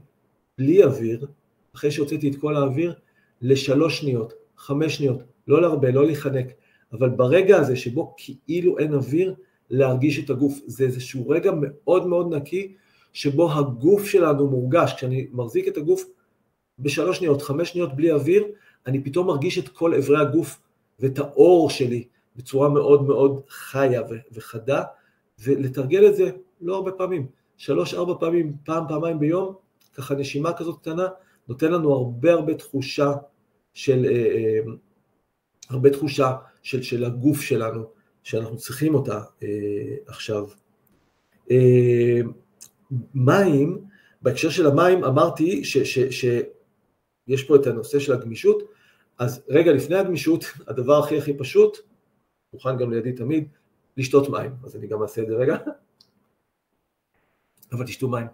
בלי 0.57 0.84
אוויר, 0.84 1.28
אחרי 1.76 1.91
שהוצאתי 1.91 2.30
את 2.30 2.36
כל 2.36 2.55
האוויר, 2.55 2.93
לשלוש 3.41 3.99
שניות, 3.99 4.34
חמש 4.57 4.95
שניות, 4.95 5.20
לא 5.47 5.61
להרבה, 5.61 5.91
לא 5.91 6.05
להיחנק, 6.05 6.47
אבל 6.93 7.09
ברגע 7.09 7.57
הזה 7.57 7.76
שבו 7.76 8.15
כאילו 8.17 8.80
אין 8.80 8.93
אוויר, 8.93 9.36
להרגיש 9.70 10.20
את 10.20 10.30
הגוף. 10.30 10.59
זה 10.65 10.84
איזשהו 10.84 11.30
רגע 11.30 11.51
מאוד 11.61 12.07
מאוד 12.07 12.34
נקי 12.34 12.76
שבו 13.14 13.51
הגוף 13.51 14.05
שלנו 14.05 14.47
מורגש, 14.47 14.93
כשאני 14.93 15.28
מחזיק 15.32 15.68
את 15.68 15.78
הגוף 15.78 16.03
בשלוש 16.80 17.18
שניות, 17.18 17.41
חמש 17.41 17.70
שניות 17.70 17.95
בלי 17.95 18.12
אוויר, 18.12 18.47
אני 18.88 19.03
פתאום 19.03 19.28
מרגיש 19.28 19.60
את 19.60 19.70
כל 19.70 19.93
אברי 19.93 20.22
הגוף 20.22 20.60
ואת 20.99 21.20
האור 21.20 21.70
שלי 21.70 22.07
בצורה 22.36 22.70
מאוד 22.70 23.03
מאוד 23.03 23.41
חיה 23.49 24.01
וחדה, 24.32 24.84
ולתרגל 25.43 26.07
את 26.07 26.16
זה 26.16 26.32
לא 26.62 26.76
הרבה 26.76 26.91
פעמים, 26.91 27.28
שלוש 27.57 27.93
ארבע 27.93 28.14
פעמים, 28.20 28.53
פעם 28.66 28.84
פעמיים 28.88 29.20
ביום, 29.20 29.53
ככה 29.93 30.16
נשימה 30.16 30.53
כזאת 30.53 30.80
קטנה, 30.82 31.07
נותן 31.47 31.72
לנו 31.72 31.93
הרבה 31.93 32.34
הרבה 32.34 32.53
תחושה 32.53 33.14
של, 33.74 34.05
אה, 34.05 34.12
אה, 34.12 34.60
הרבה 35.70 35.89
תחושה 35.89 36.36
של, 36.64 36.82
של 36.82 37.05
הגוף 37.05 37.41
שלנו, 37.41 37.84
שאנחנו 38.24 38.57
צריכים 38.57 38.95
אותה 38.95 39.22
אה, 39.43 39.47
עכשיו. 40.07 40.45
מים, 43.13 43.77
בהקשר 44.21 44.49
של 44.49 44.67
המים 44.67 45.03
אמרתי 45.03 45.63
שיש 45.63 47.43
פה 47.47 47.55
את 47.55 47.67
הנושא 47.67 47.99
של 47.99 48.13
הגמישות, 48.13 48.63
אז 49.19 49.41
רגע 49.49 49.73
לפני 49.73 49.95
הגמישות, 49.95 50.45
הדבר 50.67 50.99
הכי 50.99 51.17
הכי 51.17 51.33
פשוט, 51.37 51.77
מוכן 52.53 52.77
גם 52.77 52.91
לידי 52.91 53.13
תמיד, 53.13 53.47
לשתות 53.97 54.29
מים, 54.29 54.51
אז 54.63 54.75
אני 54.75 54.87
גם 54.87 55.01
אעשה 55.01 55.21
את 55.21 55.27
זה 55.27 55.35
רגע, 55.35 55.57
אבל 57.71 57.85
תשתו 57.85 58.09
מים. 58.09 58.27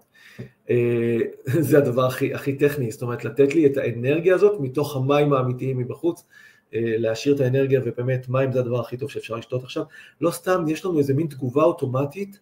אה, 0.69 1.17
זה 1.69 1.77
הדבר 1.77 2.05
הכי, 2.05 2.33
הכי 2.33 2.55
טכני, 2.55 2.91
זאת 2.91 3.01
אומרת 3.01 3.25
לתת 3.25 3.55
לי 3.55 3.65
את 3.65 3.77
האנרגיה 3.77 4.35
הזאת 4.35 4.59
מתוך 4.59 4.95
המים 4.95 5.33
האמיתיים 5.33 5.77
מבחוץ, 5.77 6.25
אה, 6.73 6.97
להשאיר 6.97 7.35
את 7.35 7.39
האנרגיה 7.39 7.81
ובאמת 7.85 8.29
מים 8.29 8.51
זה 8.51 8.59
הדבר 8.59 8.79
הכי 8.79 8.97
טוב 8.97 9.09
שאפשר 9.09 9.35
לשתות 9.35 9.63
עכשיו. 9.63 9.83
לא 10.21 10.31
סתם, 10.31 10.65
יש 10.67 10.85
לנו 10.85 10.99
איזה 10.99 11.13
מין 11.13 11.27
תגובה 11.27 11.63
אוטומטית 11.63 12.39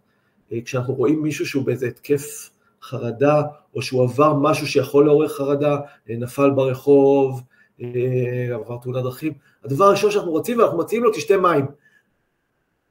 כשאנחנו 0.61 0.93
רואים 0.93 1.23
מישהו 1.23 1.45
שהוא 1.45 1.65
באיזה 1.65 1.87
התקף 1.87 2.49
חרדה, 2.81 3.41
או 3.75 3.81
שהוא 3.81 4.03
עבר 4.03 4.33
משהו 4.33 4.67
שיכול 4.67 5.05
לעורר 5.05 5.27
חרדה, 5.27 5.77
אה, 6.09 6.15
נפל 6.15 6.51
ברחוב, 6.51 7.41
אה, 7.81 8.55
עבר 8.55 8.77
תאונת 8.77 9.03
דרכים, 9.03 9.33
הדבר 9.63 9.85
הראשון 9.85 10.11
שאנחנו 10.11 10.31
רוצים 10.31 10.59
ואנחנו 10.59 10.77
מציעים 10.77 11.03
לו, 11.03 11.11
תשתה 11.11 11.37
מים. 11.37 11.65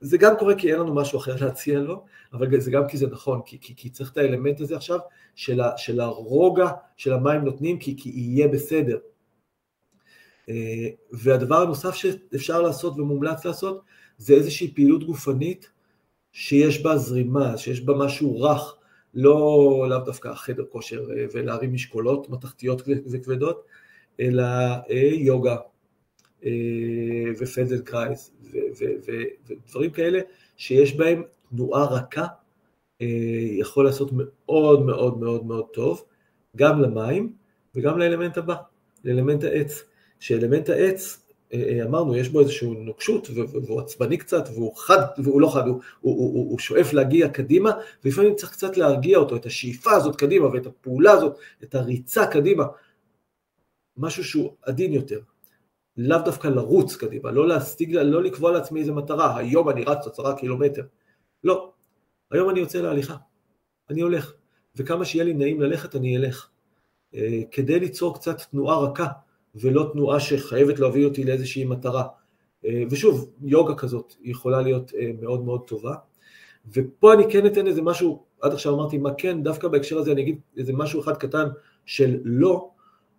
זה 0.00 0.18
גם 0.18 0.34
קורה 0.38 0.54
כי 0.54 0.72
אין 0.72 0.80
לנו 0.80 0.94
משהו 0.94 1.18
אחר 1.18 1.36
להציע 1.44 1.78
לו, 1.78 2.04
אבל 2.32 2.60
זה 2.60 2.70
גם 2.70 2.88
כי 2.88 2.96
זה 2.96 3.06
נכון, 3.06 3.40
כי, 3.46 3.58
כי, 3.60 3.76
כי 3.76 3.90
צריך 3.90 4.12
את 4.12 4.16
האלמנט 4.16 4.60
הזה 4.60 4.76
עכשיו 4.76 4.98
של, 5.34 5.60
ה, 5.60 5.70
של 5.76 6.00
הרוגע 6.00 6.70
של 6.96 7.12
המים 7.12 7.44
נותנים, 7.44 7.78
כי, 7.78 7.96
כי 7.98 8.10
יהיה 8.14 8.48
בסדר. 8.48 8.98
והדבר 11.12 11.62
הנוסף 11.62 11.94
שאפשר 11.94 12.62
לעשות 12.62 12.98
ומומלץ 12.98 13.44
לעשות, 13.44 13.82
זה 14.18 14.34
איזושהי 14.34 14.74
פעילות 14.74 15.04
גופנית 15.04 15.70
שיש 16.32 16.82
בה 16.82 16.96
זרימה, 16.96 17.58
שיש 17.58 17.80
בה 17.80 17.94
משהו 17.94 18.40
רך, 18.40 18.76
לא 19.14 19.86
לאו 19.88 19.98
דווקא 19.98 20.34
חדר 20.34 20.64
כושר 20.70 21.02
ולהרים 21.32 21.72
משקולות 21.72 22.30
מתכתיות 22.30 22.82
וכבדות, 22.86 23.64
אלא 24.20 24.44
יוגה 25.12 25.56
ופדלקרייס 27.38 28.30
ודברים 29.46 29.90
כאלה 29.90 30.20
שיש 30.56 30.96
בהם 30.96 31.22
תנועה 31.50 31.84
רכה, 31.84 32.26
יכול 33.58 33.84
לעשות 33.84 34.10
מאוד 34.12 34.82
מאוד 34.86 35.18
מאוד 35.18 35.46
מאוד 35.46 35.66
טוב, 35.72 36.04
גם 36.56 36.80
למים 36.80 37.32
וגם 37.74 37.98
לאלמנט 37.98 38.38
הבא, 38.38 38.56
לאלמנט 39.04 39.44
העץ. 39.44 39.84
שאלמנט 40.20 40.68
העץ, 40.68 41.21
אמרנו, 41.84 42.16
יש 42.16 42.28
בו 42.28 42.40
איזושהי 42.40 42.70
נוקשות 42.70 43.30
והוא 43.30 43.80
עצבני 43.80 44.16
קצת 44.16 44.44
והוא 44.55 44.76
חד, 44.76 44.98
והוא 45.18 45.40
לא 45.40 45.48
חד, 45.55 45.66
הוא, 45.66 45.80
הוא, 46.00 46.16
הוא, 46.16 46.50
הוא 46.50 46.59
שואף 46.59 46.92
להגיע 46.92 47.28
קדימה 47.28 47.70
ולפעמים 48.05 48.34
צריך 48.34 48.53
קצת 48.53 48.76
להרגיע 48.76 49.18
אותו, 49.18 49.36
את 49.36 49.46
השאיפה 49.46 49.92
הזאת 49.92 50.16
קדימה 50.16 50.46
ואת 50.46 50.66
הפעולה 50.66 51.12
הזאת, 51.12 51.38
את 51.62 51.74
הריצה 51.74 52.26
קדימה, 52.26 52.64
משהו 53.96 54.24
שהוא 54.24 54.53
עדין 54.62 54.92
יותר. 54.92 55.20
לאו 55.96 56.18
דווקא 56.24 56.48
לרוץ 56.48 56.96
קדימה, 56.96 57.30
לא 57.30 57.48
להסתיג, 57.48 57.94
לא 57.94 58.22
לקבוע 58.22 58.53
לעצמי 58.53 58.80
איזה 58.80 58.92
מטרה, 58.92 59.38
היום 59.38 59.68
אני 59.68 59.84
רץ 59.84 60.07
עשרה 60.07 60.36
קילומטר. 60.36 60.82
לא, 61.44 61.72
היום 62.30 62.50
אני 62.50 62.61
יוצא 62.61 62.80
להליכה, 62.80 63.16
אני 63.90 64.00
הולך, 64.00 64.32
וכמה 64.76 65.05
שיהיה 65.05 65.24
לי 65.24 65.32
נעים 65.34 65.61
ללכת 65.61 65.96
אני 65.96 66.16
אלך. 66.16 66.48
אה, 67.14 67.40
כדי 67.50 67.80
ליצור 67.80 68.14
קצת 68.14 68.40
תנועה 68.50 68.78
רכה, 68.78 69.07
ולא 69.55 69.90
תנועה 69.92 70.20
שחייבת 70.20 70.78
להביא 70.78 71.05
אותי 71.05 71.24
לאיזושהי 71.24 71.64
מטרה. 71.64 72.05
אה, 72.64 72.82
ושוב, 72.90 73.30
יוגה 73.42 73.74
כזאת 73.74 74.14
יכולה 74.22 74.61
להיות 74.61 74.92
אה, 74.94 75.11
מאוד 75.20 75.44
מאוד 75.44 75.66
טובה. 75.66 75.94
ופה 76.72 77.14
אני 77.14 77.32
כן 77.32 77.46
אתן 77.46 77.66
איזה 77.66 77.82
משהו, 77.82 78.24
עד 78.40 78.53
עכשיו 78.53 78.74
אמרתי 78.74 78.98
מה 78.98 79.14
כן, 79.18 79.42
דווקא 79.42 79.68
בהקשר 79.68 79.98
הזה 79.98 80.12
אני 80.12 80.22
אגיד 80.22 80.40
איזה 80.57 80.72
משהו 80.72 81.00
אחד 81.00 81.16
קטן 81.16 81.48
של 81.86 82.20
לא, 82.24 82.70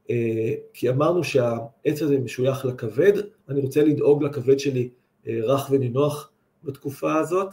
אה, 0.09 0.53
כי 0.73 0.89
אמרנו 0.89 1.23
שהעץ 1.23 2.01
הזה 2.01 2.19
משוייך 2.19 2.65
לכבד, 2.65 3.13
אני 3.49 3.61
רוצה 3.61 3.83
לדאוג 3.83 4.23
לכבד 4.23 4.59
שלי 4.59 4.89
רך 5.27 5.67
ונינוח 5.71 6.31
בתקופה 6.63 7.15
הזאת, 7.15 7.47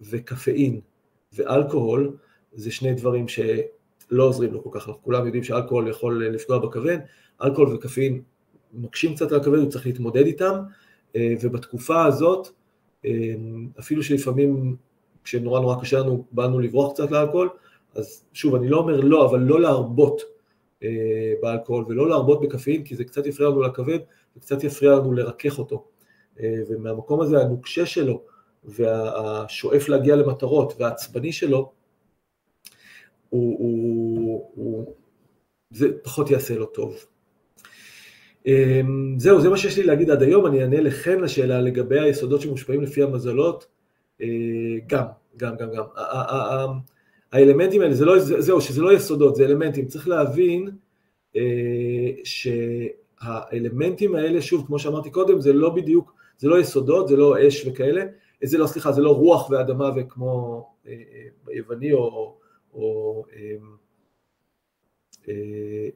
וקפאין 0.00 0.80
ואלכוהול 1.32 2.16
זה 2.52 2.70
שני 2.70 2.94
דברים 2.94 3.28
שלא 4.12 4.22
עוזרים 4.22 4.52
לו 4.52 4.62
כל 4.62 4.70
כך, 4.72 4.88
אנחנו 4.88 5.02
כולם 5.02 5.24
יודעים 5.24 5.44
שאלכוהול 5.44 5.88
יכול 5.88 6.26
לפגוע 6.26 6.58
בכבד, 6.58 6.98
אלכוהול 7.42 7.74
וקפאין 7.74 8.22
מקשים 8.72 9.14
קצת 9.14 9.32
על 9.32 9.40
הכבד, 9.40 9.58
הוא 9.58 9.70
צריך 9.70 9.86
להתמודד 9.86 10.26
איתם, 10.26 10.54
ובתקופה 11.16 12.04
הזאת, 12.04 12.48
אפילו 13.78 14.02
שלפעמים 14.02 14.76
כשנורא 15.24 15.60
נורא 15.60 15.80
קשה 15.80 15.98
לנו, 15.98 16.24
באנו 16.32 16.60
לברוח 16.60 16.92
קצת 16.92 17.10
לאלכוהול, 17.10 17.48
אז 17.94 18.24
שוב, 18.32 18.54
אני 18.54 18.68
לא 18.68 18.78
אומר 18.78 19.00
לא, 19.00 19.30
אבל 19.30 19.40
לא 19.40 19.60
להרבות 19.60 20.22
אה, 20.82 20.88
באלכוהול 21.42 21.84
ולא 21.88 22.08
להרבות 22.08 22.40
בקפאין 22.40 22.84
כי 22.84 22.96
זה 22.96 23.04
קצת 23.04 23.26
יפריע 23.26 23.48
לנו 23.48 23.62
לכבד 23.62 23.98
וקצת 24.36 24.64
יפריע 24.64 24.92
לנו 24.92 25.12
לרכך 25.12 25.58
אותו. 25.58 25.84
אה, 26.40 26.54
ומהמקום 26.68 27.20
הזה 27.20 27.40
הנוקשה 27.40 27.86
שלו 27.86 28.22
והשואף 28.64 29.88
להגיע 29.88 30.16
למטרות 30.16 30.74
והעצבני 30.78 31.32
שלו, 31.32 31.72
הוא, 33.32 33.56
הוא, 33.58 34.50
הוא, 34.54 34.94
זה 35.70 35.88
פחות 36.02 36.30
יעשה 36.30 36.54
לו 36.54 36.66
טוב. 36.66 36.96
אה, 38.46 38.80
זהו, 39.18 39.40
זה 39.40 39.48
מה 39.48 39.56
שיש 39.56 39.78
לי 39.78 39.82
להגיד 39.82 40.10
עד 40.10 40.22
היום, 40.22 40.46
אני 40.46 40.62
אענה 40.62 40.80
לכן 40.80 41.20
לשאלה 41.20 41.60
לגבי 41.60 42.00
היסודות 42.00 42.40
שמושפעים 42.40 42.82
לפי 42.82 43.02
המזלות, 43.02 43.66
גם, 44.86 45.04
גם, 45.36 45.56
גם, 45.56 45.68
גם. 45.72 45.84
האלמנטים 47.32 47.80
האלה, 47.80 47.94
זה 47.94 48.04
לא, 48.04 48.18
זהו, 48.18 48.60
שזה 48.60 48.82
לא 48.82 48.92
יסודות, 48.92 49.36
זה 49.36 49.44
אלמנטים. 49.44 49.86
צריך 49.86 50.08
להבין 50.08 50.70
אה, 51.36 52.10
שהאלמנטים 52.24 54.14
האלה, 54.14 54.42
שוב, 54.42 54.66
כמו 54.66 54.78
שאמרתי 54.78 55.10
קודם, 55.10 55.40
זה 55.40 55.52
לא 55.52 55.70
בדיוק, 55.70 56.14
זה 56.38 56.48
לא 56.48 56.60
יסודות, 56.60 57.08
זה 57.08 57.16
לא 57.16 57.48
אש 57.48 57.66
וכאלה, 57.66 58.04
זה 58.44 58.58
לא, 58.58 58.66
סליחה, 58.66 58.92
זה 58.92 59.02
לא 59.02 59.16
רוח 59.16 59.50
ואדמה 59.50 59.90
וכמו 59.96 60.66
אה, 60.86 60.92
אה, 60.92 61.28
ביווני 61.44 61.92
או, 61.92 62.36
או 62.72 63.24
אה, 63.32 63.56
אה, 65.28 65.88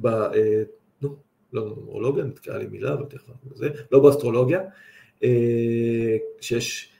ב... 0.00 0.06
אה, 0.06 0.62
נו, 1.02 1.16
לא 1.52 1.64
נומרולוגיה, 1.64 2.24
נתקעה 2.24 2.58
לי 2.58 2.66
מילה, 2.66 2.92
אבל 2.92 3.04
תכף 3.04 3.32
זה, 3.54 3.68
לא 3.92 4.02
באסטרולוגיה, 4.02 4.60
אה, 5.24 6.16
שיש 6.40 6.92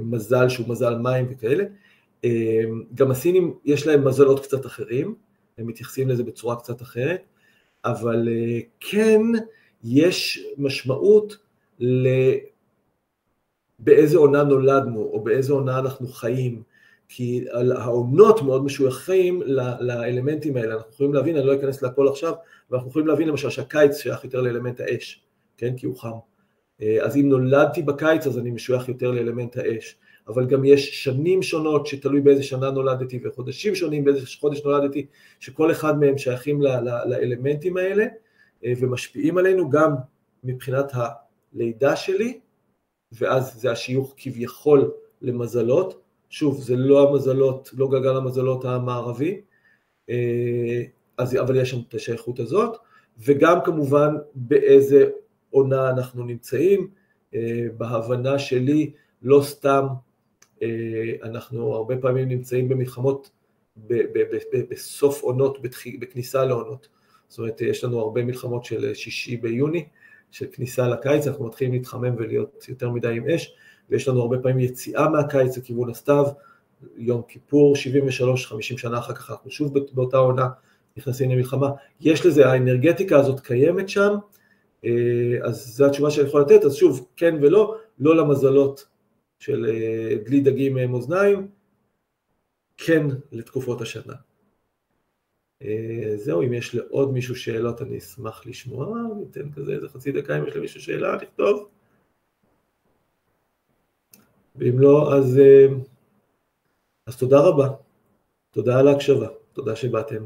מזל 0.00 0.48
שהוא 0.48 0.68
מזל 0.68 0.98
מים 0.98 1.26
וכאלה, 1.30 1.64
אמ, 2.24 2.84
גם 2.94 3.10
הסינים 3.10 3.54
יש 3.64 3.86
להם 3.86 4.08
מזלות 4.08 4.40
קצת 4.40 4.66
אחרים, 4.66 5.14
הם 5.58 5.66
מתייחסים 5.66 6.08
לזה 6.08 6.22
בצורה 6.22 6.56
קצת 6.56 6.82
אחרת, 6.82 7.22
אבל 7.84 8.28
כן 8.80 9.20
יש 9.84 10.46
משמעות 10.58 11.36
ל... 11.80 12.08
באיזה 13.78 14.18
עונה 14.18 14.42
נולדנו, 14.42 15.00
או 15.00 15.24
באיזה 15.24 15.52
עונה 15.52 15.78
אנחנו 15.78 16.08
חיים, 16.08 16.62
כי 17.16 17.44
העונות 17.76 18.42
מאוד 18.42 18.64
משויכים 18.64 19.42
לאלמנטים 19.80 20.56
האלה, 20.56 20.74
אנחנו 20.74 20.90
יכולים 20.92 21.14
להבין, 21.14 21.36
אני 21.36 21.46
לא 21.46 21.54
אכנס 21.54 21.82
לכל 21.82 22.08
עכשיו, 22.08 22.32
אבל 22.70 22.76
אנחנו 22.76 22.90
יכולים 22.90 23.08
להבין 23.08 23.28
למשל 23.28 23.50
שהקיץ 23.50 23.98
שייך 23.98 24.24
יותר 24.24 24.40
לאלמנט 24.40 24.80
האש, 24.80 25.24
כן, 25.56 25.76
כי 25.76 25.86
הוא 25.86 25.96
חם. 25.96 26.10
אה, 26.82 26.98
אז 27.02 27.16
אם 27.16 27.28
נולדתי 27.28 27.82
בקיץ 27.82 28.26
אז 28.26 28.38
אני 28.38 28.50
משוייך 28.50 28.88
יותר 28.88 29.10
לאלמנט 29.10 29.56
האש. 29.56 29.96
אבל 30.28 30.46
גם 30.46 30.64
יש 30.64 31.04
שנים 31.04 31.42
שונות 31.42 31.86
שתלוי 31.86 32.20
באיזה 32.20 32.42
שנה 32.42 32.70
נולדתי 32.70 33.20
וחודשים 33.24 33.74
שונים 33.74 34.04
באיזה 34.04 34.26
חודש 34.40 34.62
נולדתי, 34.64 35.06
שכל 35.40 35.70
אחד 35.70 35.98
מהם 35.98 36.18
שייכים 36.18 36.62
ל- 36.62 36.68
ל- 36.68 37.04
לאלמנטים 37.06 37.76
האלה 37.76 38.04
אה, 38.64 38.72
ומשפיעים 38.78 39.38
עלינו 39.38 39.70
גם 39.70 39.94
מבחינת 40.44 40.92
הלידה 40.94 41.96
שלי, 41.96 42.40
ואז 43.12 43.60
זה 43.60 43.72
השיוך 43.72 44.14
כביכול 44.16 44.90
למזלות, 45.22 46.03
שוב 46.34 46.60
זה 46.60 46.76
לא 46.76 47.10
המזלות, 47.10 47.70
לא 47.76 47.88
גלגל 47.88 48.16
המזלות 48.16 48.64
המערבי, 48.64 49.40
אה, 50.10 50.82
אז, 51.18 51.36
אבל 51.36 51.56
יש 51.56 51.70
שם 51.70 51.78
את 51.88 51.94
השייכות 51.94 52.40
הזאת, 52.40 52.76
וגם 53.18 53.58
כמובן 53.64 54.14
באיזה 54.34 55.08
עונה 55.50 55.90
אנחנו 55.90 56.24
נמצאים, 56.24 56.88
אה, 57.34 57.66
בהבנה 57.76 58.38
שלי 58.38 58.92
לא 59.22 59.42
סתם 59.42 59.86
אה, 60.62 61.12
אנחנו 61.22 61.74
הרבה 61.74 61.96
פעמים 61.96 62.28
נמצאים 62.28 62.68
במלחמות 62.68 63.30
בסוף 64.70 65.22
עונות, 65.22 65.58
בכניסה 66.00 66.44
לעונות. 66.44 66.88
זאת 67.28 67.38
אומרת, 67.38 67.60
יש 67.60 67.84
לנו 67.84 68.00
הרבה 68.00 68.24
מלחמות 68.24 68.64
של 68.64 68.94
שישי 68.94 69.36
ביוני, 69.36 69.84
של 70.30 70.46
כניסה 70.52 70.88
לקיץ, 70.88 71.26
אנחנו 71.26 71.46
מתחילים 71.46 71.72
להתחמם 71.72 72.14
ולהיות 72.18 72.66
יותר 72.68 72.90
מדי 72.90 73.16
עם 73.16 73.28
אש, 73.28 73.54
ויש 73.90 74.08
לנו 74.08 74.20
הרבה 74.20 74.38
פעמים 74.38 74.58
יציאה 74.58 75.08
מהקיץ 75.08 75.58
לכיוון 75.58 75.90
הסתיו, 75.90 76.24
יום 76.96 77.22
כיפור, 77.28 77.74
73-50 77.76 78.58
שנה 78.60 78.98
אחר 78.98 79.14
כך 79.14 79.30
אנחנו 79.30 79.50
שוב 79.50 79.78
באותה 79.92 80.16
עונה 80.16 80.48
נכנסים 80.96 81.30
למלחמה. 81.30 81.70
יש 82.00 82.26
לזה, 82.26 82.46
האנרגטיקה 82.46 83.18
הזאת 83.18 83.40
קיימת 83.40 83.88
שם, 83.88 84.14
אה, 84.84 85.38
אז 85.42 85.76
זו 85.76 85.86
התשובה 85.86 86.10
שאני 86.10 86.28
יכול 86.28 86.40
לתת, 86.40 86.64
אז 86.64 86.74
שוב, 86.74 87.08
כן 87.16 87.34
ולא, 87.42 87.76
לא 87.98 88.16
למזלות 88.16 88.86
של 89.38 89.66
אה, 89.66 90.16
דלי 90.24 90.40
דגים 90.40 90.76
עם 90.76 90.94
אוזניים, 90.94 91.48
כן 92.76 93.06
לתקופות 93.32 93.80
השנה. 93.80 94.14
אה, 95.62 96.12
זהו, 96.16 96.42
אם 96.42 96.52
יש 96.52 96.74
לעוד 96.74 97.12
מישהו 97.12 97.36
שאלות 97.36 97.82
אני 97.82 97.98
אשמח 97.98 98.46
לשמוע, 98.46 98.98
ניתן 99.18 99.52
כזה 99.52 99.72
איזה 99.72 99.88
חצי 99.88 100.12
דקה 100.12 100.38
אם 100.38 100.48
יש 100.48 100.56
למישהו 100.56 100.80
שאלה, 100.80 101.16
נכתוב. 101.22 101.68
ואם 104.54 104.78
לא, 104.78 105.14
אז, 105.14 105.38
אה, 105.38 105.66
אז 107.06 107.16
תודה 107.16 107.40
רבה, 107.40 107.68
תודה 108.50 108.78
על 108.78 108.88
ההקשבה, 108.88 109.28
תודה 109.52 109.76
שבאתם. 109.76 110.24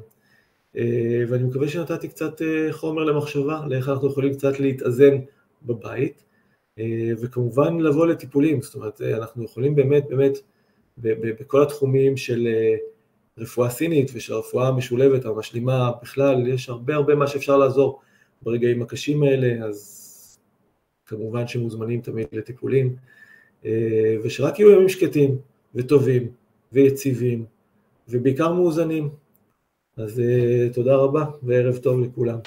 ואני 1.29 1.45
מקווה 1.45 1.69
שנתתי 1.69 2.09
קצת 2.09 2.41
חומר 2.71 3.05
למחשבה, 3.05 3.61
לאיך 3.69 3.89
אנחנו 3.89 4.09
יכולים 4.09 4.35
קצת 4.35 4.61
להתאזן 4.61 5.19
בבית. 5.63 6.25
אה, 6.79 7.13
וכמובן 7.21 7.79
לבוא 7.79 8.07
לטיפולים, 8.07 8.63
זאת 8.63 8.75
אומרת 8.75 9.01
אנחנו 9.03 9.45
יכולים 9.45 9.75
באמת 9.75 10.05
באמת 10.09 10.39
בכל 11.41 11.63
התחומים 11.63 12.17
של 12.17 12.47
אה, 12.47 12.77
רפואה 13.39 13.71
סינית 13.71 14.11
ושל 14.15 14.33
הרפואה 14.33 14.69
המשולבת 14.69 15.25
המשלימה 15.25 15.91
בכלל, 16.03 16.47
יש 16.47 16.69
הרבה 16.69 16.95
הרבה 16.95 17.15
מה 17.15 17.27
שאפשר 17.27 17.57
לעזור 17.57 18.01
ברגעים 18.43 18.83
הקשים 18.83 19.23
האלה, 19.23 19.65
אז 19.67 20.39
כמובן 21.07 21.47
שמוזמנים 21.47 22.01
תמיד 22.01 22.27
לטיפולים, 22.33 22.87
אה, 22.87 23.03
ושרק 24.23 24.59
יהיו 24.59 24.71
ימים 24.71 24.89
שקטים 24.89 25.39
וטובים 25.75 26.29
ויציבים 26.73 27.45
ובעיקר 28.09 28.53
מאוזנים. 28.53 29.09
אז 29.97 30.23
תודה 30.73 30.97
רבה 30.97 31.25
וערב 31.43 31.77
טוב 31.77 32.01
לכולם. 32.01 32.39